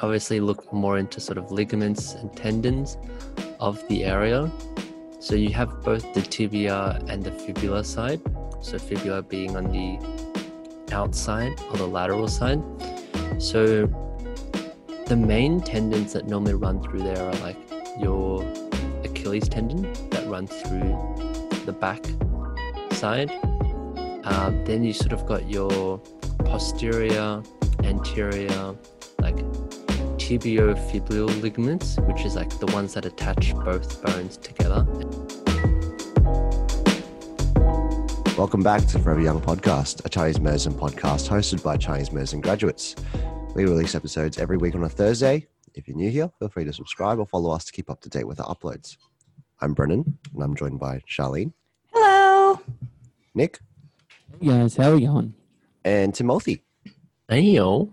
obviously 0.00 0.40
look 0.40 0.72
more 0.72 0.98
into 0.98 1.20
sort 1.20 1.38
of 1.38 1.50
ligaments 1.50 2.14
and 2.14 2.34
tendons 2.36 2.96
of 3.60 3.86
the 3.88 4.04
area. 4.04 4.50
So 5.20 5.34
you 5.34 5.50
have 5.54 5.82
both 5.82 6.12
the 6.14 6.22
tibia 6.22 7.00
and 7.08 7.22
the 7.22 7.32
fibula 7.32 7.84
side. 7.84 8.20
So 8.60 8.78
fibula 8.78 9.22
being 9.22 9.56
on 9.56 9.64
the 9.70 9.98
outside 10.92 11.58
or 11.70 11.76
the 11.76 11.86
lateral 11.86 12.28
side. 12.28 12.62
So 13.38 13.86
the 15.06 15.16
main 15.16 15.60
tendons 15.60 16.12
that 16.14 16.26
normally 16.26 16.54
run 16.54 16.82
through 16.82 17.00
there 17.00 17.22
are 17.22 17.34
like 17.36 17.56
your 18.00 18.42
Achilles 19.04 19.48
tendon 19.48 19.82
that 20.10 20.26
runs 20.26 20.50
through 20.50 20.92
the 21.66 21.72
back 21.72 22.04
side. 22.92 23.30
Uh, 24.24 24.50
then 24.64 24.82
you 24.82 24.92
sort 24.92 25.12
of 25.12 25.26
got 25.26 25.48
your 25.48 25.98
posterior, 26.44 27.42
anterior, 27.82 28.74
tibiofibular 30.24 31.42
ligaments, 31.42 31.98
which 32.06 32.24
is 32.24 32.34
like 32.34 32.48
the 32.58 32.64
ones 32.72 32.94
that 32.94 33.04
attach 33.04 33.54
both 33.56 34.02
bones 34.02 34.38
together. 34.38 34.82
Welcome 38.38 38.62
back 38.62 38.86
to 38.86 38.98
Forever 38.98 39.20
Young 39.20 39.38
Podcast, 39.42 40.02
a 40.06 40.08
Chinese 40.08 40.40
medicine 40.40 40.72
podcast 40.72 41.28
hosted 41.28 41.62
by 41.62 41.76
Chinese 41.76 42.10
medicine 42.10 42.40
graduates. 42.40 42.96
We 43.54 43.64
release 43.64 43.94
episodes 43.94 44.38
every 44.38 44.56
week 44.56 44.74
on 44.74 44.82
a 44.84 44.88
Thursday. 44.88 45.46
If 45.74 45.86
you're 45.86 45.96
new 45.96 46.10
here, 46.10 46.30
feel 46.38 46.48
free 46.48 46.64
to 46.64 46.72
subscribe 46.72 47.18
or 47.18 47.26
follow 47.26 47.50
us 47.50 47.66
to 47.66 47.72
keep 47.72 47.90
up 47.90 48.00
to 48.00 48.08
date 48.08 48.26
with 48.26 48.40
our 48.40 48.46
uploads. 48.46 48.96
I'm 49.60 49.74
Brennan, 49.74 50.18
and 50.32 50.42
I'm 50.42 50.56
joined 50.56 50.80
by 50.80 51.02
Charlene, 51.06 51.52
Hello. 51.92 52.58
Nick, 53.34 53.60
Hey 54.40 54.46
guys, 54.48 54.74
how 54.76 54.92
are 54.92 54.94
we 54.94 55.04
going? 55.04 55.34
and 55.84 56.14
Timothy. 56.14 56.62
Hey 57.28 57.42
yo. 57.42 57.92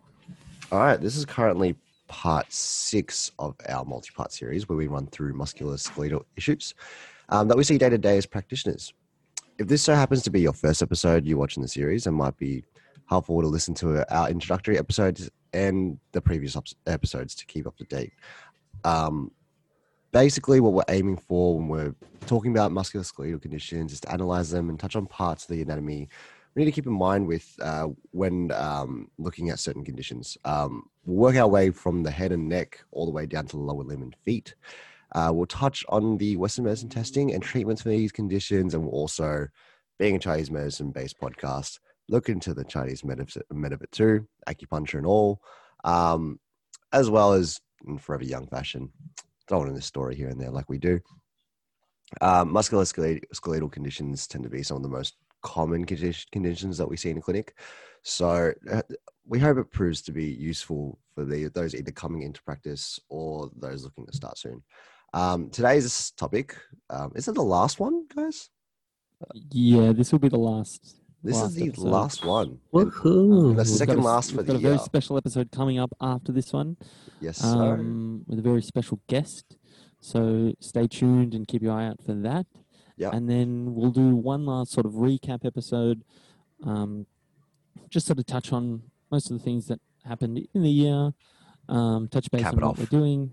All 0.71 0.79
right, 0.79 0.99
this 1.01 1.17
is 1.17 1.25
currently 1.25 1.75
part 2.11 2.51
six 2.51 3.31
of 3.39 3.55
our 3.69 3.85
multi 3.85 4.09
part 4.13 4.33
series 4.33 4.67
where 4.67 4.77
we 4.77 4.87
run 4.87 5.07
through 5.07 5.33
musculoskeletal 5.33 6.25
issues 6.35 6.75
um, 7.29 7.47
that 7.47 7.55
we 7.55 7.63
see 7.63 7.77
day 7.77 7.89
to 7.89 7.97
day 7.97 8.17
as 8.17 8.25
practitioners. 8.25 8.93
If 9.57 9.69
this 9.69 9.81
so 9.81 9.95
happens 9.95 10.21
to 10.23 10.29
be 10.29 10.41
your 10.41 10.51
first 10.51 10.81
episode 10.81 11.25
you're 11.25 11.37
watching 11.37 11.63
the 11.63 11.69
series, 11.69 12.07
it 12.07 12.11
might 12.11 12.35
be 12.35 12.65
helpful 13.07 13.41
to 13.41 13.47
listen 13.47 13.73
to 13.75 14.13
our 14.13 14.29
introductory 14.29 14.77
episodes 14.77 15.29
and 15.53 15.97
the 16.11 16.19
previous 16.19 16.57
episodes 16.85 17.33
to 17.35 17.45
keep 17.45 17.65
up 17.65 17.77
to 17.77 17.85
date. 17.85 18.11
Um, 18.83 19.31
basically, 20.11 20.59
what 20.59 20.73
we're 20.73 20.93
aiming 20.93 21.15
for 21.15 21.57
when 21.57 21.69
we're 21.69 21.95
talking 22.25 22.51
about 22.51 22.71
musculoskeletal 22.71 23.41
conditions 23.41 23.93
is 23.93 24.01
to 24.01 24.11
analyze 24.11 24.49
them 24.49 24.69
and 24.69 24.77
touch 24.77 24.97
on 24.97 25.05
parts 25.05 25.45
of 25.45 25.55
the 25.55 25.61
anatomy 25.61 26.09
we 26.53 26.61
need 26.61 26.71
to 26.71 26.75
keep 26.75 26.87
in 26.87 26.93
mind 26.93 27.27
with 27.27 27.55
uh, 27.61 27.87
when 28.11 28.51
um, 28.51 29.09
looking 29.17 29.49
at 29.49 29.59
certain 29.59 29.85
conditions. 29.85 30.37
Um, 30.43 30.89
we'll 31.05 31.17
work 31.17 31.35
our 31.35 31.47
way 31.47 31.71
from 31.71 32.03
the 32.03 32.11
head 32.11 32.31
and 32.31 32.49
neck 32.49 32.83
all 32.91 33.05
the 33.05 33.11
way 33.11 33.25
down 33.25 33.45
to 33.47 33.57
the 33.57 33.61
lower 33.61 33.83
limb 33.83 34.01
and 34.01 34.15
feet. 34.25 34.55
Uh, 35.13 35.31
we'll 35.33 35.45
touch 35.45 35.85
on 35.89 36.17
the 36.17 36.37
Western 36.37 36.65
medicine 36.65 36.89
testing 36.89 37.33
and 37.33 37.43
treatments 37.43 37.81
for 37.81 37.89
these 37.89 38.11
conditions, 38.11 38.73
and 38.73 38.83
we'll 38.83 38.93
also, 38.93 39.47
being 39.99 40.15
a 40.15 40.19
Chinese 40.19 40.51
medicine 40.51 40.91
based 40.91 41.19
podcast, 41.19 41.79
look 42.09 42.29
into 42.29 42.53
the 42.53 42.63
Chinese 42.65 43.03
med 43.03 43.19
of, 43.19 43.35
med 43.51 43.73
of 43.73 43.81
it 43.81 43.91
too, 43.91 44.27
acupuncture 44.47 44.97
and 44.97 45.05
all, 45.05 45.41
um, 45.83 46.39
as 46.91 47.09
well 47.09 47.33
as 47.33 47.59
in 47.87 47.97
forever 47.97 48.23
young 48.23 48.47
fashion, 48.47 48.89
throwing 49.47 49.67
in 49.67 49.75
this 49.75 49.85
story 49.85 50.15
here 50.15 50.29
and 50.29 50.39
there 50.39 50.51
like 50.51 50.69
we 50.69 50.77
do. 50.77 50.99
Um, 52.19 52.53
musculoskeletal 52.53 53.71
conditions 53.71 54.27
tend 54.27 54.43
to 54.43 54.49
be 54.49 54.63
some 54.63 54.77
of 54.77 54.83
the 54.83 54.89
most 54.89 55.15
common 55.41 55.85
conditions 55.85 56.77
that 56.77 56.87
we 56.89 56.97
see 56.97 57.09
in 57.09 57.17
a 57.17 57.21
clinic. 57.21 57.57
So 58.03 58.51
uh, 58.71 58.81
we 59.27 59.39
hope 59.39 59.57
it 59.57 59.71
proves 59.71 60.01
to 60.03 60.11
be 60.11 60.25
useful 60.25 60.97
for 61.13 61.23
the, 61.25 61.47
those 61.49 61.75
either 61.75 61.91
coming 61.91 62.23
into 62.23 62.41
practice 62.43 62.99
or 63.09 63.49
those 63.57 63.83
looking 63.83 64.05
to 64.07 64.13
start 64.15 64.37
soon. 64.37 64.63
Um, 65.13 65.49
today's 65.49 66.11
topic 66.11 66.55
um, 66.89 67.11
is 67.15 67.27
it 67.27 67.35
the 67.35 67.43
last 67.43 67.79
one, 67.79 68.07
guys? 68.15 68.49
Yeah, 69.51 69.91
this 69.91 70.11
will 70.11 70.19
be 70.19 70.29
the 70.29 70.37
last. 70.39 70.95
This 71.23 71.35
last 71.35 71.49
is 71.49 71.55
the 71.55 71.67
episode. 71.67 71.83
last 71.89 72.25
one. 72.25 72.59
And 72.73 72.91
Woohoo. 72.91 73.49
the 73.51 73.57
We've 73.57 73.67
second 73.67 73.97
got 73.97 74.01
a, 74.01 74.07
last 74.07 74.31
for 74.31 74.37
we've 74.37 74.47
got 74.47 74.55
a 74.55 74.59
very 74.59 74.79
special 74.79 75.17
episode 75.17 75.51
coming 75.51 75.77
up 75.77 75.91
after 76.01 76.31
this 76.31 76.51
one, 76.51 76.77
Yes, 77.19 77.37
sir. 77.37 77.47
um, 77.75 78.23
with 78.25 78.39
a 78.39 78.41
very 78.41 78.63
special 78.63 78.99
guest. 79.07 79.57
So 79.99 80.53
stay 80.59 80.87
tuned 80.87 81.35
and 81.35 81.47
keep 81.47 81.61
your 81.61 81.73
eye 81.73 81.85
out 81.85 82.03
for 82.03 82.15
that. 82.15 82.47
Yeah. 83.01 83.09
And 83.11 83.27
then 83.27 83.73
we'll 83.73 83.89
do 83.89 84.15
one 84.15 84.45
last 84.45 84.71
sort 84.71 84.85
of 84.85 84.91
recap 84.91 85.43
episode, 85.43 86.03
um, 86.63 87.07
just 87.89 88.05
sort 88.05 88.19
of 88.19 88.27
touch 88.27 88.53
on 88.53 88.83
most 89.09 89.31
of 89.31 89.37
the 89.39 89.43
things 89.43 89.65
that 89.69 89.79
happened 90.05 90.47
in 90.53 90.61
the 90.61 90.69
year, 90.69 91.11
um, 91.67 92.07
touch 92.09 92.29
base 92.29 92.43
Cap 92.43 92.53
on 92.53 92.59
what 92.59 92.69
off. 92.69 92.77
we're 92.77 92.85
doing, 92.85 93.31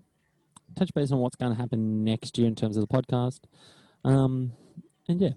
touch 0.74 0.94
base 0.94 1.12
on 1.12 1.18
what's 1.18 1.36
going 1.36 1.54
to 1.54 1.60
happen 1.60 2.02
next 2.02 2.38
year 2.38 2.46
in 2.48 2.54
terms 2.54 2.78
of 2.78 2.88
the 2.88 2.88
podcast. 2.88 3.40
Um, 4.06 4.52
and 5.06 5.20
yeah, 5.20 5.32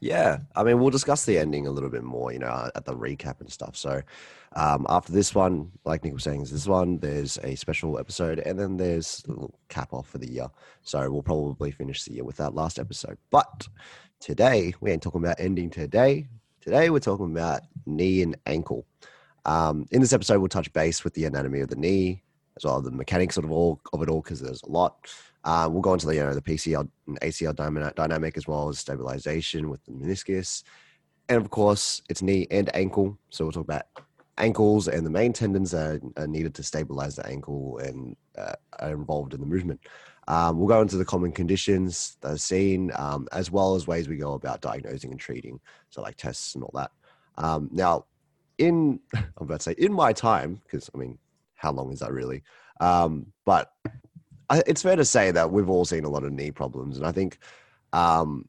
Yeah, 0.00 0.38
I 0.54 0.62
mean, 0.62 0.78
we'll 0.78 0.90
discuss 0.90 1.24
the 1.24 1.38
ending 1.38 1.66
a 1.66 1.70
little 1.70 1.90
bit 1.90 2.04
more, 2.04 2.32
you 2.32 2.38
know, 2.38 2.70
at 2.74 2.84
the 2.84 2.94
recap 2.94 3.40
and 3.40 3.50
stuff. 3.50 3.76
So, 3.76 4.00
um, 4.54 4.86
after 4.88 5.12
this 5.12 5.34
one, 5.34 5.72
like 5.84 6.04
Nick 6.04 6.14
was 6.14 6.22
saying, 6.22 6.42
is 6.42 6.52
this 6.52 6.68
one, 6.68 6.98
there's 6.98 7.36
a 7.42 7.56
special 7.56 7.98
episode, 7.98 8.38
and 8.38 8.58
then 8.58 8.76
there's 8.76 9.24
a 9.26 9.30
little 9.30 9.58
cap 9.68 9.92
off 9.92 10.08
for 10.08 10.18
the 10.18 10.30
year. 10.30 10.48
So, 10.82 11.10
we'll 11.10 11.22
probably 11.22 11.72
finish 11.72 12.04
the 12.04 12.14
year 12.14 12.24
with 12.24 12.36
that 12.36 12.54
last 12.54 12.78
episode. 12.78 13.18
But 13.30 13.66
today, 14.20 14.72
we 14.80 14.92
ain't 14.92 15.02
talking 15.02 15.22
about 15.24 15.40
ending 15.40 15.68
today. 15.68 16.28
Today, 16.60 16.90
we're 16.90 17.00
talking 17.00 17.32
about 17.32 17.62
knee 17.84 18.22
and 18.22 18.36
ankle. 18.46 18.86
Um, 19.46 19.84
in 19.90 20.00
this 20.00 20.12
episode, 20.12 20.38
we'll 20.38 20.48
touch 20.48 20.72
base 20.72 21.02
with 21.02 21.14
the 21.14 21.24
anatomy 21.24 21.60
of 21.60 21.70
the 21.70 21.76
knee, 21.76 22.22
as 22.56 22.64
well 22.64 22.78
as 22.78 22.84
the 22.84 22.92
mechanics 22.92 23.36
of 23.36 23.50
all, 23.50 23.80
of 23.92 24.02
it 24.02 24.08
all, 24.08 24.20
because 24.20 24.40
there's 24.40 24.62
a 24.62 24.68
lot. 24.70 25.12
Uh, 25.44 25.68
we'll 25.70 25.82
go 25.82 25.92
into 25.92 26.06
the 26.06 26.14
you 26.14 26.20
know 26.20 26.34
the 26.34 26.42
PCL 26.42 26.88
and 27.06 27.20
ACL 27.20 27.54
dyna- 27.54 27.92
dynamic 27.94 28.36
as 28.36 28.46
well 28.46 28.68
as 28.68 28.78
stabilization 28.78 29.70
with 29.70 29.84
the 29.84 29.92
meniscus, 29.92 30.62
and 31.28 31.40
of 31.40 31.50
course 31.50 32.02
it's 32.08 32.22
knee 32.22 32.46
and 32.50 32.74
ankle. 32.74 33.18
So 33.30 33.44
we'll 33.44 33.52
talk 33.52 33.64
about 33.64 33.82
ankles 34.38 34.88
and 34.88 35.04
the 35.04 35.10
main 35.10 35.32
tendons 35.32 35.72
that 35.72 36.00
are 36.16 36.26
needed 36.26 36.54
to 36.54 36.62
stabilize 36.62 37.16
the 37.16 37.26
ankle 37.26 37.78
and 37.78 38.16
uh, 38.36 38.54
are 38.78 38.92
involved 38.92 39.34
in 39.34 39.40
the 39.40 39.46
movement. 39.46 39.80
Um, 40.28 40.58
we'll 40.58 40.68
go 40.68 40.82
into 40.82 40.96
the 40.96 41.04
common 41.04 41.32
conditions 41.32 42.18
that 42.20 42.32
are 42.32 42.38
seen, 42.38 42.92
um, 42.94 43.26
as 43.32 43.50
well 43.50 43.74
as 43.74 43.86
ways 43.86 44.08
we 44.08 44.16
go 44.16 44.34
about 44.34 44.60
diagnosing 44.60 45.10
and 45.10 45.18
treating, 45.20 45.58
so 45.90 46.02
like 46.02 46.16
tests 46.16 46.54
and 46.54 46.62
all 46.62 46.72
that. 46.74 46.90
Um, 47.38 47.68
now, 47.72 48.04
in 48.58 49.00
I'm 49.14 49.24
about 49.38 49.60
to 49.60 49.70
say 49.70 49.74
in 49.78 49.92
my 49.92 50.12
time, 50.12 50.60
because 50.64 50.90
I 50.94 50.98
mean, 50.98 51.18
how 51.54 51.72
long 51.72 51.92
is 51.92 52.00
that 52.00 52.12
really? 52.12 52.42
Um, 52.80 53.32
but 53.44 53.72
It's 54.50 54.82
fair 54.82 54.96
to 54.96 55.04
say 55.04 55.30
that 55.30 55.50
we've 55.50 55.68
all 55.68 55.84
seen 55.84 56.04
a 56.04 56.08
lot 56.08 56.24
of 56.24 56.32
knee 56.32 56.50
problems, 56.50 56.96
and 56.96 57.06
I 57.06 57.12
think, 57.12 57.38
um, 57.92 58.48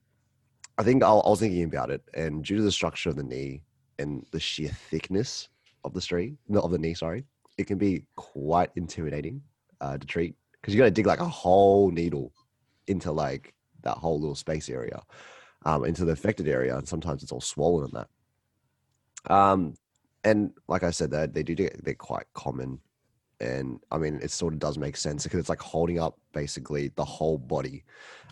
I 0.77 0.83
think 0.83 1.03
I, 1.03 1.09
I 1.09 1.29
was 1.29 1.39
thinking 1.39 1.63
about 1.63 1.91
it, 1.91 2.01
and 2.13 2.43
due 2.43 2.57
to 2.57 2.63
the 2.63 2.71
structure 2.71 3.09
of 3.09 3.17
the 3.17 3.23
knee 3.23 3.63
and 3.97 4.25
the 4.31 4.39
sheer 4.39 4.69
thickness 4.69 5.49
of 5.83 5.93
the 5.93 6.01
street, 6.01 6.35
not 6.47 6.63
of 6.63 6.71
the 6.71 6.77
knee, 6.77 6.93
sorry, 6.93 7.25
it 7.57 7.67
can 7.67 7.77
be 7.77 8.05
quite 8.15 8.69
intimidating 8.75 9.41
uh, 9.81 9.97
to 9.97 10.07
treat 10.07 10.35
because 10.61 10.73
you 10.73 10.79
got 10.79 10.85
to 10.85 10.91
dig 10.91 11.05
like 11.05 11.19
a 11.19 11.27
whole 11.27 11.91
needle 11.91 12.31
into 12.87 13.11
like 13.11 13.53
that 13.83 13.97
whole 13.97 14.19
little 14.19 14.35
space 14.35 14.69
area, 14.69 15.01
um, 15.65 15.85
into 15.85 16.05
the 16.05 16.13
affected 16.13 16.47
area, 16.47 16.77
and 16.77 16.87
sometimes 16.87 17.23
it's 17.23 17.31
all 17.31 17.41
swollen 17.41 17.85
and 17.85 17.93
that. 17.93 19.33
Um, 19.33 19.73
and 20.23 20.51
like 20.67 20.83
I 20.83 20.91
said, 20.91 21.11
that 21.11 21.33
they 21.33 21.43
do 21.43 21.55
they're 21.55 21.93
quite 21.93 22.25
common 22.33 22.79
and 23.39 23.79
I 23.91 23.97
mean, 23.97 24.19
it 24.21 24.31
sort 24.31 24.53
of 24.53 24.59
does 24.59 24.77
make 24.77 24.97
sense 24.97 25.23
because 25.23 25.39
it's 25.39 25.49
like 25.49 25.61
holding 25.61 25.99
up 25.99 26.17
basically 26.33 26.91
the 26.95 27.05
whole 27.05 27.37
body. 27.37 27.83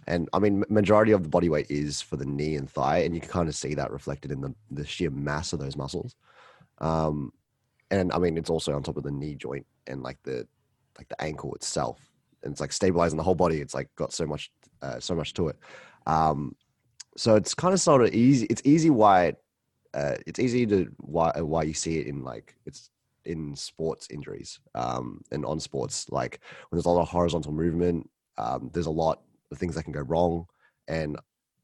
And 0.05 0.29
I 0.33 0.39
mean, 0.39 0.63
majority 0.69 1.11
of 1.11 1.23
the 1.23 1.29
body 1.29 1.49
weight 1.49 1.67
is 1.69 2.01
for 2.01 2.15
the 2.15 2.25
knee 2.25 2.55
and 2.55 2.69
thigh, 2.69 2.99
and 2.99 3.13
you 3.13 3.21
can 3.21 3.29
kind 3.29 3.49
of 3.49 3.55
see 3.55 3.73
that 3.75 3.91
reflected 3.91 4.31
in 4.31 4.41
the, 4.41 4.53
the 4.71 4.85
sheer 4.85 5.09
mass 5.09 5.53
of 5.53 5.59
those 5.59 5.75
muscles. 5.75 6.15
Um, 6.79 7.33
and 7.91 8.11
I 8.11 8.17
mean, 8.17 8.37
it's 8.37 8.49
also 8.49 8.73
on 8.73 8.83
top 8.83 8.97
of 8.97 9.03
the 9.03 9.11
knee 9.11 9.35
joint 9.35 9.65
and 9.85 10.03
like 10.03 10.17
the 10.23 10.47
like 10.97 11.07
the 11.09 11.21
ankle 11.21 11.53
itself, 11.55 11.99
and 12.43 12.51
it's 12.51 12.61
like 12.61 12.71
stabilizing 12.71 13.17
the 13.17 13.23
whole 13.23 13.35
body. 13.35 13.59
It's 13.59 13.73
like 13.73 13.89
got 13.95 14.13
so 14.13 14.25
much 14.25 14.51
uh, 14.81 14.99
so 14.99 15.15
much 15.15 15.33
to 15.35 15.49
it. 15.49 15.57
Um, 16.05 16.55
so 17.15 17.35
it's 17.35 17.53
kind 17.53 17.73
of 17.73 17.79
sort 17.81 18.01
of 18.01 18.13
easy. 18.13 18.45
It's 18.49 18.61
easy 18.63 18.89
why 18.89 19.25
it, 19.25 19.43
uh, 19.93 20.15
it's 20.25 20.39
easy 20.39 20.65
to 20.67 20.91
why 20.97 21.31
why 21.39 21.63
you 21.63 21.73
see 21.73 21.97
it 21.99 22.07
in 22.07 22.23
like 22.23 22.55
it's 22.65 22.91
in 23.27 23.55
sports 23.55 24.07
injuries 24.09 24.59
um, 24.73 25.21
and 25.31 25.45
on 25.45 25.59
sports, 25.59 26.07
like 26.09 26.39
when 26.69 26.77
there's 26.77 26.85
a 26.85 26.89
lot 26.89 27.01
of 27.01 27.09
horizontal 27.09 27.51
movement, 27.51 28.09
um, 28.37 28.69
there's 28.73 28.87
a 28.87 28.91
lot 28.91 29.21
of 29.51 29.57
things 29.57 29.75
that 29.75 29.83
can 29.83 29.93
go 29.93 30.01
wrong. 30.01 30.45
And 30.87 31.17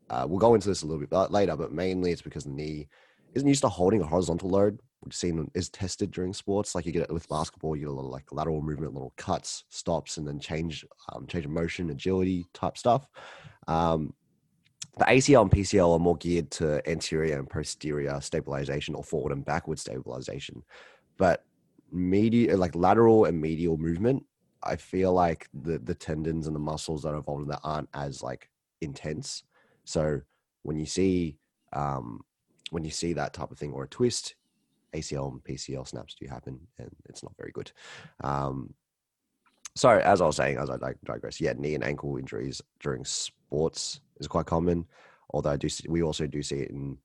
uh, 0.10 0.26
we'll 0.28 0.40
go 0.40 0.54
into 0.54 0.68
this 0.68 0.84
a 0.84 0.86
little 0.86 1.06
bit 1.06 1.32
later, 1.32 1.56
but 1.56 1.72
mainly 1.72 2.12
it's 2.12 2.22
because 2.22 2.44
the 2.44 2.52
knee 2.52 2.88
isn't 3.34 3.48
used 3.48 3.62
to 3.62 3.70
holding 3.70 4.02
a 4.02 4.06
horizontal 4.06 4.50
load, 4.50 4.80
which 5.00 5.16
seen 5.16 5.50
is 5.54 5.70
tested 5.70 6.12
during 6.12 6.34
sports. 6.34 6.76
Like 6.76 6.86
you 6.86 6.92
get 6.92 7.04
it 7.04 7.14
with 7.14 7.28
basketball, 7.30 7.76
you 7.76 7.84
get 7.84 7.90
a 7.90 7.94
lot 7.94 8.06
of 8.06 8.12
like 8.12 8.32
lateral 8.32 8.62
movement, 8.62 8.94
little 8.94 9.14
cuts, 9.18 9.64
stops, 9.70 10.18
and 10.18 10.28
then 10.28 10.40
change, 10.40 10.86
um, 11.12 11.26
change 11.28 11.46
of 11.46 11.52
motion, 11.52 11.90
agility 11.90 12.46
type 12.54 12.78
stuff. 12.78 13.08
Um, 13.68 14.14
the 14.98 15.06
ACL 15.06 15.42
and 15.42 15.52
PCL 15.52 15.96
are 15.96 16.00
more 16.00 16.18
geared 16.18 16.52
to 16.52 16.88
anterior 16.88 17.40
and 17.40 17.50
posterior 17.50 18.22
stabilization 18.22 18.94
or 18.94 19.04
forward 19.04 19.32
and 19.32 19.44
backward 19.44 19.80
stabilization. 19.80 20.64
But 21.18 21.44
medial, 21.94 22.58
like 22.58 22.76
lateral 22.76 23.26
and 23.26 23.40
medial 23.40 23.78
movement, 23.78 24.26
I 24.64 24.76
feel 24.76 25.14
like 25.14 25.48
the 25.54 25.78
the 25.80 25.96
tendons 25.96 26.48
and 26.48 26.56
the 26.56 26.60
muscles 26.60 27.04
that 27.04 27.10
are 27.10 27.18
involved 27.18 27.44
in 27.44 27.50
that 27.50 27.62
aren't 27.64 27.90
as 27.94 28.24
like 28.24 28.50
intense. 28.82 29.44
So 29.86 30.22
when 30.64 30.78
you 30.78 30.86
see 30.86 31.38
um, 31.74 32.22
when 32.72 32.84
you 32.84 32.92
see 32.92 33.14
that 33.14 33.34
type 33.34 33.52
of 33.52 33.58
thing 33.58 33.72
or 33.72 33.84
a 33.84 33.88
twist, 33.88 34.36
ACL 34.94 35.32
and 35.32 35.44
PCL 35.44 35.88
snaps 35.88 36.16
do 36.16 36.28
happen, 36.28 36.60
and 36.80 36.90
it's 37.10 37.24
not 37.24 37.36
very 37.38 37.52
good. 37.52 37.72
Um, 38.24 38.74
so 39.76 39.90
as 39.90 40.22
I 40.22 40.26
was 40.26 40.36
saying, 40.36 40.58
as 40.58 40.70
I 40.70 40.78
dig- 40.78 41.02
digress, 41.04 41.42
yeah, 41.42 41.54
knee 41.58 41.76
and 41.76 41.84
ankle 41.84 42.18
injuries 42.18 42.62
during 42.80 43.04
sports 43.06 44.02
is 44.20 44.28
quite 44.28 44.46
common. 44.46 44.86
Although 45.32 45.52
I 45.52 45.58
do, 45.58 45.68
see, 45.68 45.88
we 45.90 46.04
also 46.04 46.28
do 46.28 46.44
see 46.44 46.58
it 46.58 46.70
in 46.70 46.98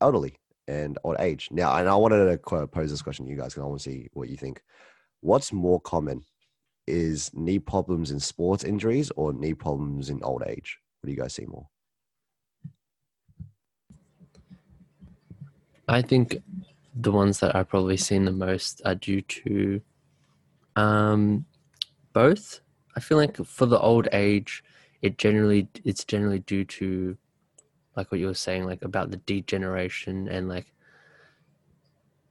elderly 0.00 0.34
and 0.70 0.98
old 1.02 1.16
age. 1.18 1.48
Now, 1.50 1.76
and 1.76 1.88
I 1.88 1.96
wanted 1.96 2.24
to 2.26 2.66
pose 2.68 2.90
this 2.90 3.02
question 3.02 3.26
to 3.26 3.30
you 3.30 3.36
guys 3.36 3.52
because 3.52 3.62
I 3.64 3.66
want 3.66 3.80
to 3.80 3.90
see 3.90 4.08
what 4.12 4.28
you 4.28 4.36
think. 4.36 4.62
What's 5.20 5.52
more 5.52 5.80
common? 5.80 6.22
Is 6.86 7.30
knee 7.34 7.58
problems 7.58 8.10
in 8.10 8.20
sports 8.20 8.64
injuries 8.64 9.10
or 9.16 9.32
knee 9.32 9.54
problems 9.54 10.10
in 10.10 10.22
old 10.22 10.44
age? 10.46 10.78
What 11.00 11.08
do 11.08 11.12
you 11.12 11.20
guys 11.20 11.34
see 11.34 11.46
more? 11.46 11.66
I 15.88 16.02
think 16.02 16.36
the 16.94 17.12
ones 17.12 17.40
that 17.40 17.54
I've 17.56 17.68
probably 17.68 17.96
seen 17.96 18.24
the 18.24 18.32
most 18.32 18.80
are 18.84 18.94
due 18.94 19.22
to 19.22 19.80
um, 20.76 21.44
both. 22.12 22.60
I 22.96 23.00
feel 23.00 23.18
like 23.18 23.36
for 23.44 23.66
the 23.66 23.78
old 23.78 24.08
age, 24.12 24.62
it 25.02 25.18
generally 25.18 25.68
it's 25.84 26.04
generally 26.04 26.40
due 26.40 26.64
to 26.64 27.16
like 28.00 28.10
what 28.10 28.18
you 28.18 28.26
were 28.26 28.34
saying, 28.34 28.64
like 28.64 28.82
about 28.82 29.10
the 29.10 29.18
degeneration 29.18 30.26
and 30.28 30.48
like 30.48 30.72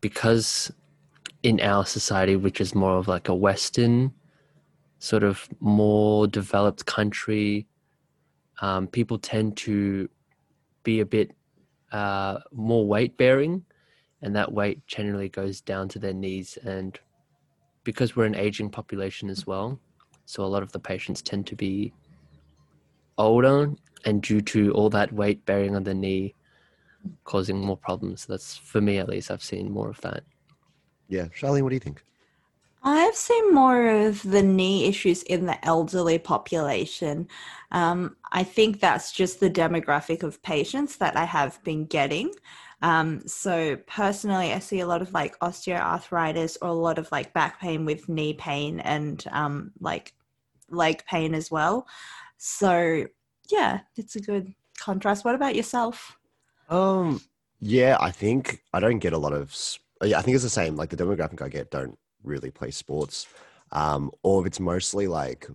because 0.02 0.72
in 1.44 1.62
our 1.62 1.86
society, 1.86 2.36
which 2.36 2.60
is 2.60 2.74
more 2.74 2.98
of 2.98 3.08
like 3.08 3.30
a 3.30 3.36
Western 3.36 4.12
sort 4.98 5.24
of 5.24 5.48
more 5.60 6.28
developed 6.28 6.88
country, 6.88 7.68
um, 8.62 8.88
people 8.88 9.20
tend 9.20 9.56
to 9.58 10.10
be 10.84 11.02
a 11.02 11.06
bit 11.06 11.32
uh, 11.92 12.40
more 12.52 12.86
weight 12.88 13.16
bearing, 13.16 13.64
and 14.24 14.36
that 14.36 14.52
weight 14.52 14.86
generally 14.88 15.30
goes 15.30 15.62
down 15.62 15.88
to 15.90 16.00
their 16.00 16.14
knees. 16.14 16.58
And 16.64 17.00
because 17.84 18.16
we're 18.16 18.26
an 18.26 18.36
aging 18.36 18.72
population 18.72 19.30
as 19.30 19.46
well, 19.46 19.80
so 20.26 20.44
a 20.44 20.52
lot 20.54 20.64
of 20.64 20.72
the 20.72 20.80
patients 20.80 21.22
tend 21.22 21.46
to 21.48 21.56
be 21.56 21.94
older, 23.20 23.72
and 24.06 24.22
due 24.22 24.42
to 24.42 24.72
all 24.74 24.90
that 24.90 25.12
weight 25.12 25.46
bearing 25.46 25.76
on 25.76 25.84
the 25.84 25.94
knee, 25.94 26.36
causing 27.24 27.60
more 27.60 27.78
problems. 27.78 28.26
That's 28.26 28.56
for 28.58 28.82
me 28.82 28.98
at 28.98 29.10
least. 29.10 29.32
I've 29.32 29.44
seen 29.44 29.72
more 29.72 29.90
of 29.90 30.02
that. 30.02 30.24
Yeah, 31.08 31.26
Charlene, 31.26 31.64
what 31.64 31.70
do 31.70 31.76
you 31.76 31.80
think? 31.80 32.04
I've 32.82 33.16
seen 33.16 33.54
more 33.54 33.90
of 33.90 34.24
the 34.24 34.42
knee 34.42 34.86
issues 34.86 35.24
in 35.24 35.46
the 35.46 35.64
elderly 35.66 36.18
population. 36.18 37.28
Um, 37.72 38.16
I 38.32 38.44
think 38.44 38.80
that's 38.80 39.12
just 39.12 39.40
the 39.40 39.50
demographic 39.50 40.24
of 40.24 40.42
patients 40.44 40.96
that 40.98 41.18
I 41.18 41.26
have 41.26 41.62
been 41.64 41.86
getting. 41.86 42.32
Um, 42.82 43.28
so 43.28 43.76
personally, 43.88 44.54
I 44.54 44.60
see 44.60 44.80
a 44.80 44.88
lot 44.88 45.02
of 45.02 45.12
like 45.14 45.38
osteoarthritis 45.40 46.58
or 46.62 46.70
a 46.70 46.74
lot 46.74 46.98
of 46.98 47.12
like 47.12 47.34
back 47.34 47.60
pain 47.60 47.84
with 47.84 48.08
knee 48.08 48.34
pain 48.34 48.80
and 48.80 49.26
um, 49.32 49.72
like 49.82 50.14
leg 50.70 51.04
pain 51.06 51.36
as 51.36 51.52
well. 51.52 51.86
So 52.38 53.06
yeah, 53.50 53.82
it's 53.96 54.16
a 54.16 54.20
good 54.22 54.54
contrast. 54.78 55.26
What 55.26 55.36
about 55.36 55.56
yourself? 55.56 56.18
Um, 56.70 57.22
yeah, 57.60 57.98
I 58.00 58.12
think 58.12 58.64
I 58.74 58.80
don't 58.80 59.00
get 59.00 59.14
a 59.14 59.18
lot 59.18 59.34
of. 59.34 59.56
Yeah, 60.02 60.20
I 60.20 60.22
think 60.22 60.36
it's 60.36 60.44
the 60.44 60.50
same. 60.50 60.76
Like 60.76 60.90
the 60.90 60.98
demographic 60.98 61.42
I 61.42 61.50
get 61.50 61.72
don't 61.72 61.98
really 62.24 62.52
play 62.52 62.72
sports, 62.72 63.28
um, 63.72 64.12
or 64.24 64.42
if 64.42 64.48
it's 64.48 64.60
mostly 64.60 65.08
like 65.08 65.48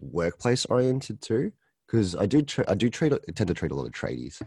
workplace 0.00 0.64
oriented 0.66 1.20
too. 1.20 1.52
Because 1.86 2.14
I 2.14 2.26
do, 2.26 2.42
tra- 2.42 2.66
I 2.68 2.74
do 2.74 2.90
treat, 2.90 3.14
tend 3.34 3.48
to 3.48 3.54
treat 3.54 3.72
a 3.72 3.74
lot 3.74 3.86
of 3.86 3.92
tradies, 3.92 4.42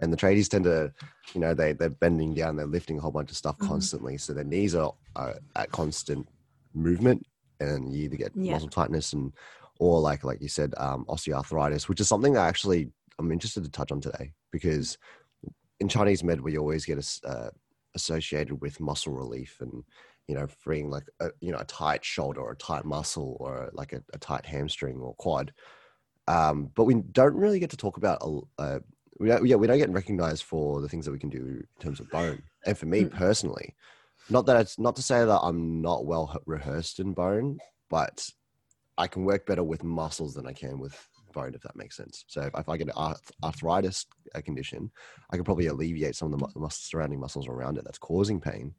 and 0.00 0.12
the 0.12 0.16
tradies 0.16 0.48
tend 0.48 0.62
to, 0.64 0.92
you 1.34 1.40
know, 1.40 1.52
they 1.52 1.72
they're 1.72 1.90
bending 1.90 2.32
down, 2.34 2.54
they're 2.54 2.66
lifting 2.66 2.98
a 2.98 3.00
whole 3.00 3.10
bunch 3.10 3.32
of 3.32 3.36
stuff 3.36 3.58
Mhm. 3.58 3.66
constantly, 3.68 4.16
so 4.16 4.32
their 4.32 4.44
knees 4.44 4.76
are, 4.76 4.94
are 5.16 5.34
at 5.56 5.72
constant 5.72 6.28
movement, 6.74 7.26
and 7.58 7.92
you 7.92 8.04
either 8.04 8.16
get 8.16 8.32
Yeah. 8.36 8.52
muscle 8.52 8.68
tightness 8.68 9.12
and, 9.12 9.32
or 9.78 10.00
like 10.00 10.24
like 10.24 10.40
you 10.42 10.48
said, 10.48 10.74
um, 10.76 11.04
osteoarthritis, 11.08 11.88
which 11.88 12.00
is 12.00 12.08
something 12.08 12.32
that 12.34 12.46
actually 12.46 12.90
I'm 13.18 13.32
interested 13.32 13.64
to 13.64 13.70
touch 13.70 13.92
on 13.92 14.00
today 14.00 14.32
because 14.52 14.98
in 15.80 15.88
Chinese 15.88 16.24
med 16.24 16.40
we 16.40 16.58
always 16.58 16.84
get 16.84 16.98
as- 16.98 17.20
uh, 17.24 17.50
associated 17.94 18.60
with 18.60 18.80
muscle 18.80 19.12
relief 19.12 19.56
and 19.60 19.82
you 20.26 20.34
know 20.34 20.46
freeing 20.46 20.90
like 20.90 21.04
a, 21.20 21.30
you 21.40 21.52
know 21.52 21.58
a 21.58 21.64
tight 21.64 22.04
shoulder 22.04 22.40
or 22.40 22.52
a 22.52 22.56
tight 22.56 22.84
muscle 22.84 23.36
or 23.40 23.70
like 23.72 23.92
a, 23.92 24.02
a 24.12 24.18
tight 24.18 24.44
hamstring 24.46 24.98
or 24.98 25.14
quad. 25.14 25.52
Um, 26.26 26.70
but 26.74 26.84
we 26.84 26.94
don't 26.94 27.34
really 27.34 27.58
get 27.58 27.70
to 27.70 27.76
talk 27.76 27.96
about 27.96 28.18
a- 28.22 28.62
uh, 28.62 28.78
we 29.20 29.28
don't, 29.28 29.46
yeah 29.46 29.56
we 29.56 29.66
don't 29.66 29.78
get 29.78 29.90
recognized 29.90 30.44
for 30.44 30.80
the 30.80 30.88
things 30.88 31.04
that 31.06 31.12
we 31.12 31.18
can 31.18 31.30
do 31.30 31.38
in 31.46 31.66
terms 31.80 32.00
of 32.00 32.10
bone. 32.10 32.42
And 32.66 32.76
for 32.76 32.86
me 32.86 33.04
Mm. 33.04 33.10
personally, 33.16 33.74
not 34.28 34.46
that 34.46 34.60
it's 34.60 34.78
not 34.78 34.96
to 34.96 35.02
say 35.02 35.24
that 35.24 35.40
I'm 35.42 35.80
not 35.80 36.04
well 36.04 36.40
rehearsed 36.46 37.00
in 37.00 37.14
bone, 37.14 37.58
but 37.88 38.28
I 38.98 39.06
can 39.06 39.24
work 39.24 39.46
better 39.46 39.62
with 39.62 39.84
muscles 39.84 40.34
than 40.34 40.46
I 40.46 40.52
can 40.52 40.78
with 40.78 40.94
bone, 41.32 41.54
if 41.54 41.62
that 41.62 41.76
makes 41.76 41.96
sense. 41.96 42.24
So 42.26 42.42
if, 42.42 42.58
if 42.58 42.68
I 42.68 42.76
get 42.76 42.88
an 42.88 43.14
arthritis 43.44 44.06
uh, 44.34 44.40
condition, 44.40 44.90
I 45.30 45.36
can 45.36 45.44
probably 45.44 45.66
alleviate 45.66 46.16
some 46.16 46.32
of 46.32 46.38
the 46.38 46.58
mu- 46.58 46.68
surrounding 46.70 47.20
muscles 47.20 47.48
around 47.48 47.78
it 47.78 47.84
that's 47.84 47.98
causing 47.98 48.40
pain. 48.40 48.74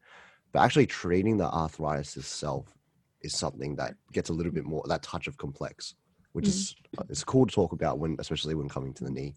But 0.52 0.60
actually 0.60 0.88
treating 0.88 1.38
the 1.38 1.46
arthritis 1.46 2.18
itself 2.18 2.78
is 3.22 3.34
something 3.34 3.76
that 3.78 3.96
gets 4.12 4.30
a 4.30 4.34
little 4.34 4.52
bit 4.52 4.66
more 4.66 4.84
that 4.88 5.04
touch 5.04 5.28
of 5.28 5.38
complex, 5.38 5.96
which 6.34 6.48
is 6.48 6.76
it's 7.10 7.24
cool 7.24 7.46
to 7.46 7.54
talk 7.54 7.72
about 7.72 8.00
when, 8.00 8.16
especially 8.20 8.56
when 8.56 8.70
coming 8.70 8.94
to 8.96 9.04
the 9.04 9.12
knee. 9.12 9.36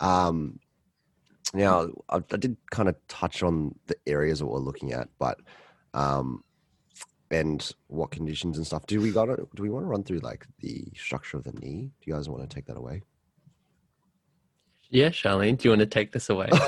Um, 0.00 0.58
now, 1.54 1.88
I, 2.08 2.16
I 2.16 2.36
did 2.36 2.56
kind 2.70 2.88
of 2.88 2.96
touch 3.08 3.42
on 3.42 3.74
the 3.86 3.96
areas 4.06 4.38
that 4.38 4.46
we're 4.46 4.58
looking 4.58 4.92
at, 4.92 5.08
but 5.18 5.38
um, 5.94 6.44
and 7.30 7.72
what 7.86 8.10
conditions 8.10 8.56
and 8.56 8.66
stuff. 8.66 8.86
Do 8.86 9.00
we 9.00 9.10
got 9.10 9.26
to 9.26 9.48
do 9.54 9.62
we 9.62 9.70
want 9.70 9.84
to 9.84 9.88
run 9.88 10.02
through 10.02 10.20
like 10.20 10.46
the 10.60 10.84
structure 10.96 11.36
of 11.36 11.44
the 11.44 11.52
knee? 11.52 11.90
Do 12.00 12.10
you 12.10 12.14
guys 12.14 12.28
want 12.28 12.48
to 12.48 12.54
take 12.54 12.66
that 12.66 12.76
away? 12.76 13.02
Yeah, 14.92 15.10
Charlene, 15.10 15.56
do 15.56 15.68
you 15.68 15.70
want 15.70 15.80
to 15.80 15.86
take 15.86 16.12
this 16.12 16.28
away? 16.30 16.48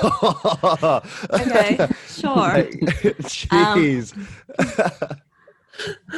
Okay, 1.33 1.87
sure. 2.07 2.49
Hey, 2.51 2.69
Jeez. 3.23 4.13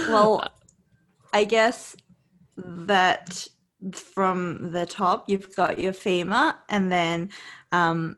Well, 0.09 0.45
I 1.31 1.45
guess 1.45 1.95
that 2.58 3.48
from 3.93 4.72
the 4.74 4.86
top 4.86 5.29
you've 5.29 5.55
got 5.55 5.79
your 5.79 5.93
femur, 5.93 6.55
and 6.67 6.91
then 6.91 7.29
um, 7.72 8.17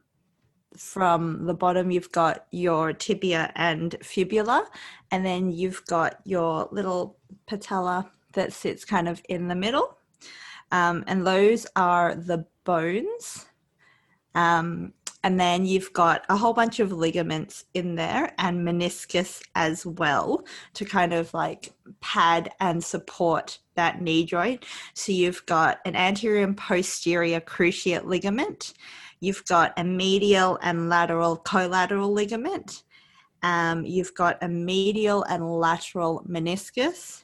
from 0.77 1.45
the 1.45 1.53
bottom 1.53 1.91
you've 1.91 2.11
got 2.11 2.45
your 2.51 2.93
tibia 2.93 3.51
and 3.55 3.95
fibula, 4.01 4.67
and 5.11 5.25
then 5.25 5.51
you've 5.51 5.85
got 5.85 6.19
your 6.23 6.69
little 6.71 7.17
patella 7.47 8.09
that 8.33 8.53
sits 8.53 8.85
kind 8.85 9.07
of 9.09 9.21
in 9.29 9.47
the 9.47 9.55
middle, 9.55 9.97
um, 10.71 11.03
and 11.07 11.25
those 11.25 11.65
are 11.75 12.15
the 12.15 12.45
bones. 12.63 13.45
Um, 14.35 14.93
and 15.23 15.39
then 15.39 15.65
you've 15.65 15.91
got 15.93 16.25
a 16.29 16.37
whole 16.37 16.53
bunch 16.53 16.79
of 16.79 16.91
ligaments 16.91 17.65
in 17.73 17.95
there 17.95 18.33
and 18.37 18.65
meniscus 18.65 19.41
as 19.55 19.85
well 19.85 20.45
to 20.75 20.85
kind 20.85 21.11
of 21.11 21.33
like 21.33 21.73
pad 22.01 22.51
and 22.59 22.83
support 22.83 23.57
that 23.75 24.01
knee 24.01 24.23
joint. 24.23 24.63
So 24.93 25.11
you've 25.11 25.45
got 25.45 25.79
an 25.85 25.95
anterior 25.95 26.43
and 26.43 26.55
posterior 26.55 27.41
cruciate 27.41 28.05
ligament. 28.05 28.73
You've 29.19 29.45
got 29.45 29.73
a 29.77 29.83
medial 29.83 30.59
and 30.61 30.89
lateral 30.89 31.37
collateral 31.37 32.11
ligament. 32.11 32.83
Um, 33.43 33.85
you've 33.85 34.13
got 34.13 34.37
a 34.41 34.47
medial 34.47 35.23
and 35.23 35.49
lateral 35.59 36.25
meniscus. 36.27 37.23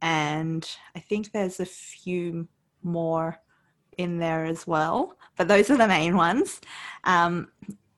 And 0.00 0.68
I 0.94 1.00
think 1.00 1.32
there's 1.32 1.60
a 1.60 1.66
few 1.66 2.48
more 2.82 3.40
in 3.96 4.18
there 4.18 4.44
as 4.44 4.66
well, 4.66 5.16
but 5.36 5.48
those 5.48 5.70
are 5.70 5.76
the 5.76 5.88
main 5.88 6.16
ones. 6.16 6.60
Um, 7.04 7.48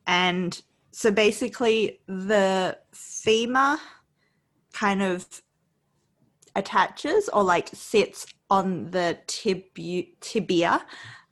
and 0.06 0.61
so 0.92 1.11
basically, 1.11 2.00
the 2.06 2.78
femur 2.92 3.78
kind 4.73 5.02
of 5.02 5.26
attaches 6.56 7.28
or 7.32 7.44
like 7.44 7.68
sits 7.73 8.26
on 8.49 8.90
the 8.90 9.18
tibu- 9.26 10.09
tibia 10.20 10.85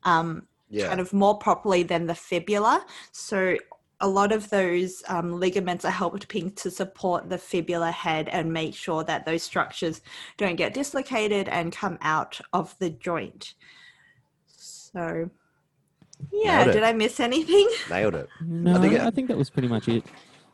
um, 0.05 0.47
yeah. 0.71 0.89
kind 0.89 1.01
of 1.01 1.13
more 1.13 1.39
properly 1.39 1.83
than 1.83 2.07
the 2.07 2.15
fibula. 2.15 2.85
So 3.13 3.57
a 4.01 4.09
lot 4.09 4.33
of 4.33 4.49
those 4.51 5.03
um, 5.09 5.41
ligaments 5.41 5.85
are 5.85 5.91
helping 5.91 6.53
to 6.53 6.71
support 6.71 7.29
the 7.29 7.39
fibula 7.39 7.91
head 7.91 8.29
and 8.29 8.53
make 8.53 8.75
sure 8.75 9.03
that 9.05 9.27
those 9.27 9.43
structures 9.43 10.01
don't 10.37 10.57
get 10.57 10.73
dislocated 10.75 11.49
and 11.49 11.73
come 11.73 11.99
out 12.01 12.41
of 12.53 12.79
the 12.79 12.91
joint. 12.91 13.55
So, 14.47 15.31
yeah, 16.33 16.65
did 16.65 16.83
I 16.83 16.93
miss 16.93 17.21
anything? 17.21 17.69
Nailed 17.91 18.15
it. 18.15 18.29
No, 18.41 18.77
I 18.77 18.81
think 18.81 18.95
I 19.01 19.11
think, 19.11 19.29
that 19.29 19.39
was 19.39 19.51
pretty 19.51 19.69
much 19.69 19.89
it. 19.89 20.05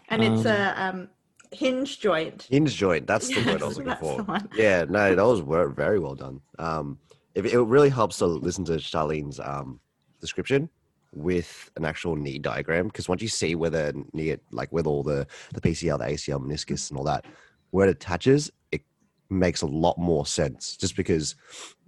And 0.09 0.23
it's 0.23 0.47
Um, 0.47 0.53
a 0.53 0.75
um, 0.77 1.09
hinge 1.53 2.01
joint. 2.01 2.47
hinge 2.51 2.75
joint. 2.75 3.07
That's 3.07 3.29
the 3.29 3.43
word 3.47 3.63
I 3.63 3.67
was 3.67 3.79
looking 3.79 3.97
for. 3.97 4.25
Yeah, 4.55 4.85
no, 4.89 5.15
that 5.15 5.25
was 5.27 5.41
very 5.75 5.99
well 5.99 6.15
done. 6.15 6.41
Um, 6.59 6.99
it, 7.35 7.47
it 7.47 7.61
really 7.61 7.91
helps 7.91 8.19
to 8.19 8.27
listen 8.27 8.65
to 8.67 8.73
Charlene's 8.79 9.41
um, 9.41 9.81
description 10.25 10.69
with 11.13 11.71
an 11.77 11.85
actual 11.85 12.17
knee 12.17 12.39
diagram 12.39 12.87
because 12.89 13.09
once 13.09 13.23
you 13.23 13.29
see 13.29 13.55
where 13.55 13.71
the 13.71 14.05
knee, 14.13 14.37
like 14.51 14.73
with 14.73 14.87
all 14.87 15.03
the 15.03 15.27
the 15.53 15.61
PCL, 15.61 15.99
the 15.99 16.07
ACL, 16.07 16.41
meniscus, 16.41 16.91
and 16.91 16.99
all 16.99 17.05
that, 17.05 17.25
where 17.71 17.87
it 17.87 17.91
attaches, 17.91 18.51
it 18.73 18.83
makes 19.31 19.63
a 19.63 19.67
lot 19.67 19.97
more 19.99 20.27
sense. 20.27 20.77
Just 20.77 20.97
because 20.97 21.37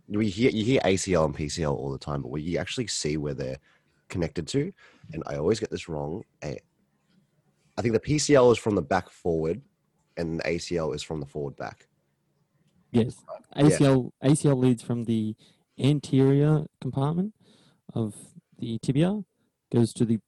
we 0.09 0.29
hear 0.29 0.51
you 0.51 0.65
hear 0.65 0.81
ACL 0.83 1.25
and 1.25 1.37
PCL 1.37 1.73
all 1.75 1.91
the 1.91 1.99
time, 1.99 2.23
but 2.23 2.31
when 2.31 2.43
you 2.43 2.59
actually 2.59 2.87
see 2.87 3.17
where 3.17 3.35
they're 3.35 3.59
connected 4.09 4.47
to, 4.49 4.73
and 5.13 5.23
I 5.27 5.37
always 5.37 5.61
get 5.61 5.71
this 5.71 5.89
wrong. 5.89 6.23
eh, 6.43 6.57
I 7.79 7.83
think 7.83 7.95
the 7.95 8.01
PCL 8.01 8.53
is 8.53 8.59
from 8.59 8.75
the 8.75 8.83
back 8.83 9.11
forward, 9.11 9.61
and 10.17 10.39
the 10.39 10.45
ACL 10.45 10.95
is 10.95 11.03
from 11.03 11.21
the 11.21 11.27
forward 11.27 11.57
back. 11.57 11.89
Yes. 12.93 13.17
Yeah. 13.57 13.63
ACL 13.65 14.11
ACL 14.23 14.57
leads 14.57 14.83
from 14.83 15.05
the 15.05 15.35
anterior 15.79 16.65
compartment 16.81 17.35
of 17.95 18.15
the 18.59 18.79
tibia, 18.79 19.23
goes 19.73 19.93
to 19.95 20.05
the 20.05 20.19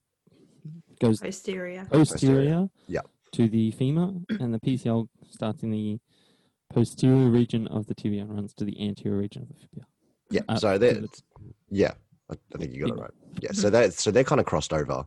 goes 1.01 1.21
Posterior. 1.21 1.85
posterior 1.91 2.69
Yeah. 2.87 3.01
to 3.33 3.49
the 3.49 3.71
femur, 3.73 4.15
and 4.41 4.53
the 4.53 4.59
PCL 4.59 5.09
starts 5.31 5.63
in 5.63 5.71
the 5.71 5.99
posterior 6.73 7.29
region 7.31 7.67
of 7.69 7.87
the 7.87 7.95
tibia 7.95 8.23
and 8.23 8.35
runs 8.35 8.53
to 8.55 8.65
the 8.65 8.79
anterior 8.85 9.17
region 9.19 9.43
of 9.43 9.49
the 9.49 9.55
fibula. 9.55 9.87
Yeah. 10.31 10.41
Uh, 10.49 10.57
so 10.59 10.79
they 10.79 10.95
fibula. 10.95 11.09
yeah, 11.71 11.93
I, 12.31 12.35
I 12.55 12.59
think 12.59 12.73
you 12.75 12.87
got 12.87 12.97
it 12.97 13.01
right. 13.01 13.11
Yeah. 13.41 13.53
So 13.53 13.71
that 13.71 13.95
so 13.95 14.11
they're 14.11 14.25
kind 14.25 14.41
of 14.41 14.47
crossed 14.47 14.73
over, 14.73 15.05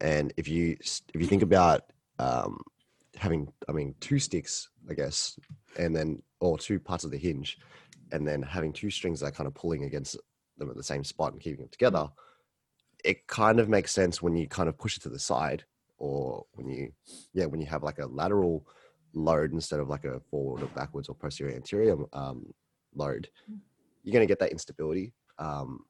and 0.00 0.32
if 0.36 0.48
you 0.48 0.76
if 0.80 1.20
you 1.20 1.26
think 1.26 1.42
about 1.42 1.82
um, 2.18 2.60
having 3.16 3.52
I 3.68 3.72
mean 3.72 3.94
two 4.00 4.18
sticks, 4.18 4.68
I 4.88 4.94
guess, 4.94 5.38
and 5.78 5.94
then 5.94 6.22
or 6.40 6.58
two 6.58 6.78
parts 6.78 7.04
of 7.04 7.10
the 7.10 7.18
hinge, 7.18 7.58
and 8.12 8.26
then 8.26 8.42
having 8.42 8.72
two 8.72 8.90
strings 8.90 9.20
that 9.20 9.26
are 9.26 9.30
kind 9.32 9.46
of 9.48 9.54
pulling 9.54 9.84
against 9.84 10.16
them 10.62 10.70
at 10.70 10.76
the 10.76 10.82
same 10.82 11.04
spot 11.04 11.32
and 11.32 11.40
keeping 11.40 11.60
them 11.60 11.68
together, 11.70 12.08
it 13.04 13.26
kind 13.26 13.60
of 13.60 13.68
makes 13.68 13.92
sense 13.92 14.22
when 14.22 14.36
you 14.36 14.46
kind 14.48 14.68
of 14.68 14.78
push 14.78 14.96
it 14.96 15.02
to 15.02 15.08
the 15.08 15.18
side, 15.18 15.64
or 15.98 16.44
when 16.54 16.68
you 16.68 16.92
yeah 17.32 17.46
when 17.46 17.60
you 17.60 17.66
have 17.66 17.82
like 17.82 17.98
a 17.98 18.06
lateral 18.06 18.66
load 19.14 19.52
instead 19.52 19.80
of 19.80 19.88
like 19.88 20.04
a 20.04 20.20
forward 20.30 20.62
or 20.62 20.66
backwards 20.68 21.08
or 21.08 21.14
posterior 21.14 21.54
anterior 21.54 21.96
um, 22.12 22.52
load, 22.94 23.28
you're 24.02 24.12
going 24.12 24.26
to 24.26 24.30
get 24.30 24.38
that 24.38 24.52
instability. 24.52 25.12
Um, 25.38 25.80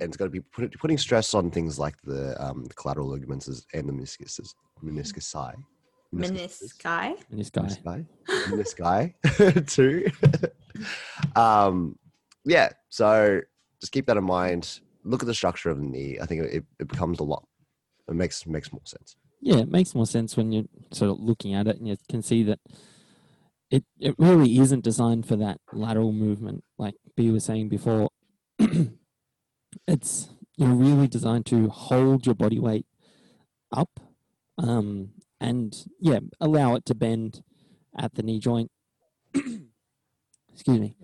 and 0.00 0.08
it's 0.08 0.16
going 0.16 0.30
to 0.30 0.32
be 0.32 0.40
put, 0.52 0.78
putting 0.78 0.98
stress 0.98 1.34
on 1.34 1.50
things 1.50 1.78
like 1.78 1.94
the, 2.04 2.40
um, 2.42 2.64
the 2.64 2.74
collateral 2.74 3.08
ligaments 3.08 3.48
and 3.74 3.88
the 3.88 3.92
meniscus, 3.92 4.40
meniscus 4.84 5.24
Menisci. 6.14 6.28
And 6.28 6.36
this 6.38 6.72
guy. 6.72 7.14
Menisci, 7.32 7.82
menisci 8.26 9.66
too. 9.74 10.10
um, 11.40 11.98
yeah, 12.44 12.70
so 12.88 13.40
just 13.80 13.92
keep 13.92 14.06
that 14.06 14.16
in 14.16 14.24
mind. 14.24 14.80
Look 15.04 15.22
at 15.22 15.26
the 15.26 15.34
structure 15.34 15.70
of 15.70 15.78
the 15.78 15.84
knee. 15.84 16.18
I 16.20 16.26
think 16.26 16.42
it, 16.42 16.64
it 16.78 16.88
becomes 16.88 17.20
a 17.20 17.24
lot. 17.24 17.44
It 18.08 18.14
makes 18.14 18.46
makes 18.46 18.72
more 18.72 18.82
sense. 18.84 19.16
Yeah, 19.40 19.58
it 19.58 19.70
makes 19.70 19.94
more 19.94 20.06
sense 20.06 20.36
when 20.36 20.50
you're 20.50 20.64
sort 20.92 21.10
of 21.12 21.20
looking 21.20 21.54
at 21.54 21.68
it 21.68 21.78
and 21.78 21.86
you 21.86 21.96
can 22.08 22.22
see 22.22 22.42
that 22.44 22.58
it, 23.70 23.84
it 24.00 24.14
really 24.18 24.58
isn't 24.58 24.82
designed 24.82 25.26
for 25.26 25.36
that 25.36 25.60
lateral 25.72 26.12
movement, 26.12 26.64
like 26.78 26.94
B 27.16 27.30
was 27.30 27.44
saying 27.44 27.68
before. 27.68 28.10
it's 29.86 30.28
you 30.56 30.66
know, 30.66 30.74
really 30.74 31.06
designed 31.06 31.46
to 31.46 31.68
hold 31.68 32.26
your 32.26 32.34
body 32.34 32.58
weight 32.58 32.86
up 33.72 34.00
um, 34.58 35.10
and, 35.40 35.84
yeah, 36.00 36.18
allow 36.40 36.74
it 36.74 36.84
to 36.86 36.94
bend 36.94 37.42
at 37.96 38.14
the 38.14 38.22
knee 38.22 38.40
joint. 38.40 38.70
Excuse 39.34 40.80
me. 40.80 40.94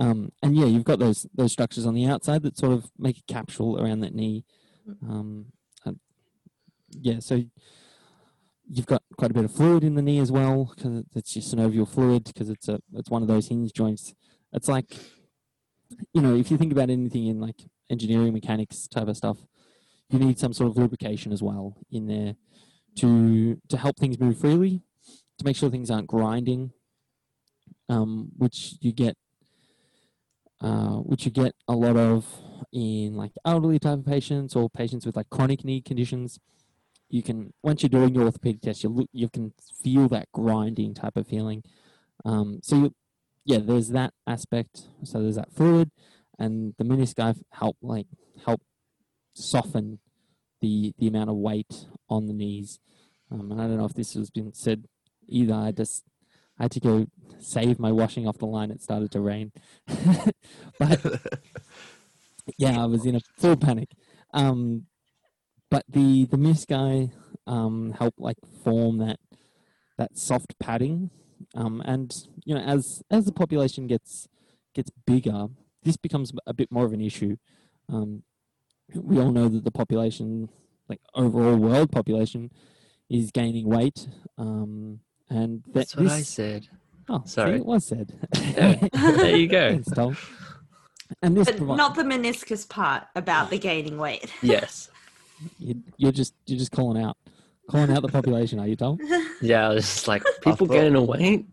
Um, 0.00 0.32
and 0.42 0.56
yeah, 0.56 0.64
you've 0.64 0.84
got 0.84 0.98
those 0.98 1.26
those 1.34 1.52
structures 1.52 1.84
on 1.84 1.94
the 1.94 2.06
outside 2.06 2.42
that 2.42 2.56
sort 2.56 2.72
of 2.72 2.90
make 2.98 3.18
a 3.18 3.32
capsule 3.32 3.78
around 3.78 4.00
that 4.00 4.14
knee. 4.14 4.44
Mm. 4.88 5.10
Um, 5.10 5.46
uh, 5.84 5.92
yeah, 6.98 7.18
so 7.20 7.42
you've 8.66 8.86
got 8.86 9.02
quite 9.18 9.30
a 9.30 9.34
bit 9.34 9.44
of 9.44 9.52
fluid 9.52 9.84
in 9.84 9.96
the 9.96 10.02
knee 10.02 10.18
as 10.18 10.32
well 10.32 10.72
because 10.74 11.04
it's 11.14 11.36
your 11.36 11.42
synovial 11.42 11.86
fluid 11.86 12.24
because 12.24 12.48
it's 12.48 12.66
a 12.66 12.80
it's 12.94 13.10
one 13.10 13.20
of 13.20 13.28
those 13.28 13.48
hinge 13.48 13.72
joints. 13.74 14.14
It's 14.54 14.68
like 14.68 14.96
you 16.14 16.22
know 16.22 16.34
if 16.34 16.50
you 16.50 16.56
think 16.56 16.72
about 16.72 16.88
anything 16.88 17.26
in 17.26 17.38
like 17.38 17.62
engineering 17.90 18.32
mechanics 18.32 18.88
type 18.88 19.06
of 19.06 19.18
stuff, 19.18 19.36
you 20.08 20.18
need 20.18 20.38
some 20.38 20.54
sort 20.54 20.70
of 20.70 20.78
lubrication 20.78 21.30
as 21.30 21.42
well 21.42 21.76
in 21.90 22.06
there 22.06 22.36
to 22.96 23.60
to 23.68 23.76
help 23.76 23.98
things 23.98 24.18
move 24.18 24.38
freely, 24.38 24.80
to 25.38 25.44
make 25.44 25.56
sure 25.56 25.68
things 25.68 25.90
aren't 25.90 26.06
grinding, 26.06 26.72
um, 27.90 28.30
which 28.38 28.76
you 28.80 28.92
get 28.92 29.14
uh, 30.60 30.96
which 30.96 31.24
you 31.24 31.30
get 31.30 31.54
a 31.68 31.74
lot 31.74 31.96
of 31.96 32.26
in 32.72 33.14
like 33.14 33.32
elderly 33.44 33.78
type 33.78 33.98
of 33.98 34.06
patients 34.06 34.54
or 34.54 34.68
patients 34.70 35.06
with 35.06 35.16
like 35.16 35.28
chronic 35.30 35.64
knee 35.64 35.80
conditions 35.80 36.38
you 37.10 37.22
can 37.22 37.52
once 37.62 37.82
you're 37.82 37.90
doing 37.90 38.14
your 38.14 38.24
orthopedic 38.24 38.62
test, 38.62 38.84
you 38.84 38.88
look, 38.88 39.10
you 39.12 39.28
can 39.28 39.52
feel 39.82 40.08
that 40.08 40.30
grinding 40.32 40.94
type 40.94 41.16
of 41.16 41.26
feeling. 41.26 41.64
Um, 42.24 42.60
so 42.62 42.76
you, 42.76 42.94
yeah, 43.44 43.58
there's 43.58 43.88
that 43.88 44.14
aspect. 44.26 44.82
So 45.02 45.20
there's 45.20 45.34
that 45.34 45.52
fluid, 45.52 45.90
and 46.38 46.74
the 46.78 46.84
menisci 46.84 47.42
help 47.52 47.76
like 47.82 48.06
help 48.46 48.62
soften 49.34 49.98
the 50.60 50.94
the 50.98 51.08
amount 51.08 51.30
of 51.30 51.36
weight 51.36 51.86
on 52.08 52.26
the 52.26 52.32
knees. 52.32 52.78
Um, 53.30 53.50
and 53.50 53.60
I 53.60 53.66
don't 53.66 53.78
know 53.78 53.86
if 53.86 53.94
this 53.94 54.14
has 54.14 54.30
been 54.30 54.54
said 54.54 54.86
either. 55.28 55.54
I 55.54 55.72
just 55.72 56.04
I 56.60 56.64
had 56.64 56.72
to 56.72 56.80
go 56.80 57.06
save 57.38 57.78
my 57.78 57.90
washing 57.90 58.28
off 58.28 58.36
the 58.38 58.46
line. 58.46 58.70
It 58.70 58.82
started 58.82 59.10
to 59.12 59.20
rain, 59.20 59.50
but 60.78 61.00
yeah, 62.58 62.82
I 62.82 62.84
was 62.84 63.06
in 63.06 63.16
a 63.16 63.20
full 63.38 63.56
panic. 63.56 63.88
Um, 64.34 64.84
but 65.70 65.84
the 65.88 66.26
the 66.26 66.36
menisci 66.36 67.12
um, 67.46 67.94
help 67.98 68.14
like 68.18 68.36
form 68.62 68.98
that 68.98 69.18
that 69.96 70.18
soft 70.18 70.58
padding, 70.58 71.10
um, 71.54 71.82
and 71.86 72.14
you 72.44 72.54
know 72.54 72.60
as 72.60 73.02
as 73.10 73.24
the 73.24 73.32
population 73.32 73.86
gets 73.86 74.28
gets 74.74 74.90
bigger, 75.06 75.46
this 75.82 75.96
becomes 75.96 76.32
a 76.46 76.52
bit 76.52 76.70
more 76.70 76.84
of 76.84 76.92
an 76.92 77.00
issue. 77.00 77.36
Um, 77.88 78.22
we 78.94 79.18
all 79.18 79.32
know 79.32 79.48
that 79.48 79.64
the 79.64 79.70
population, 79.70 80.50
like 80.90 81.00
overall 81.14 81.56
world 81.56 81.90
population, 81.90 82.50
is 83.08 83.30
gaining 83.30 83.66
weight, 83.66 84.08
um, 84.36 85.00
and 85.30 85.62
that 85.66 85.72
That's 85.74 85.96
what 85.96 86.08
I 86.08 86.22
said. 86.22 86.68
Oh, 87.08 87.22
see, 87.24 87.30
Sorry. 87.32 87.56
it 87.56 87.64
was 87.66 87.86
said. 87.86 88.12
Yeah, 88.36 88.74
there 88.92 89.36
you 89.36 89.48
go. 89.48 89.70
Thanks, 89.70 89.90
Tom. 89.90 90.16
And 91.22 91.36
this 91.36 91.46
But 91.46 91.56
provi- 91.56 91.74
not 91.76 91.94
the 91.96 92.02
meniscus 92.02 92.68
part 92.68 93.04
about 93.16 93.50
the 93.50 93.58
gaining 93.58 93.96
weight. 93.98 94.30
Yes. 94.42 94.90
you, 95.58 95.82
you're 95.96 96.12
just 96.12 96.34
you're 96.46 96.58
just 96.58 96.70
calling 96.72 97.02
out, 97.02 97.16
calling 97.68 97.90
out 97.90 98.02
the 98.02 98.08
population, 98.08 98.58
are 98.60 98.66
you, 98.68 98.76
Tom? 98.76 98.98
Yeah, 99.42 99.68
I 99.70 99.74
was 99.74 99.84
just 99.84 100.06
like, 100.08 100.22
people 100.42 100.66
thought- 100.66 100.74
gaining 100.74 101.06
weight? 101.06 101.46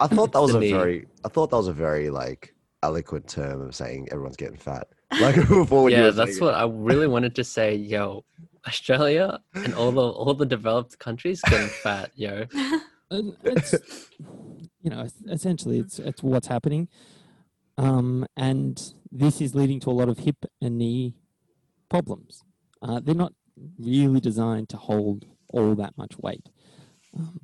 I 0.00 0.06
thought 0.08 0.32
that 0.32 0.40
was 0.40 0.54
a 0.54 0.58
knee. 0.60 0.72
very, 0.72 1.06
I 1.24 1.28
thought 1.28 1.50
that 1.50 1.56
was 1.56 1.68
a 1.68 1.72
very 1.72 2.10
like 2.10 2.54
eloquent 2.82 3.28
term 3.28 3.60
of 3.60 3.74
saying 3.74 4.08
everyone's 4.10 4.36
getting 4.36 4.56
fat. 4.56 4.88
Like 5.20 5.36
before, 5.36 5.84
when 5.84 5.92
you 5.92 5.98
yeah, 5.98 6.10
that's 6.10 6.32
saying 6.38 6.44
what 6.44 6.54
I 6.54 6.64
really 6.66 7.06
wanted 7.06 7.34
to 7.36 7.44
say. 7.44 7.74
Yo, 7.76 8.24
Australia 8.66 9.38
and 9.54 9.74
all 9.74 9.92
the 9.92 10.00
all 10.00 10.34
the 10.34 10.46
developed 10.46 10.98
countries 10.98 11.40
getting 11.42 11.68
fat. 11.68 12.10
Yo, 12.16 12.46
And 12.52 12.82
it's 13.10 13.74
you 14.80 14.90
know 14.90 15.06
essentially 15.28 15.78
it's 15.78 15.98
it's 15.98 16.22
what's 16.22 16.46
happening. 16.46 16.88
Um 17.76 18.26
and 18.36 18.80
this 19.10 19.40
is 19.40 19.54
leading 19.54 19.80
to 19.80 19.90
a 19.90 19.92
lot 19.92 20.08
of 20.08 20.18
hip 20.18 20.44
and 20.60 20.78
knee 20.78 21.16
problems. 21.88 22.42
Uh, 22.80 23.00
they're 23.02 23.14
not 23.14 23.32
really 23.78 24.20
designed 24.20 24.68
to 24.70 24.76
hold 24.76 25.26
all 25.52 25.74
that 25.74 25.98
much 25.98 26.16
weight. 26.18 26.48
Um, 27.16 27.40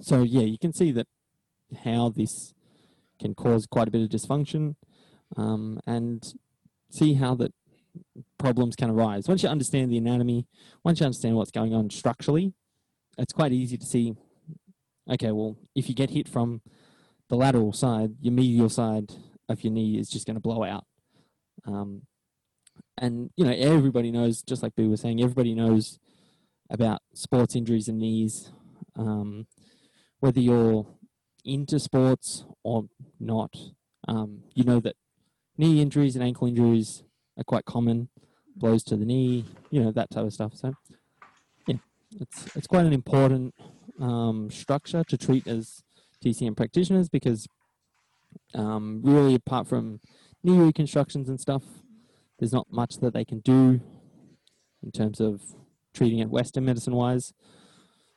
so 0.00 0.22
yeah 0.22 0.42
you 0.42 0.58
can 0.58 0.72
see 0.72 0.92
that 0.92 1.06
how 1.84 2.10
this 2.10 2.52
can 3.18 3.34
cause 3.34 3.66
quite 3.66 3.88
a 3.88 3.90
bit 3.90 4.02
of 4.02 4.08
dysfunction 4.08 4.76
um, 5.36 5.80
and 5.86 6.34
see 6.90 7.14
how 7.14 7.34
that 7.36 7.52
problems 8.38 8.74
can 8.76 8.90
arise. 8.90 9.28
Once 9.28 9.42
you 9.42 9.48
understand 9.48 9.90
the 9.90 9.98
anatomy 9.98 10.46
once 10.84 11.00
you 11.00 11.06
understand 11.06 11.36
what's 11.36 11.50
going 11.50 11.74
on 11.74 11.88
structurally 11.88 12.52
it's 13.18 13.32
quite 13.32 13.52
easy 13.52 13.76
to 13.76 13.86
see 13.86 14.14
okay, 15.10 15.32
well, 15.32 15.56
if 15.74 15.88
you 15.88 15.94
get 15.94 16.10
hit 16.10 16.28
from 16.28 16.62
the 17.28 17.36
lateral 17.36 17.72
side, 17.72 18.14
your 18.20 18.32
medial 18.32 18.68
side 18.68 19.12
of 19.48 19.62
your 19.64 19.72
knee 19.72 19.98
is 19.98 20.08
just 20.08 20.26
going 20.26 20.36
to 20.36 20.40
blow 20.40 20.64
out. 20.64 20.84
Um, 21.66 22.02
and, 22.96 23.30
you 23.36 23.44
know, 23.44 23.52
everybody 23.52 24.10
knows, 24.10 24.42
just 24.42 24.62
like 24.62 24.74
Boo 24.74 24.90
was 24.90 25.00
saying, 25.00 25.20
everybody 25.20 25.54
knows 25.54 25.98
about 26.70 27.02
sports 27.14 27.56
injuries 27.56 27.88
and 27.88 27.98
knees. 27.98 28.52
Um, 28.96 29.46
whether 30.20 30.40
you're 30.40 30.86
into 31.44 31.78
sports 31.78 32.44
or 32.62 32.84
not, 33.18 33.54
um, 34.06 34.44
you 34.54 34.64
know 34.64 34.80
that 34.80 34.96
knee 35.56 35.80
injuries 35.80 36.14
and 36.14 36.24
ankle 36.24 36.46
injuries 36.46 37.02
are 37.36 37.44
quite 37.44 37.64
common. 37.64 38.08
Blows 38.56 38.82
to 38.84 38.96
the 38.96 39.06
knee, 39.06 39.46
you 39.70 39.82
know, 39.82 39.92
that 39.92 40.10
type 40.10 40.24
of 40.24 40.32
stuff. 40.34 40.54
So, 40.54 40.74
yeah, 41.66 41.76
it's, 42.20 42.56
it's 42.56 42.66
quite 42.66 42.84
an 42.84 42.92
important 42.92 43.54
um, 44.00 44.50
structure 44.50 45.04
to 45.04 45.16
treat 45.16 45.46
as 45.46 45.82
TCM 46.24 46.56
practitioners 46.56 47.08
because 47.08 47.46
um, 48.54 49.00
really, 49.04 49.34
apart 49.34 49.66
from 49.66 50.00
knee 50.42 50.58
reconstructions 50.58 51.28
and 51.28 51.40
stuff, 51.40 51.62
there's 52.38 52.52
not 52.52 52.66
much 52.70 52.98
that 52.98 53.12
they 53.12 53.24
can 53.24 53.40
do 53.40 53.80
in 54.82 54.90
terms 54.92 55.20
of 55.20 55.42
treating 55.92 56.20
it 56.20 56.30
Western 56.30 56.64
medicine 56.64 56.94
wise. 56.94 57.32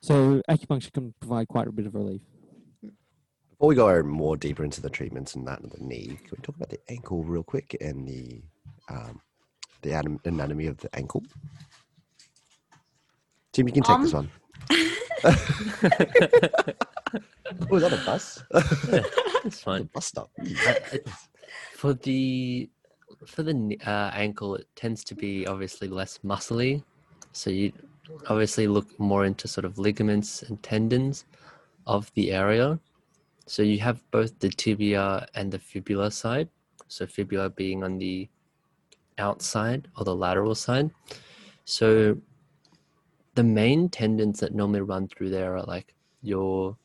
So 0.02 0.42
acupuncture 0.50 0.92
can 0.92 1.14
provide 1.20 1.48
quite 1.48 1.68
a 1.68 1.72
bit 1.72 1.86
of 1.86 1.96
relief. 1.96 2.22
Before 3.50 3.70
we 3.70 3.76
go 3.76 4.04
more 4.04 4.36
deeper 4.36 4.64
into 4.64 4.82
the 4.82 4.90
treatments 4.90 5.36
and 5.36 5.48
that 5.48 5.64
of 5.64 5.72
the 5.72 5.84
knee, 5.84 6.08
can 6.08 6.38
we 6.38 6.42
talk 6.42 6.56
about 6.56 6.70
the 6.70 6.80
ankle 6.90 7.24
real 7.24 7.44
quick 7.44 7.78
and 7.80 8.08
the 8.08 8.42
um, 8.90 9.22
the 9.82 10.20
anatomy 10.26 10.68
of 10.68 10.78
the 10.78 10.94
ankle? 10.96 11.24
Tim, 13.54 13.68
you 13.68 13.74
can 13.74 13.84
take 13.84 14.02
this 14.02 14.14
Um, 14.14 14.22
one. 14.22 14.30
oh, 17.70 17.76
is 17.78 17.82
that 17.84 17.94
a 17.94 18.02
bus? 18.06 18.44
It's 19.46 19.62
fine. 19.62 19.84
bus 19.94 20.08
stop. 20.08 20.30
For 21.74 21.94
the 21.94 22.70
for 23.28 23.44
the 23.44 23.80
uh, 23.86 24.10
ankle, 24.14 24.56
it 24.56 24.68
tends 24.76 25.04
to 25.06 25.16
be 25.16 25.46
obviously 25.48 25.88
less 25.88 26.18
muscly, 26.26 26.84
so 27.32 27.50
you 27.52 27.72
obviously 28.28 28.68
look 28.68 28.88
more 29.00 29.26
into 29.26 29.48
sort 29.48 29.66
of 29.66 29.78
ligaments 29.78 30.42
and 30.44 30.62
tendons 30.64 31.26
of 31.86 32.12
the 32.16 32.32
area. 32.32 32.80
So 33.46 33.62
you 33.62 33.80
have 33.80 34.02
both 34.12 34.38
the 34.40 34.50
tibia 34.50 35.28
and 35.36 35.52
the 35.52 35.60
fibula 35.60 36.10
side. 36.12 36.50
So 36.88 37.06
fibula 37.06 37.50
being 37.50 37.84
on 37.84 37.98
the 38.00 38.28
outside 39.20 39.88
or 39.98 40.06
the 40.06 40.16
lateral 40.16 40.56
side. 40.56 40.90
So 41.66 42.18
the 43.36 43.44
main 43.44 43.90
tendons 43.90 44.40
that 44.40 44.54
normally 44.54 44.82
run 44.82 45.08
through 45.08 45.30
there 45.30 45.58
are 45.58 45.64
like 45.64 45.94
your 46.22 46.78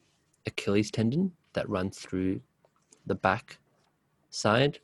Achilles 0.46 0.90
tendon 0.90 1.32
that 1.52 1.68
runs 1.68 1.98
through 1.98 2.40
the 3.06 3.14
back 3.14 3.58
side. 4.30 4.78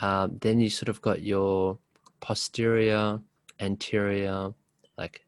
Um, 0.00 0.38
then 0.40 0.60
you 0.60 0.68
sort 0.68 0.88
of 0.88 1.00
got 1.00 1.22
your 1.22 1.78
posterior, 2.20 3.20
anterior, 3.60 4.52
like 4.98 5.24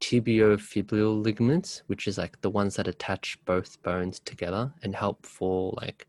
tibiofibular 0.00 1.22
ligaments, 1.22 1.82
which 1.88 2.06
is 2.06 2.18
like 2.18 2.40
the 2.40 2.50
ones 2.50 2.76
that 2.76 2.88
attach 2.88 3.38
both 3.44 3.82
bones 3.82 4.20
together 4.20 4.72
and 4.82 4.94
help 4.94 5.26
for 5.26 5.74
like 5.76 6.06